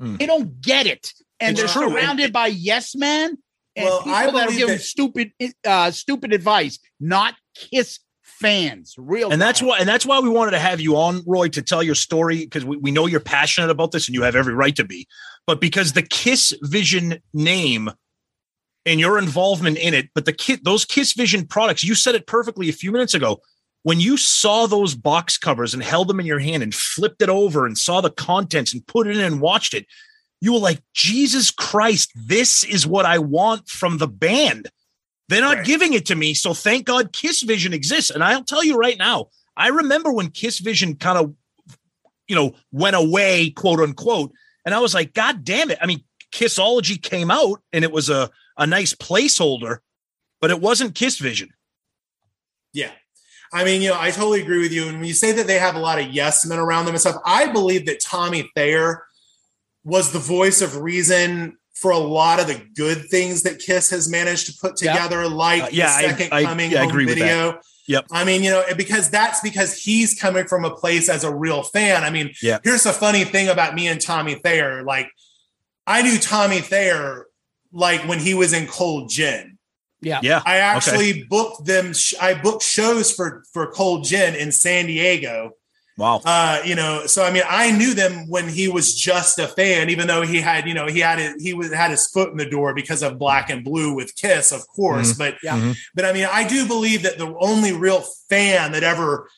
[0.00, 0.16] Hmm.
[0.16, 1.12] They don't get it.
[1.38, 1.90] And It's they're true.
[1.92, 3.36] surrounded by yes men
[3.76, 5.32] and Well, people I that are believe giving that- stupid
[5.66, 8.94] uh stupid advice, not Kiss fans.
[8.96, 11.60] Real and that's why and that's why we wanted to have you on roy to
[11.62, 14.54] tell your story because we, we know you're passionate about this and you have every
[14.54, 15.06] right to be
[15.46, 17.90] but because the kiss vision name
[18.86, 22.26] and your involvement in it but the kit those kiss vision products you said it
[22.26, 23.40] perfectly a few minutes ago
[23.82, 27.28] when you saw those box covers and held them in your hand and flipped it
[27.28, 29.86] over and saw the contents and put it in and watched it
[30.40, 34.68] you were like jesus christ this is what i want from the band
[35.28, 35.64] they're not Right.
[35.64, 36.34] giving it to me.
[36.34, 38.10] So thank God Kiss Vision exists.
[38.10, 39.26] And I'll tell you right now,
[39.56, 41.32] I remember when Kiss Vision kind of,
[42.26, 44.32] you know, went away, quote unquote.
[44.66, 45.78] And I was like, God damn it.
[45.80, 46.02] I mean,
[46.32, 49.78] Kissology came out and it was a, a nice placeholder,
[50.40, 51.50] but it wasn't Kiss Vision.
[52.72, 52.90] Yeah.
[53.52, 54.86] I mean, you know, I totally agree with you.
[54.88, 57.00] And when you say that they have a lot of yes men around them and
[57.00, 59.02] stuff, I believe that Tommy Thayer
[59.84, 64.08] was the voice of reason for a lot of the good things that Kiss has
[64.08, 67.06] managed to put together, like Uh, yeah, I- the second I- coming yeah, I agree
[67.06, 67.24] with that.
[67.24, 67.60] video.
[67.86, 68.06] Yep.
[68.12, 71.62] I mean, you know, because that's because he's coming from a place as a real
[71.64, 72.04] fan.
[72.04, 72.58] I mean, Yeah.
[72.62, 74.84] here's the funny thing about me and Tommy Thayer.
[74.84, 75.08] Like,
[75.88, 77.26] I knew Tommy Thayer
[77.72, 79.58] like when he was in Cold Gin.
[80.02, 80.20] Yeah.
[80.22, 80.42] Yeah.
[80.46, 81.92] I actually booked them.
[81.92, 85.52] sh- I booked shows for for Cold Gin in San Diego.
[85.98, 86.22] Wow.
[86.24, 89.90] Uh, you know, so I mean, I knew them when he was just a fan,
[89.90, 92.38] even though he had, you know, he had it, he was had his foot in
[92.38, 95.12] the door because of Black and Blue with Kiss, of course.
[95.12, 95.58] But Yeah.
[95.58, 95.76] Mhm.
[95.94, 99.28] but I mean, I do believe that the only real fan that ever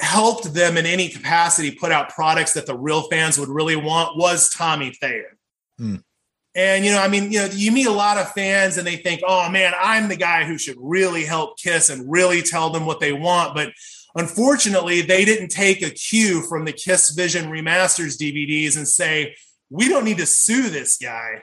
[0.00, 4.16] helped them in any capacity put out products that the real fans would really want
[4.16, 5.36] was Tommy Thayer.
[5.78, 5.96] Hmm.
[6.56, 8.96] And you know, I mean, you know, you meet a lot of fans and they
[8.96, 12.86] think, "Oh man, I'm the guy who should really help Kiss and really tell them
[12.86, 13.72] what they want." But
[14.14, 19.36] unfortunately, they didn't take a cue from the Kiss Vision remasters DVDs and say,
[19.68, 21.42] "We don't need to sue this guy.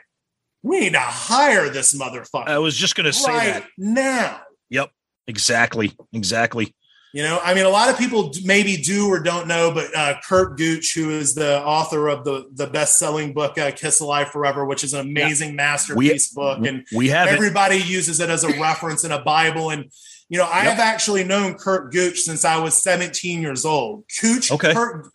[0.64, 3.68] We need to hire this motherfucker I was just going to say right that.
[3.78, 4.90] now." Yep.
[5.28, 5.96] Exactly.
[6.12, 6.74] Exactly.
[7.14, 10.16] You know, I mean, a lot of people maybe do or don't know, but uh,
[10.28, 14.30] Curt Gooch, who is the author of the the best selling book uh, "Kiss Alive
[14.30, 17.34] Forever," which is an amazing masterpiece book, and We have it.
[17.34, 19.70] everybody uses it as a reference in a Bible.
[19.70, 19.92] And
[20.28, 20.70] you know, I Yep.
[20.72, 24.02] have actually known Curt Gooch since I was 17 years old.
[24.20, 24.74] Gooch, Okay.
[24.74, 25.06] Curt,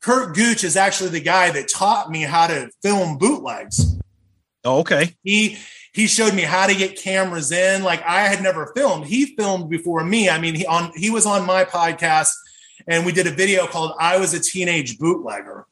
[0.00, 3.96] Curt Gooch is actually the guy that taught me how to film bootlegs
[4.64, 5.16] Oh, okay.
[5.24, 5.58] he
[5.92, 7.82] he showed me how to get cameras in.
[7.82, 9.06] Like i had never filmed.
[9.06, 10.28] He filmed before me.
[10.28, 12.32] I mean he on he was on my podcast
[12.86, 15.66] and we did a video called i was a teenage bootlegger.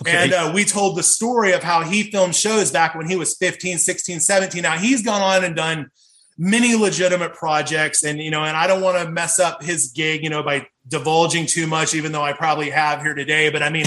[0.00, 0.24] Okay.
[0.24, 3.36] and uh, we told the story of how he filmed shows back when he was
[3.36, 5.90] 15 16 17 now he's gone on and done
[6.38, 10.22] many legitimate projects and you know and i don't want to mess up his gig
[10.22, 13.50] you know by divulging too much even though i probably have here today.
[13.50, 13.86] But i mean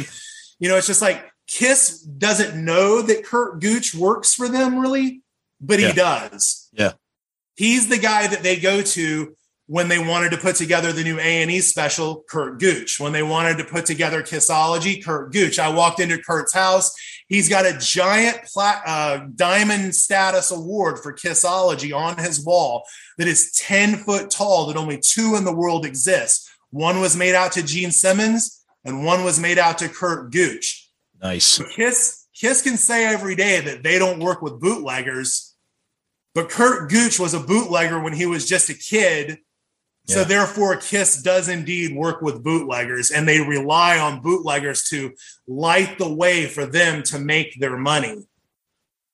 [0.59, 5.21] you know it's just like kiss doesn't know that curt gooch works for them really
[5.59, 5.87] but Yeah.
[5.89, 6.93] he does Yeah.
[7.55, 9.35] he's the guy that they go to
[9.69, 13.01] when they wanted to put together the new A&E special, Curt Gooch.
[13.01, 15.59] When they wanted to put together Kissology, Curt Gooch.
[15.59, 16.89] I walked into Curt's house.
[17.27, 22.85] He's got a giant pla- uh, diamond status award for Kissology on his wall
[23.17, 26.49] that is 10 foot tall, that only two in the world exist.
[26.69, 30.89] One was made out to Gene Simmons, and one was made out to Curt Gooch.
[31.21, 31.59] nice.
[31.75, 35.46] Kiss Kiss can say every day that they don't work with bootleggers,
[36.37, 39.39] but Curt Gooch was a bootlegger when he was just a kid.
[40.05, 40.25] So Yeah.
[40.25, 45.15] therefore, Kiss does indeed work with bootleggers, and they rely on bootleggers to
[45.47, 48.27] light the way for them to make their money.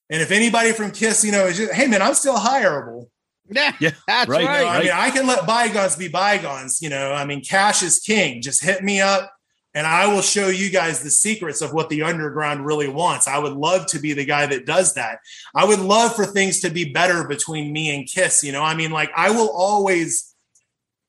[0.10, 3.08] And if anybody from Kiss, you know, is just, hey man, I'm still hireable.
[3.50, 4.60] Yeah, Yeah, that's right, right.
[4.60, 6.82] You know, I mean, I can let bygones be bygones.
[6.82, 8.42] You know, I mean, cash is king.
[8.42, 9.34] Just hit me up.
[9.76, 13.28] And I will show you guys the secrets of what the underground really wants.
[13.28, 15.20] I would love to be the guy that does that.
[15.56, 18.44] I would love for things to be better between me and Kiss.
[18.44, 20.34] You know, I mean, like I will always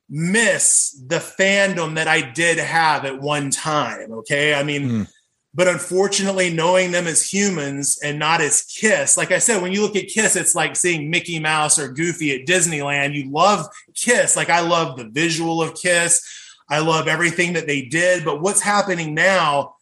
[0.08, 4.12] miss the fandom that I did have at one time.
[4.12, 4.54] Okay.
[4.54, 5.08] I mean, Mm.
[5.54, 9.80] but unfortunately, knowing them as humans and not as Kiss, like I said, when you
[9.82, 13.14] look at Kiss, it's like seeing Mickey Mouse or Goofy at Disneyland.
[13.14, 14.36] You love Kiss.
[14.36, 16.22] Like I love the visual of Kiss.
[16.68, 18.24] I love everything that they did.
[18.24, 19.74] But what's happening now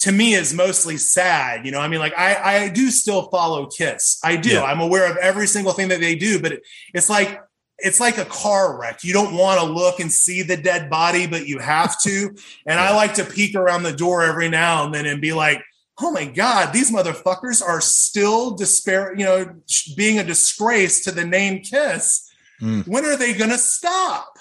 [0.00, 1.64] to me is mostly sad.
[1.64, 4.20] You know, I mean, like I, I do still follow Kiss.
[4.22, 4.50] I do.
[4.50, 4.64] Yeah.
[4.64, 6.62] I'm aware of every single thing that they do, but it,
[6.92, 7.40] it's like
[7.78, 9.02] it's like a car wreck.
[9.02, 12.34] You don't want to look and see the dead body, but you have to.
[12.66, 15.62] And I like to peek around the door every now and then and be like,
[16.00, 19.54] oh my God, these motherfuckers are still despair, you know,
[19.96, 22.30] being a disgrace to the name Kiss.
[22.60, 22.86] Mm.
[22.86, 24.33] When are they going to stop?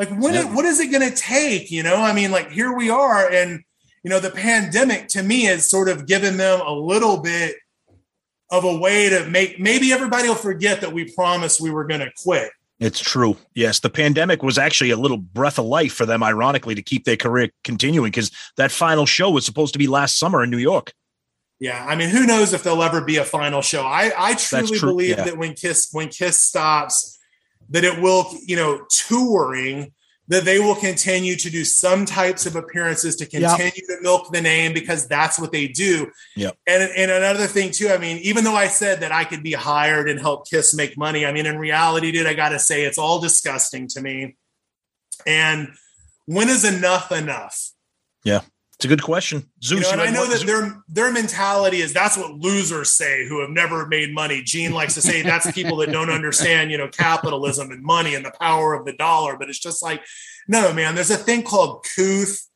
[0.00, 0.54] Like, when, Yeah.
[0.54, 1.70] what is it going to take?
[1.70, 3.30] You know, I mean, like, here we are.
[3.30, 3.62] And,
[4.02, 7.56] you know, the pandemic to me has sort of given them a little bit
[8.50, 12.00] of a way to make maybe everybody will forget that we promised we were going
[12.00, 12.50] to quit.
[12.78, 13.36] It's true.
[13.54, 17.04] Yes, the pandemic was actually a little breath of life for them, ironically, to keep
[17.04, 20.56] their career continuing because that final show was supposed to be last summer in New
[20.56, 20.94] York.
[21.58, 23.82] Yeah, I mean, who knows if there'll ever be a final show?
[23.82, 25.24] I I truly true, believe yeah.
[25.24, 27.18] that when Kiss when Kiss stops,
[27.70, 29.92] that it will you know touring
[30.30, 33.50] that they will continue to do some types of appearances to Yep.
[33.50, 36.08] continue to milk the name because that's what they do.
[36.36, 36.56] Yep.
[36.68, 39.52] And and another thing too, I mean, even though I said that I could be
[39.52, 42.84] hired and help Kiss make money, I mean, in reality, dude, I got to say
[42.84, 44.36] it's all disgusting to me.
[45.26, 45.74] And
[46.26, 47.72] when is enough enough?
[48.80, 49.44] It's a good question.
[49.62, 53.28] Zeus, You know, I know one- that their their mentality is that's what losers say
[53.28, 54.42] who have never made money.
[54.42, 58.24] Gene likes to say that's people that don't understand, you know, capitalism and money and
[58.24, 59.36] the power of the dollar.
[59.36, 60.02] But it's just like,
[60.48, 60.94] no, man.
[60.94, 62.48] There's a thing called couth.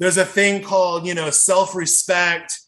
[0.00, 2.58] There's a thing called, you know, self respect,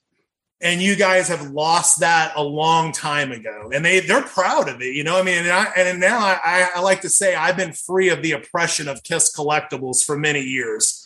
[0.60, 3.72] and you guys have lost that a long time ago.
[3.74, 4.94] And they they're proud of it.
[4.94, 7.72] You know, I mean, and, I, and now I, I like to say I've been
[7.72, 10.97] free of the oppression of Kiss collectibles for many years.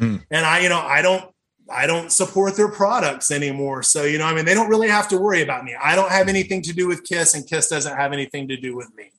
[0.00, 0.16] Hmm.
[0.30, 1.30] And I, you know, I don't
[1.70, 3.84] I don't support their products anymore.
[3.84, 5.76] So, you know, I mean, they don't really have to worry about me.
[5.80, 8.74] I don't have anything to do with Kiss, and Kiss doesn't have anything to do
[8.74, 9.12] with me.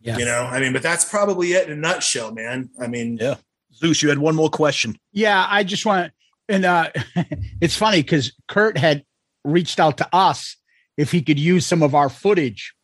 [0.00, 0.18] Yeah.
[0.18, 2.70] You know, I mean, but that's probably it in a nutshell, man.
[2.80, 3.36] I mean, Yeah.
[3.74, 4.96] Zeus, you had one more question.
[5.12, 6.12] Yeah, I just want
[6.48, 6.90] and uh,
[7.60, 9.04] it's funny because Curt had
[9.44, 10.56] reached out to us
[10.96, 12.74] if he could use some of our footage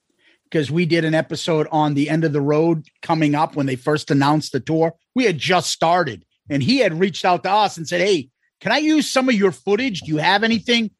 [0.44, 3.76] because we did an episode on the end of the road coming up when they
[3.76, 4.94] first announced the tour.
[5.14, 8.28] We had just started, and he had reached out to us and said, "Hey,
[8.60, 10.00] can I use some of your footage?
[10.00, 10.90] Do you have anything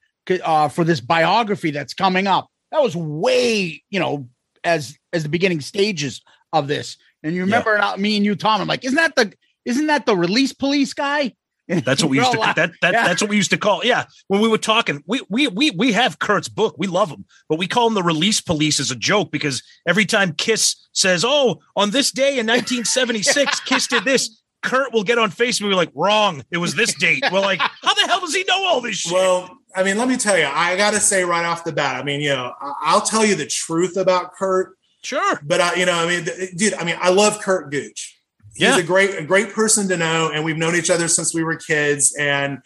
[0.44, 4.28] uh, for this biography that's coming up?" That was way, you know,
[4.64, 6.96] as as the beginning stages of this.
[7.22, 8.60] And you remember not me and you, Tom.
[8.60, 9.32] I'm like, isn't that the
[9.64, 11.34] isn't that the release police guy?
[11.68, 13.06] That's what we used to that, that Yeah.
[13.06, 13.82] that's what we used to call.
[13.84, 14.04] Yeah.
[14.26, 16.74] When we were talking, we we we we have Curt's book.
[16.76, 20.04] We love him, but we call him the release police as a joke because every
[20.04, 25.18] time Kiss says, "Oh, on this day in 1976, Kiss did this," Curt will get
[25.18, 26.44] on Facebook and be like, "Wrong.
[26.50, 29.12] It was this date." We're like, "How the hell does he know all this shit?"
[29.12, 31.96] well, I mean, let me tell you, I got to say right off the bat,
[32.00, 35.40] I mean, you know, I'll tell you the truth about Curt, sure.
[35.42, 36.26] but I, you know, I mean,
[36.56, 38.18] dude, I mean, I love Curt Gooch.
[38.54, 38.76] He's Yeah.
[38.78, 41.56] a great, a great person to know, and we've known each other since we were
[41.56, 42.14] kids.
[42.18, 42.58] And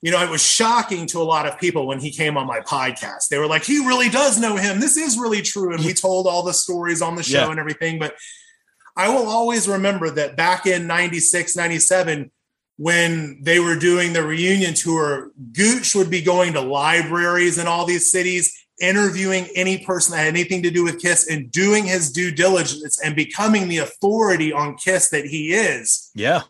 [0.00, 2.60] you know, it was shocking to a lot of people when he came on my
[2.60, 3.28] podcast.
[3.30, 4.78] They were like, "He really does know him.
[4.80, 7.50] This is really true." And we told all the stories on the show Yeah.
[7.50, 7.98] and everything.
[7.98, 8.14] But
[8.98, 12.32] I will always remember that back in 96, 97,
[12.78, 17.86] when they were doing the reunion tour, Gooch would be going to libraries in all
[17.86, 22.10] these cities, interviewing any person that had anything to do with Kiss and doing his
[22.10, 26.10] due diligence and becoming the authority on Kiss that he is.
[26.16, 26.42] Yeah.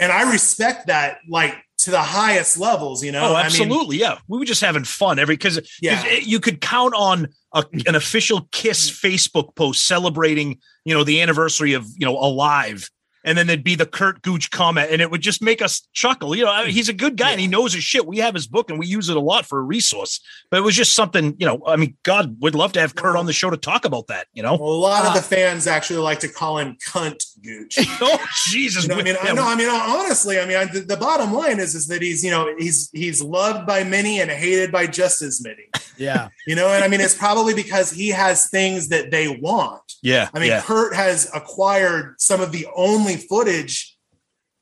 [0.00, 1.54] And I respect that like
[1.84, 3.22] to the highest levels, you know.
[3.22, 3.98] Oh, I mean, absolutely.
[3.98, 4.18] yeah.
[4.28, 6.04] We were just having fun every because Yeah.
[6.22, 11.72] you could count on a, an official Kiss Facebook post celebrating, you know, the anniversary
[11.74, 12.88] of, you know, Alive.
[13.24, 16.34] And then there'd be the Curt Gooch comment, and it would just make us chuckle.
[16.34, 18.04] You know, I mean, he's a good guy and he knows his shit.
[18.04, 20.18] We have his book and we use it a lot for a resource.
[20.50, 23.14] But it was just something, you know, I mean, God would love to have Curt
[23.14, 24.56] on the show to talk about that, you know?
[24.56, 27.78] Well, a lot Uh, of the fans actually like to call him cunt Gooch.
[28.00, 28.84] oh, Jesus.
[28.84, 29.46] You know, I mean, I Yeah, know.
[29.46, 32.30] I mean, honestly, I mean, I, the, the bottom line is is that he's, you
[32.30, 35.64] know, he's he's loved by many and hated by just as many.
[35.96, 36.28] Yeah.
[36.46, 39.82] You know, and I mean, it's probably because he has things that they want.
[40.02, 40.28] Yeah.
[40.34, 40.62] I mean, yeah.
[40.62, 43.96] Curt has acquired some of the only footage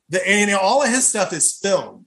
[0.08, 2.06] that, and you know, all of his stuff is film.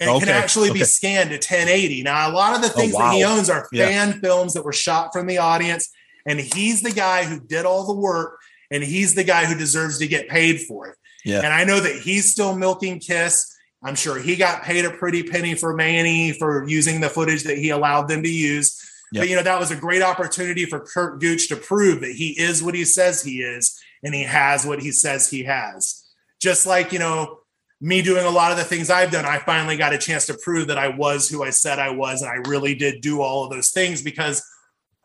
[0.00, 2.02] And Okay, can actually be scanned to 1080.
[2.04, 3.86] Now, a lot of the Oh, things that he owns are Yeah.
[3.86, 5.90] fan films that were shot from the audience.
[6.26, 8.38] And he's the guy who did all the work,
[8.70, 10.96] and he's the guy who deserves to get paid for it.
[11.24, 11.38] Yeah.
[11.38, 13.56] And I know that he's still milking Kiss.
[13.82, 17.58] I'm sure he got paid a pretty penny for Manny for using the footage that
[17.58, 18.78] he allowed them to use.
[19.12, 19.22] Yep.
[19.22, 22.38] But you know, that was a great opportunity for Curt Gooch to prove that he
[22.38, 26.04] is what he says he is and he has what he says he has.
[26.40, 27.40] Just like, you know,
[27.80, 30.38] me doing a lot of the things I've done, I finally got a chance to
[30.42, 32.22] prove that I was who I said I was.
[32.22, 34.42] And I really did do all of those things because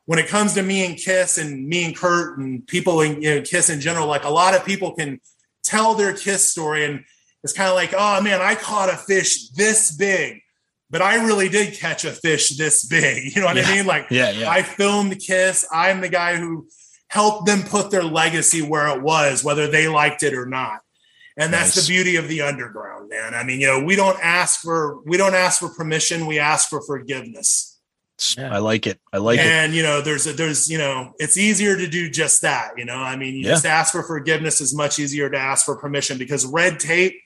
[0.06, 3.36] when it comes to me and Kiss and me and Curt and people in you
[3.36, 5.20] know, Kiss in general, like a lot of people can
[5.64, 7.04] tell their Kiss story and
[7.44, 10.42] it's kind of like, oh man, I caught a fish this big,
[10.90, 13.24] but I really did catch a fish this big.
[13.36, 13.64] You know what Yeah.
[13.68, 13.86] I mean?
[13.86, 14.50] Like, Yeah, yeah.
[14.50, 15.66] I filmed Kiss.
[15.72, 16.68] I'm the guy who
[17.08, 20.80] helped them put their legacy where it was, whether they liked it or not.
[21.38, 21.86] And that's Nice.
[21.88, 23.34] the beauty of the underground, man.
[23.36, 26.28] I mean, you know, we don't ask for we don't ask for permission.
[26.28, 27.75] We ask for forgiveness.
[28.38, 29.00] I like it.
[29.12, 29.46] I like it.
[29.46, 32.72] and you know, there's a, there's you know, it's easier to do just that.
[32.78, 33.52] You know, I mean, you Yeah.
[33.52, 37.20] just ask for forgiveness is much easier to ask for permission because red tape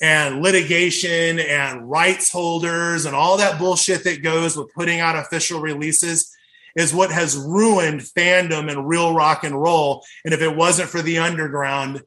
[0.00, 5.60] and litigation and rights holders and all that bullshit that goes with putting out official
[5.60, 6.30] releases
[6.76, 10.04] is what has ruined fandom and real rock and roll.
[10.24, 12.02] And if it wasn't for the underground,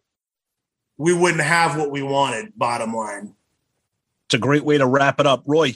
[0.98, 2.54] we wouldn't have what we wanted.
[2.56, 3.34] Bottom line.
[4.28, 5.44] It's a great way to wrap it up.
[5.46, 5.74] Roy,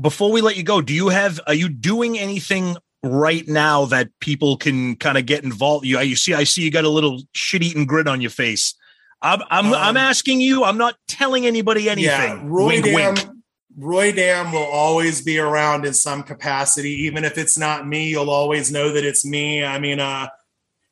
[0.00, 4.10] before we let you go, do you have are you doing anything right now that
[4.20, 5.86] people can kind of get involved?
[5.86, 8.74] You you see, I see you got a little shit eating grin on your face.
[9.22, 12.08] I'm I'm Um, I'm asking you, I'm not telling anybody anything.
[12.08, 13.14] Yeah, Roy wink, Dam.
[13.14, 13.28] wink.
[13.76, 18.08] Roy Dam will always be around in some capacity, even if it's not me.
[18.08, 19.64] You'll always know that it's me.
[19.64, 20.28] I mean, uh,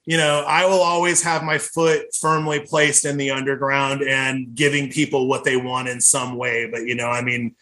[0.04, 4.90] you know, I will always have my foot firmly placed in the underground and giving
[4.90, 6.68] people what they want in some way.
[6.70, 7.56] But you know, I mean,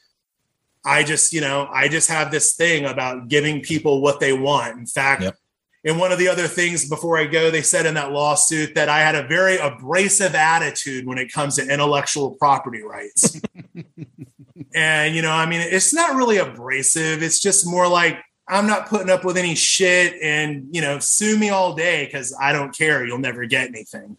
[0.84, 4.78] I just, you know, I just have this thing about giving people what they want.
[4.78, 5.36] In fact, Yep.
[5.84, 8.88] and one of the other things before I go, they said in that lawsuit that
[8.88, 13.40] I had a very abrasive attitude when it comes to intellectual property rights.
[14.74, 17.22] and, you know, I mean, it's not really abrasive.
[17.22, 21.38] It's just more like I'm not putting up with any shit and, you know, sue
[21.38, 23.06] me all day because I don't care.
[23.06, 24.18] You'll never get anything.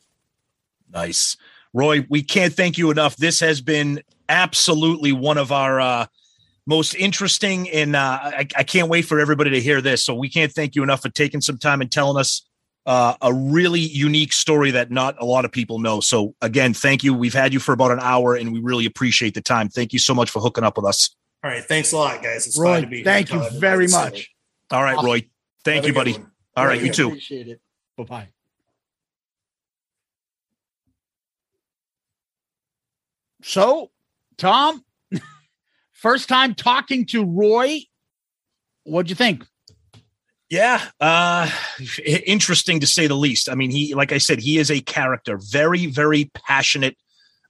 [0.92, 1.38] Nice.
[1.74, 3.18] Roy, we can't thank you enough.
[3.18, 6.06] This has been absolutely one of our uh,
[6.68, 10.04] most interesting, and uh, I, I can't wait for everybody to hear this.
[10.04, 12.48] So we can't thank you enough for taking some time and telling us
[12.86, 16.00] uh, a really unique story that not a lot of people know.
[16.00, 17.14] So again, thank you.
[17.14, 19.70] We've had you for about an hour, and we really appreciate the time.
[19.70, 21.16] Thank you so much for hooking up with us.
[21.44, 21.64] All right.
[21.64, 22.48] Thanks a lot, guys.
[22.48, 24.10] It's Roy, fun to be thank Tell you very much.
[24.10, 24.28] story.
[24.72, 25.06] All right, Awesome.
[25.08, 25.30] Roy.
[25.64, 26.12] Thank Have you, buddy.
[26.14, 26.32] one.
[26.58, 27.08] All right, We you too.
[27.08, 27.60] Appreciate it.
[27.98, 28.28] Bye bye.
[33.44, 33.92] So,
[34.38, 34.84] Tom,
[36.06, 37.80] first time talking to Roy.
[38.84, 39.44] What'd you think?
[40.52, 41.49] Yeah, uh
[42.06, 43.49] interesting to say the least.
[43.49, 46.95] I mean, he like I said, he is a character, very very passionate.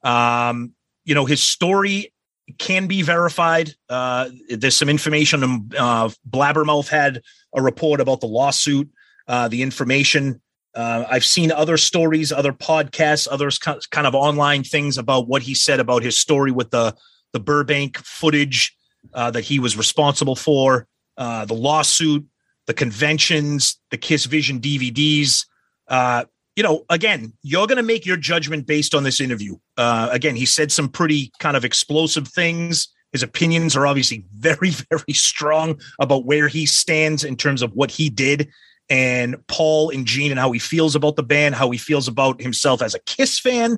[0.03, 0.72] Um,
[1.03, 2.14] you know, his story
[2.57, 3.73] can be verified.
[3.90, 7.22] Uh there's some information um, uh Blabbermouth had
[7.53, 8.90] a report about the lawsuit,
[9.27, 10.41] uh the information
[10.73, 15.56] uh, I've seen other stories, other podcasts, others kind of online things about what he
[15.56, 16.94] said about his story with the
[17.36, 18.74] the Burbank footage
[19.14, 20.88] uh, that he was responsible for,
[21.18, 22.26] uh, the lawsuit,
[22.66, 25.45] the conventions, the Kiss Vision DVDs.
[25.90, 26.24] Uh,
[26.56, 29.57] you know, again, you're going to make your judgment based on this interview.
[29.76, 32.88] Uh, again, he said some pretty kind of explosive things.
[33.12, 37.91] His opinions are obviously very, very strong about where he stands in terms of what
[37.91, 38.49] he did
[38.90, 42.41] and Paul and Gene and how he feels about the band, how he feels about
[42.41, 43.78] himself as a Kiss fan.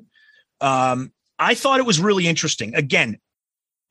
[0.62, 2.76] Um, I thought it was really interesting.
[2.76, 3.18] Again,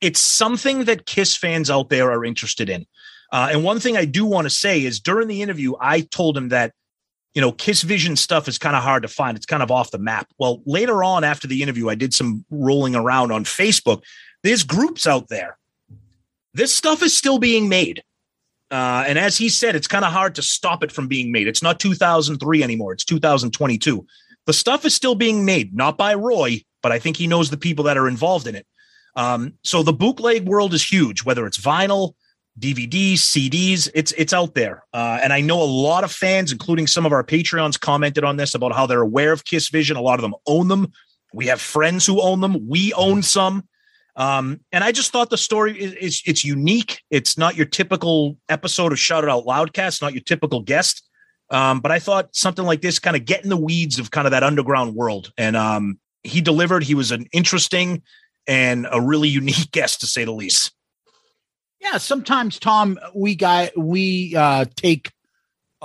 [0.01, 2.85] it's something that Kiss fans out there are interested in.
[3.31, 6.37] Uh, and one thing I do want to say is during the interview, I told
[6.37, 6.73] him that,
[7.33, 9.35] you know, Kiss Vision stuff is kind of hard to find.
[9.35, 10.27] It's kind of off the map.
[10.37, 14.03] Well, later on after the interview, I did some rolling around on Facebook.
[14.43, 15.57] There's groups out there.
[16.53, 18.03] This stuff is still being made.
[18.71, 21.47] Uh, and as he said, it's kind of hard to stop it from being made.
[21.47, 22.93] It's not 2003 anymore.
[22.93, 24.05] It's 2022.
[24.45, 27.57] The stuff is still being made, not by Roy, but I think he knows the
[27.57, 28.65] people that are involved in it.
[29.17, 32.13] Um, so the bootleg world is huge, whether it's vinyl,
[32.59, 34.83] DVDs, CDs, it's it's out there.
[34.93, 38.37] Uh, and I know a lot of fans, including some of our Patreons, commented on
[38.37, 39.97] this about how they're aware of Kiss Vision.
[39.97, 40.91] A lot of them own them.
[41.33, 42.67] We have friends who own them.
[42.67, 43.67] We own some.
[44.15, 47.03] Um, and I just thought the story is, is it's unique.
[47.11, 51.03] It's not your typical episode of Shout It Out Loudcast, not your typical guest.
[51.49, 54.25] Um, but I thought something like this kind of get in the weeds of kind
[54.25, 55.31] of that underground world.
[55.37, 56.83] And um, he delivered.
[56.83, 58.01] He was an interesting
[58.47, 60.71] and a really unique guest to say the least.
[61.79, 65.11] Yeah, sometimes Tom, we guy we uh take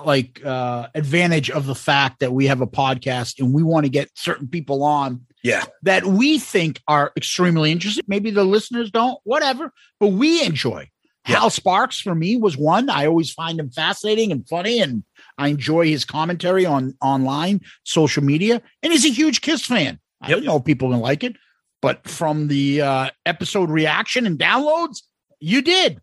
[0.02, 3.90] like uh advantage of the fact that we have a podcast and we want to
[3.90, 5.64] get certain people on Yeah.
[5.82, 8.04] that we think are extremely interesting.
[8.08, 9.70] Maybe the listeners don't, whatever,
[10.00, 10.88] but we enjoy.
[11.28, 11.40] Yeah.
[11.40, 12.88] Hal Sparks for me was one.
[12.88, 15.04] I always find him fascinating and funny, and
[15.38, 18.60] I enjoy his commentary on online, social media.
[18.82, 20.00] And he's a huge Kiss fan.
[20.22, 20.38] I Yep.
[20.38, 21.36] don't know if people can like it,
[21.82, 25.02] but from the uh, episode reaction and downloads,
[25.40, 26.00] you did.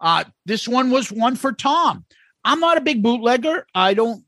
[0.00, 2.04] Uh, this one was one for Tom.
[2.44, 3.66] I'm not a big bootlegger.
[3.74, 4.22] I don't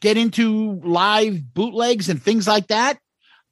[0.00, 2.98] get into live bootlegs and things like that.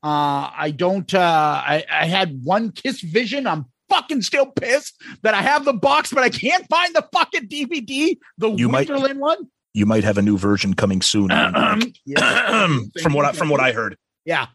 [0.02, 1.12] Uh, I don't.
[1.15, 3.47] Uh, I, I had one Kiss Vision.
[3.47, 7.48] I'm fucking still pissed that I have the box, but I can't find the fucking
[7.48, 8.16] DVD.
[8.39, 9.48] The You might- Winterland one.
[9.77, 11.31] You might have a new version coming soon.
[12.06, 12.69] Yeah.
[13.02, 13.97] from what I, from what I heard.
[14.24, 14.47] Yeah.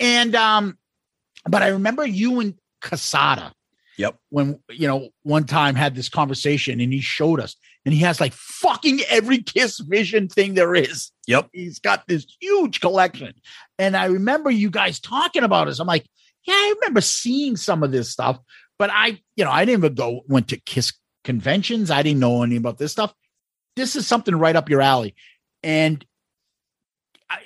[0.00, 0.76] And um,
[1.44, 3.52] but I remember you and Casada.
[3.98, 4.16] Yep.
[4.30, 8.20] When you know, one time had this conversation and he showed us, and he has
[8.20, 11.10] like fucking every Kiss Vision thing there is.
[11.26, 11.48] Yep.
[11.52, 13.34] He's got this huge collection.
[13.78, 15.80] And I remember you guys talking about this.
[15.80, 16.06] I'm like,
[16.44, 18.38] yeah, I remember seeing some of this stuff,
[18.78, 20.92] but I, you know, I didn't even go went to Kiss
[21.24, 21.90] conventions.
[21.90, 23.12] I didn't know any about this stuff.
[23.74, 25.14] This is something right up your alley.
[25.62, 26.04] And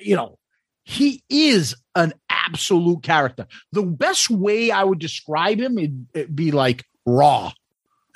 [0.01, 0.39] you know,
[0.85, 2.13] he is an
[2.53, 3.47] absolute character.
[3.73, 7.53] The best way I would describe him would it'd be like raw.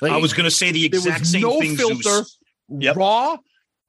[0.01, 1.75] Like, I was going to say the exact same no thing.
[1.75, 2.23] filter,
[2.69, 2.95] Yep.
[2.97, 3.37] raw,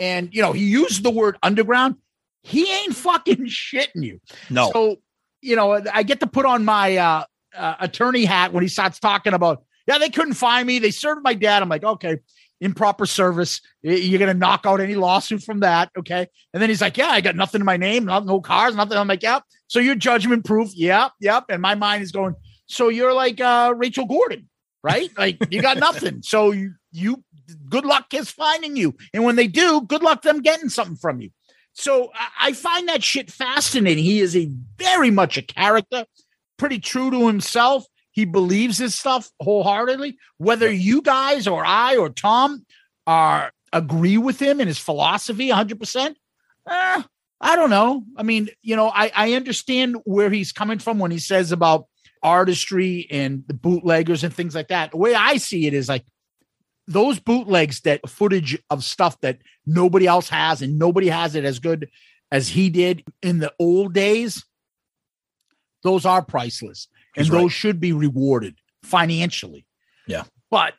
[0.01, 1.97] and you know he used the word underground.
[2.43, 4.21] He ain't fucking shitting you.
[4.49, 4.71] No.
[4.73, 4.97] So
[5.43, 7.25] you know I get to put on my uh,
[7.57, 9.65] uh, attorney hat when he starts talking about.
[9.87, 10.79] Yeah, they couldn't find me.
[10.81, 11.63] They served my dad.
[11.63, 12.19] I'm like, okay,
[12.61, 13.61] improper service.
[13.83, 16.27] You're gonna knock out any lawsuit from that, okay?
[16.53, 18.97] And then he's like, yeah, I got nothing in my name, not, no cars, nothing.
[18.97, 19.43] I'm like, yep.
[19.69, 20.71] So you're judgment proof.
[20.75, 21.45] Yep, yep.
[21.49, 22.35] And my mind is going.
[22.67, 24.49] So you're like uh, Rachel Gordon,
[24.83, 25.11] right?
[25.17, 26.23] Like you got nothing.
[26.23, 27.23] So you, you
[27.69, 28.95] good luck kids finding you.
[29.15, 31.31] And when they do, good luck them getting something from you.
[31.73, 34.05] So I, I find that shit fascinating.
[34.05, 36.05] He is a very much a character,
[36.57, 37.85] pretty true to himself.
[38.19, 40.19] He believes his stuff wholeheartedly.
[40.39, 42.67] Whether you guys or I or Tom
[43.07, 46.17] are agree with him and his philosophy 100%,
[46.69, 47.03] eh,
[47.41, 48.03] I don't know.
[48.17, 51.87] I mean, you know, I, I understand where he's coming from when he says about
[52.21, 54.91] artistry and the bootleggers and things like that.
[54.91, 56.05] The way I see it is like
[56.89, 61.61] those bootlegs that footage of stuff that nobody else has and nobody has it as
[61.61, 61.89] good
[62.33, 64.45] as he did in the old days.
[65.85, 66.89] Those are priceless
[67.19, 67.53] and He's those right.
[67.53, 68.55] should be rewarded
[68.85, 69.67] financially.
[70.07, 70.23] Yeah.
[70.51, 70.75] But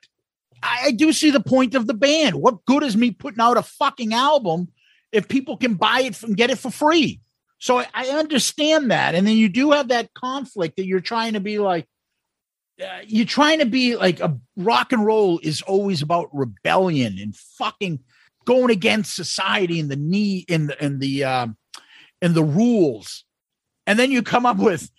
[0.63, 2.35] I, I do see the point of the band.
[2.35, 4.69] What good is me putting out a fucking album
[5.11, 7.19] if people can buy it and get it for free?
[7.59, 9.15] So I, I understand that.
[9.15, 11.87] And then you do have that conflict that you're trying to be like,
[12.81, 17.35] uh, you're trying to be like a rock and roll is always about rebellion and
[17.35, 17.99] fucking
[18.45, 21.57] going against society and the knee in the in the um
[22.21, 23.25] in the rules.
[23.85, 24.89] And then you come up with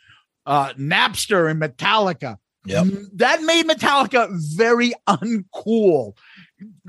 [0.51, 2.37] uh Napster and Metallica.
[2.67, 2.85] Yep.
[2.85, 6.15] Mm, That made Metallica very uncool.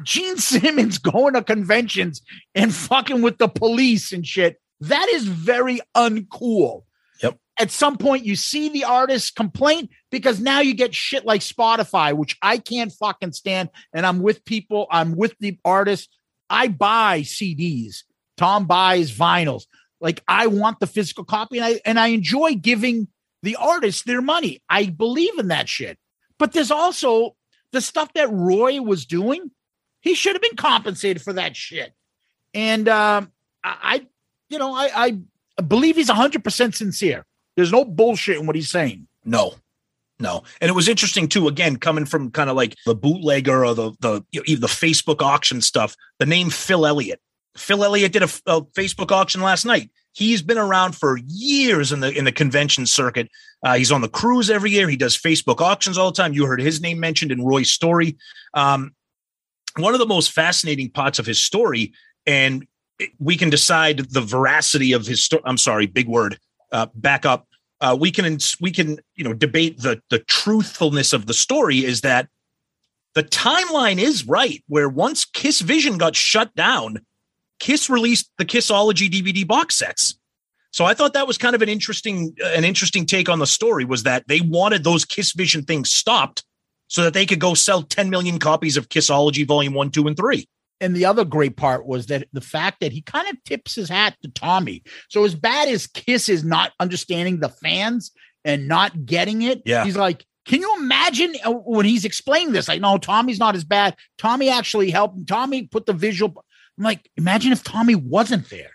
[0.03, 2.21] Gene Simmons going to conventions
[2.55, 4.59] and fucking with the police and shit.
[4.81, 6.83] That is very uncool.
[7.21, 7.37] Yep.
[7.59, 12.13] At some point, you see the artist complain because now you get shit like Spotify,
[12.13, 13.69] which I can't fucking stand.
[13.93, 16.09] And I'm with people, I'm with the artist.
[16.49, 18.03] I buy CDs.
[18.37, 19.67] Tom buys vinyls.
[20.01, 23.07] Like I want the physical copy, and I and I enjoy giving
[23.43, 24.61] the artists their money.
[24.69, 25.97] I believe in that shit.
[26.37, 27.35] But there's also
[27.71, 29.51] the stuff that Roy was doing.
[30.01, 31.93] He should have been compensated for that shit.
[32.53, 33.31] And um,
[33.63, 34.07] I,
[34.49, 34.89] you know, I,
[35.57, 37.25] I believe he's 100% sincere.
[37.55, 39.07] There's no bullshit in what he's saying.
[39.23, 39.55] No,
[40.19, 40.43] no.
[40.59, 41.47] And it was interesting too.
[41.47, 45.21] Again, coming from kind of like the bootlegger or the the you know, the Facebook
[45.21, 45.95] auction stuff.
[46.19, 47.21] The name Phil Elliott.
[47.57, 49.91] Phil Elliott did a, a Facebook auction last night.
[50.13, 53.29] He's been around for years in the in the convention circuit.
[53.63, 54.89] Uh, he's on the cruise every year.
[54.89, 56.33] He does Facebook auctions all the time.
[56.33, 58.17] You heard his name mentioned in Roy's story.
[58.53, 58.93] Um,
[59.77, 61.93] one of the most fascinating parts of his story,
[62.25, 62.67] and
[63.19, 65.43] we can decide the veracity of his story.
[65.45, 66.37] I'm sorry, big word.
[66.71, 67.47] Uh, back up
[67.81, 72.01] uh, we can we can you know debate the the truthfulness of the story is
[72.01, 72.29] that
[73.15, 76.99] the timeline is right where once kiss vision got shut down
[77.61, 80.17] kiss released the kissology dvd box sets
[80.71, 83.85] so i thought that was kind of an interesting an interesting take on the story
[83.85, 86.43] was that they wanted those kiss vision things stopped
[86.87, 90.17] so that they could go sell 10 million copies of kissology volume 1 2 and
[90.17, 90.45] 3
[90.81, 93.87] And the other great part was that the fact that he kind of tips his
[93.89, 94.81] hat to Tommy.
[95.09, 98.11] So as bad as Kiss is not understanding the fans
[98.43, 99.85] and not getting it, Yeah.
[99.85, 102.67] he's like, can you imagine uh, when he's explaining this?
[102.67, 103.95] Like, no, Tommy's not as bad.
[104.17, 105.27] Tommy actually helped.
[105.27, 106.43] Tommy put the visual.
[106.77, 108.71] I'm like, imagine if Tommy wasn't there.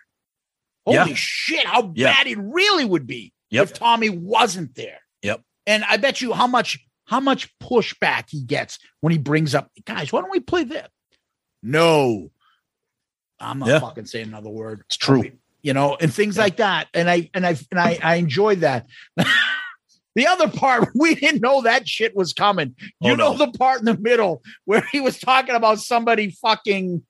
[0.86, 1.14] Holy Yeah.
[1.14, 2.12] shit, how Yeah.
[2.12, 3.32] bad it really would be.
[3.51, 3.62] Yep.
[3.64, 4.98] if Tommy wasn't there.
[5.23, 5.40] Yep.
[5.66, 9.70] And I bet you how much how much pushback he gets when he brings up
[9.85, 10.89] guys, why don't we play this?
[11.62, 12.31] No.
[13.39, 13.78] I'm not Yeah.
[13.81, 14.82] fucking saying another word.
[14.86, 15.31] It's true.
[15.62, 16.89] You know, and things like that.
[16.94, 18.86] And I and I and I, I enjoyed that.
[20.14, 22.74] the other part, we didn't know that shit was coming.
[23.01, 23.47] You Oh, know no.
[23.47, 27.05] the part in the middle where he was talking about somebody fucking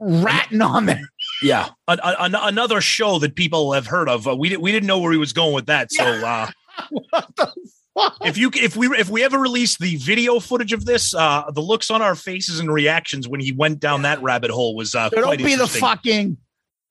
[0.00, 1.08] ratting on them.
[1.42, 4.26] Yeah, An- an- another show that people have heard of.
[4.28, 5.92] Uh, we didn't we didn't know where he was going with that.
[5.92, 6.50] So uh,
[6.90, 7.52] what the
[7.94, 8.16] fuck?
[8.24, 11.60] if you if we if we ever release the video footage of this, uh, the
[11.62, 15.08] looks on our faces and reactions when he went down that rabbit hole was uh,
[15.10, 16.36] quite don't be the fucking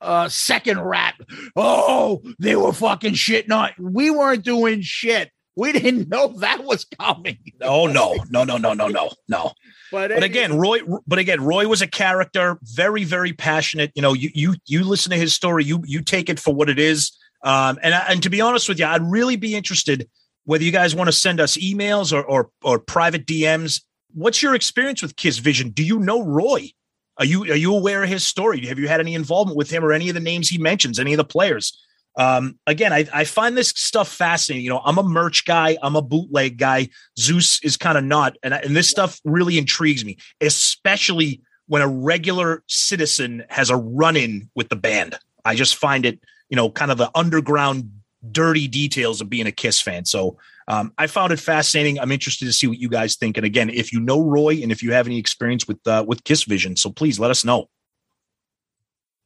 [0.02, 1.16] uh second rat.
[1.56, 3.50] Oh, they were fucking shit.
[3.52, 3.72] on.
[3.80, 5.32] We weren't doing shit.
[5.58, 7.38] We didn't know that was coming.
[7.62, 9.52] Oh no, no, no, no, no, no, no.
[9.92, 10.80] But, But again, Roy.
[11.08, 13.92] But again, Roy was a character, very, very passionate.
[13.96, 16.70] You know, you you you listen to his story, you you take it for what
[16.70, 17.12] it is.
[17.44, 20.10] Um, and and to be honest with you, I'd really be interested
[20.46, 23.82] whether you guys want to send us emails or or, or private DMs.
[24.14, 25.70] What's your experience with Kiss Vision?
[25.70, 26.72] Do you know Roy?
[27.18, 28.66] Are you are you aware of his story?
[28.66, 31.14] Have you had any involvement with him or any of the names he mentions, any
[31.14, 31.82] of the players?
[32.18, 34.64] Um, again, I, I find this stuff fascinating.
[34.64, 36.90] You know, I'm a merch guy, I'm a bootleg guy.
[37.20, 41.82] Zeus is kind of not, and I, and this stuff really intrigues me, especially when
[41.82, 45.18] a regular citizen has a run in with the band.
[45.44, 46.20] I just find it,
[46.50, 47.92] you know, kind of the underground,
[48.32, 50.06] dirty details of being a Kiss fan.
[50.06, 50.38] So
[50.68, 52.00] um, I found it fascinating.
[52.00, 53.38] I'm interested to see what you guys think.
[53.38, 56.24] And again, if you know Roy and if you have any experience with uh, with
[56.24, 57.70] Kiss Vision, so please let us know.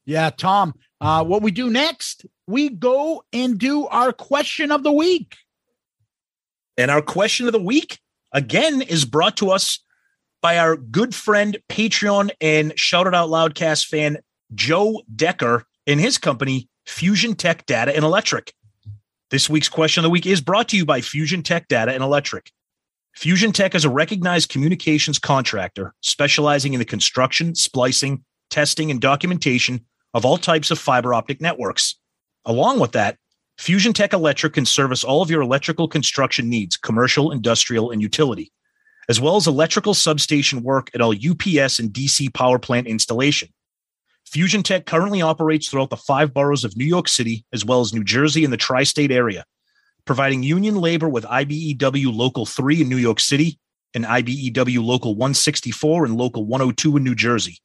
[0.05, 0.73] yeah, Tom.
[0.99, 2.25] Uh, what we do next?
[2.49, 5.35] We go and do our question of the week.
[6.79, 7.99] And our question of the week,
[8.33, 9.83] again, is brought to us
[10.41, 14.17] by our good friend, Patreon and Shout It Out Loudcast fan,
[14.55, 18.51] Joe Decker, and his company, Fusion Tech Data and Electric.
[19.29, 22.01] This week's question of the week is brought to you by Fusion Tech Data and
[22.01, 22.51] Electric.
[23.13, 29.85] Fusion Tech is a recognized communications contractor specializing in the construction, splicing, testing, and documentation
[30.15, 31.98] of all types of fiber optic networks.
[32.45, 33.17] Along with that,
[33.57, 38.51] Fusion Tech Electric can service all of your electrical construction needs, commercial, industrial, and utility,
[39.09, 43.49] as well as electrical substation work at all UPS and DC power plant installation.
[44.25, 47.93] Fusion Tech currently operates throughout the five boroughs of New York City, as well as
[47.93, 49.43] New Jersey and the tri state area,
[50.05, 53.59] providing union labor with IBEW Local 3 in New York City
[53.93, 57.57] and IBEW Local 164 and Local 102 in New Jersey.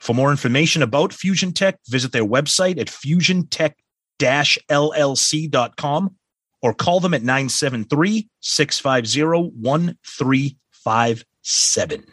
[0.00, 3.74] For more information about Fusion Tech, visit their website at fusiontech
[4.18, 6.14] llc.com
[6.60, 12.04] or call them at 973 650 1357.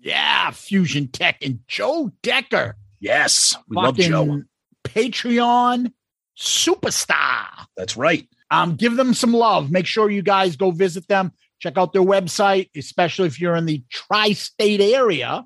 [0.00, 2.76] Yeah, Fusion Tech and Joe Decker.
[3.00, 4.42] Yes, we love Joe.
[4.84, 5.92] Patreon
[6.38, 7.46] superstar.
[7.76, 8.28] That's right.
[8.50, 9.70] Um, give them some love.
[9.70, 11.32] Make sure you guys go visit them.
[11.58, 15.44] Check out their website, especially if you're in the tri-state area.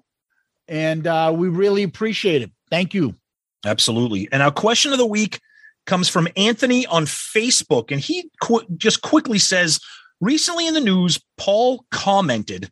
[0.66, 2.50] And uh, we really appreciate it.
[2.70, 3.14] Thank you.
[3.64, 4.28] Absolutely.
[4.30, 5.40] And our question of the week
[5.86, 7.90] comes from Anthony on Facebook.
[7.90, 9.80] And he qu- just quickly says
[10.20, 12.70] Recently in the news, Paul commented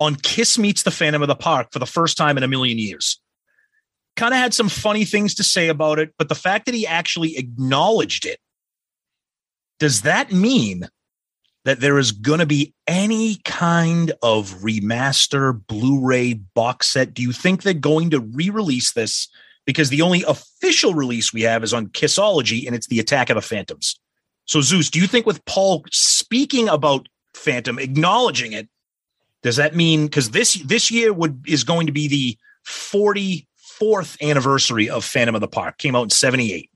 [0.00, 2.78] on Kiss Meets the Phantom of the Park for the first time in a million
[2.78, 3.20] years.
[4.16, 6.86] Kind of had some funny things to say about it, but the fact that he
[6.86, 8.38] actually acknowledged it,
[9.80, 10.88] does that mean
[11.64, 17.14] that there is going to be any kind of remaster Blu-ray box set?
[17.14, 19.28] Do you think they're going to re-release this?
[19.66, 23.36] Because the only official release we have is on Kissology, and it's the Attack of
[23.36, 23.98] the Phantoms.
[24.46, 28.68] So Zeus, do you think with Paul speaking about Phantom, acknowledging it,
[29.42, 34.88] does that mean because this this year would is going to be the 44th anniversary
[34.88, 36.70] of Phantom of the Park, came out in 78.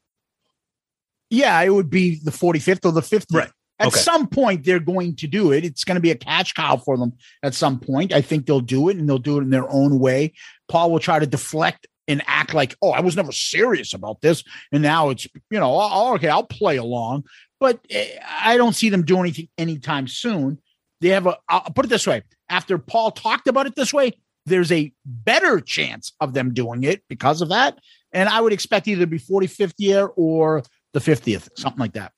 [1.31, 3.35] Yeah, it would be the 45th or the 50th.
[3.35, 3.51] Right.
[3.81, 4.01] At Okay.
[4.01, 5.65] some point, they're going to do it.
[5.65, 7.13] It's going to be a cash cow for them
[7.43, 8.13] at some point.
[8.13, 10.33] I think they'll do it and they'll do it in their own way.
[10.69, 14.43] Paul will try to deflect and act like, oh, I was never serious about this.
[14.73, 17.25] And now it's, you know, oh, okay, I'll play along.
[17.61, 20.59] But eh, I don't see them doing anything anytime soon.
[21.01, 24.13] They have a, I'll put it this way after Paul talked about it this way,
[24.47, 27.79] there's a better chance of them doing it because of that.
[28.13, 30.63] And I would expect either to be 45th year or
[30.95, 32.13] the 50th, something like that.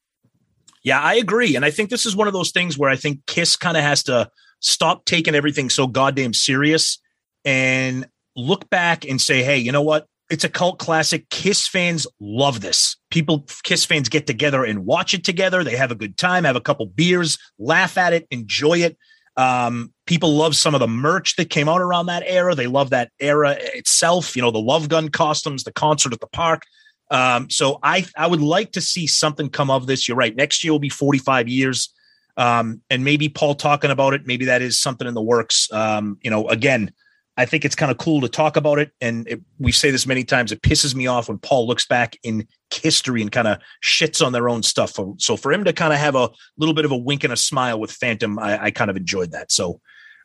[0.84, 1.56] Yeah, I agree.
[1.56, 3.82] And I think this is one of those things where I think Kiss kind of
[3.82, 4.30] has to
[4.60, 6.98] stop taking everything so goddamn serious
[7.44, 10.06] and look back and say, hey, you know what?
[10.30, 11.28] It's a cult classic.
[11.30, 12.96] Kiss fans love this.
[13.10, 15.64] People, Kiss fans get together and watch it together.
[15.64, 18.96] They have a good time, have a couple beers, laugh at it, enjoy it.
[19.36, 22.54] Um, people love some of the merch that came out around that era.
[22.54, 26.26] They love that era itself, you know, the Love Gun costumes, the concert at the
[26.28, 26.62] park.
[27.10, 30.06] Um, so I I would like to see something come of this.
[30.06, 30.34] You're right.
[30.34, 31.92] Next year will be 45 years.
[32.36, 35.70] Um, and maybe Paul talking about it, maybe that is something in the works.
[35.72, 36.92] Um, you know, again,
[37.40, 38.92] I think it's kind of cool to talk about it.
[39.00, 42.18] And it, we say this many times, it pisses me off when Paul looks back
[42.22, 44.98] in history and kind of shits on their own stuff.
[45.18, 47.36] So for him to kind of have a little bit of a wink and a
[47.36, 49.50] smile with Phantom, I, I kind of enjoyed that.
[49.50, 49.80] So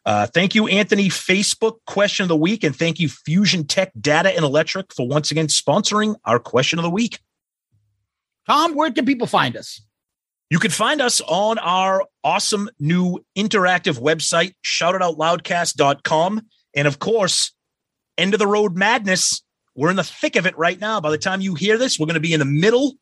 [0.06, 1.08] uh, thank you, Anthony.
[1.08, 5.32] Facebook question of the week, and thank you, Fusion Tech Data and Electric, for once
[5.32, 7.20] again sponsoring our question of the week.
[8.46, 9.82] Tom, where can people find us?
[10.50, 16.42] You can find us on our awesome new interactive website, shoutitoutloudcast.com.
[16.76, 17.52] And of course,
[18.18, 19.42] end of the road madness.
[19.76, 21.02] We're in the thick of it right now.
[21.02, 22.94] By the time you hear this, we're going to be in the middle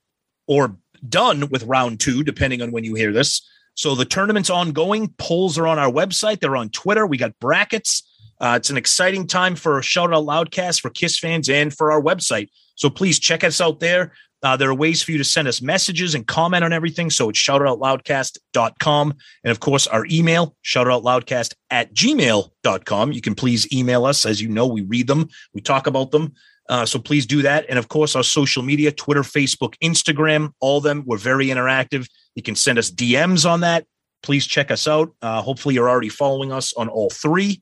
[0.47, 0.77] or
[1.07, 3.47] done with round two, depending on when you hear this.
[3.75, 5.13] So the tournament's ongoing.
[5.17, 6.39] Polls are on our website.
[6.39, 7.05] They're on Twitter.
[7.05, 8.03] We got brackets.
[8.39, 12.01] Uh, it's an exciting time for Shout Out Loudcast for Kiss fans and for our
[12.01, 12.49] website.
[12.75, 14.13] So please check us out there.
[14.43, 17.09] Uh, there are ways for you to send us messages and comment on everything.
[17.09, 19.13] So it's shoutitoutloudcast.com.
[19.43, 23.11] And of course, our email, shoutoutloudcast at gmail.com.
[23.13, 24.25] You can please email us.
[24.25, 26.33] As you know, we read them, we talk about them.
[26.69, 27.65] Uh, so please do that.
[27.69, 31.03] And of course, our social media Twitter, Facebook, Instagram, all of them.
[31.05, 32.07] We're very interactive.
[32.35, 33.85] You can send us DMs on that.
[34.21, 35.13] Please check us out.
[35.21, 37.61] Uh, hopefully, you're already following us on all three.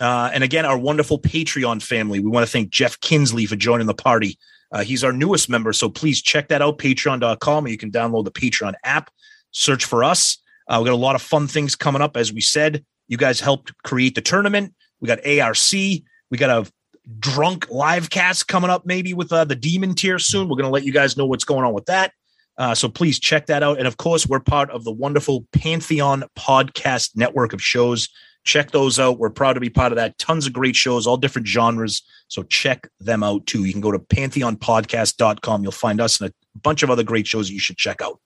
[0.00, 2.18] Uh, and again, our wonderful Patreon family.
[2.18, 4.36] We want to thank Jeff Kinsley for joining the party.
[4.72, 7.68] Uh, he's our newest member, so please check that out, patreon.com.
[7.68, 9.10] You can download the Patreon app,
[9.50, 10.38] search for us.
[10.68, 12.16] Uh, we got a lot of fun things coming up.
[12.16, 14.74] As we said, you guys helped create the tournament.
[15.00, 15.72] We got ARC.
[15.72, 16.72] We got a
[17.18, 20.48] drunk live cast coming up, maybe with uh, the demon tier soon.
[20.48, 22.12] We're going to let you guys know what's going on with that.
[22.58, 23.78] Uh, so please check that out.
[23.78, 28.08] And of course, we're part of the wonderful Pantheon podcast network of shows.
[28.44, 29.18] Check those out.
[29.18, 30.18] We're proud to be part of that.
[30.18, 32.02] Tons of great shows, all different genres.
[32.28, 33.64] So check them out too.
[33.64, 35.62] You can go to pantheonpodcast.com.
[35.62, 38.20] You'll find us and a bunch of other great shows you should check out.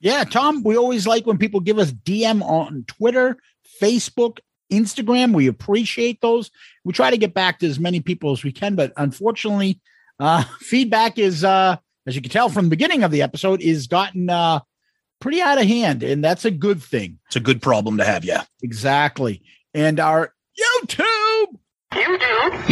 [0.00, 3.36] Yeah, Tom, we always like when people give us DM on Twitter,
[3.82, 4.38] Facebook,
[4.72, 5.34] Instagram.
[5.34, 6.50] We appreciate those.
[6.84, 9.80] We try to get back to as many people as we can, but unfortunately,
[10.20, 11.76] uh, feedback is, uh,
[12.06, 14.60] as you can tell from the beginning of the episode, is gotten uh,
[15.20, 17.18] pretty out of hand, and that's a good thing.
[17.26, 18.24] It's a good problem to have.
[18.24, 19.42] Yeah, exactly.
[19.74, 21.58] And our YouTube
[21.92, 22.70] YouTube.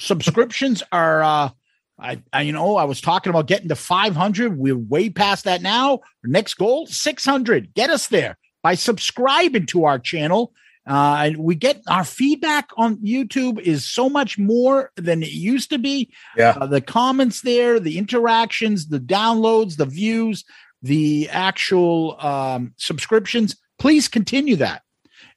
[0.00, 1.50] Subscriptions are uh
[1.96, 5.62] I, I, you know I was talking about getting to 500 we're way past that
[5.62, 10.52] now our next goal 600 get us there by subscribing to our channel
[10.88, 15.70] uh and we get our feedback on YouTube is so much more than it used
[15.70, 20.44] to be yeah uh, the comments there the interactions the downloads the views
[20.84, 24.82] the actual um subscriptions please continue that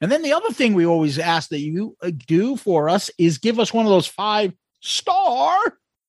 [0.01, 3.39] and then the other thing we always ask that you uh, do for us is
[3.39, 5.57] give us one of those five star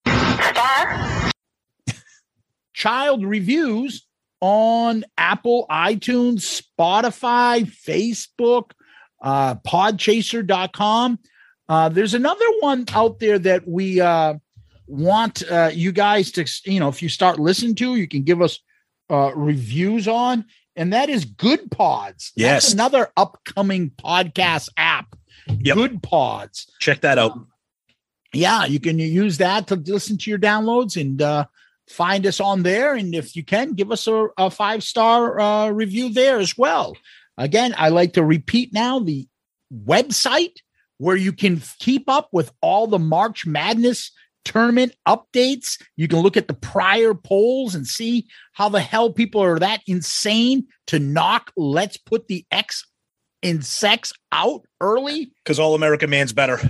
[0.07, 1.31] star
[2.75, 4.07] child reviews
[4.41, 8.71] on Apple, iTunes, Spotify, Facebook,
[9.21, 11.19] uh, podchaser.com.
[11.69, 14.35] Uh, there's another one out there that we uh,
[14.87, 18.41] want uh, you guys to, you know, if you start listening to, you can give
[18.41, 18.61] us
[19.11, 20.45] uh, reviews on
[20.79, 22.33] and that is Good Pods.
[22.37, 25.17] Yes, That's another upcoming podcast app.
[25.49, 25.75] Yep.
[25.75, 26.71] Good Pods.
[26.79, 27.37] Check that out.
[28.33, 31.47] yeah, you can use that to listen to your downloads and uh,
[31.89, 32.95] find us on there.
[32.95, 36.97] And if you can, give us a, a five star uh, review there as well.
[37.37, 39.27] Again, I like to repeat now the
[39.75, 40.59] website
[40.99, 44.13] where you can keep up with all the March Madness
[44.45, 45.81] tournament updates.
[45.97, 49.81] You can look at the prior polls and see how the hell people are that
[49.87, 52.87] insane to knock let's put the X
[53.43, 55.33] in sex out early.
[55.45, 56.61] Because All American Man's better.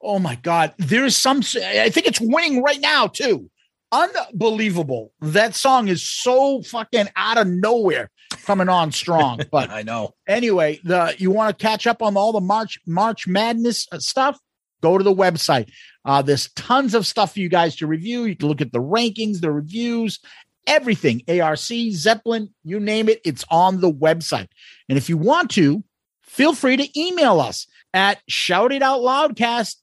[0.00, 0.74] Oh my God.
[0.78, 3.50] There is some, I think it's winning right now too.
[3.92, 5.12] Unbelievable.
[5.20, 8.10] That song is so fucking out of nowhere
[8.44, 9.40] coming on strong.
[9.50, 10.14] But I know.
[10.26, 14.38] Anyway, the you want to catch up on all the March March Madness uh, stuff?
[14.82, 15.70] Go to the website.
[16.06, 18.24] Uh, there's tons of stuff for you guys to review.
[18.24, 20.20] You can look at the rankings, the reviews,
[20.66, 21.22] everything.
[21.28, 24.48] ARC, Zeppelin, you name it, it's on the website.
[24.88, 25.82] And if you want to,
[26.22, 29.76] feel free to email us at shoutitoutloudcast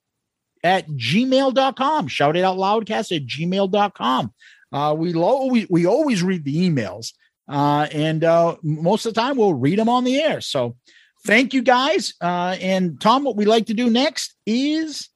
[0.64, 2.08] at gmail.com.
[2.08, 4.34] Shout it out loudcast at gmail.com.
[4.72, 7.12] Uh, we, lo- we, we always read the emails.
[7.50, 10.40] Uh, and uh, most of the time we'll read them on the air.
[10.40, 10.78] So
[11.26, 12.14] thank you guys.
[12.22, 15.10] Uh, and Tom, what we like to do next is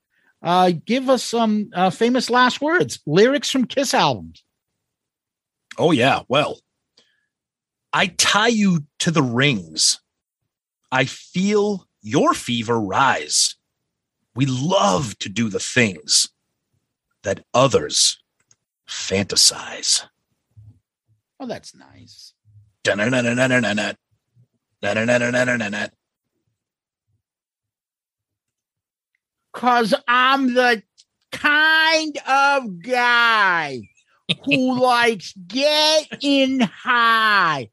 [0.47, 4.45] uh, give us some uh, famous last words, lyrics from Kiss albums.
[5.77, 6.21] Oh, yeah.
[6.29, 6.61] Well,
[7.91, 9.99] I tie you to the rings.
[10.89, 13.57] I feel your fever rise.
[14.35, 16.29] We love to do the things
[17.23, 18.17] that others
[18.87, 20.05] fantasize.
[21.41, 22.33] Oh, that's nice.
[29.57, 29.57] Dun-dun-dun-dun-dun-dun.
[29.57, 29.57] Dun-dun-dun-dun-dun-dun.
[29.57, 30.83] Cause I'm the
[31.31, 33.81] kind of guy
[34.45, 37.69] who likes getting high,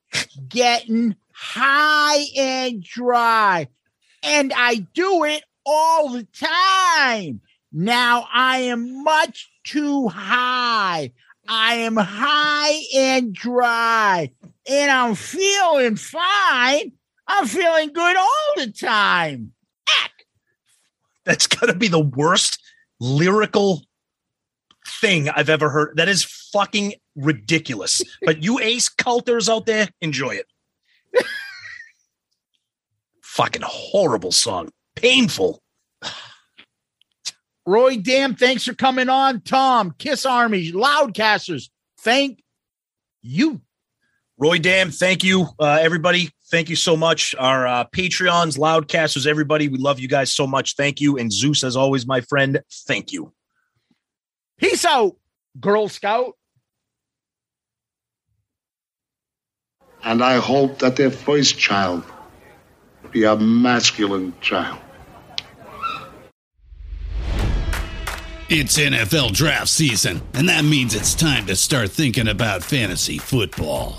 [0.49, 3.69] getting high and dry.
[4.23, 7.43] And I do it all the time.
[7.71, 11.13] Now I am much too high.
[11.47, 14.31] I am high and dry.
[14.67, 16.93] And I'm feeling fine.
[17.27, 19.54] I'm feeling good all the time.
[21.25, 22.61] That's got to be the worst
[23.01, 23.83] lyrical
[25.01, 25.97] thing I've ever heard.
[25.97, 28.03] That is fucking ridiculous.
[28.23, 30.47] but you ace culters out there, enjoy it.
[33.23, 34.71] fucking horrible song.
[34.95, 35.61] Painful.
[37.67, 39.41] Roy Dam, thanks for coming on.
[39.41, 41.71] Tom, Kiss Army, Loudcasters,
[42.01, 42.43] thank
[43.23, 43.63] you.
[44.37, 46.31] Roy Dam, thank you, uh, everybody.
[46.55, 47.35] Thank you so much.
[47.37, 49.67] Our uh, Patreons, Loudcasters, everybody.
[49.67, 50.77] We love you guys so much.
[50.77, 51.19] Thank you.
[51.19, 53.33] And Zeus, as always, my friend, thank you.
[54.57, 55.17] Peace out,
[55.59, 56.37] Girl Scout.
[60.05, 62.05] And I hope that their first child
[63.11, 64.79] be a masculine child.
[68.49, 73.99] It's NFL draft season, and that means it's time to start thinking about fantasy football.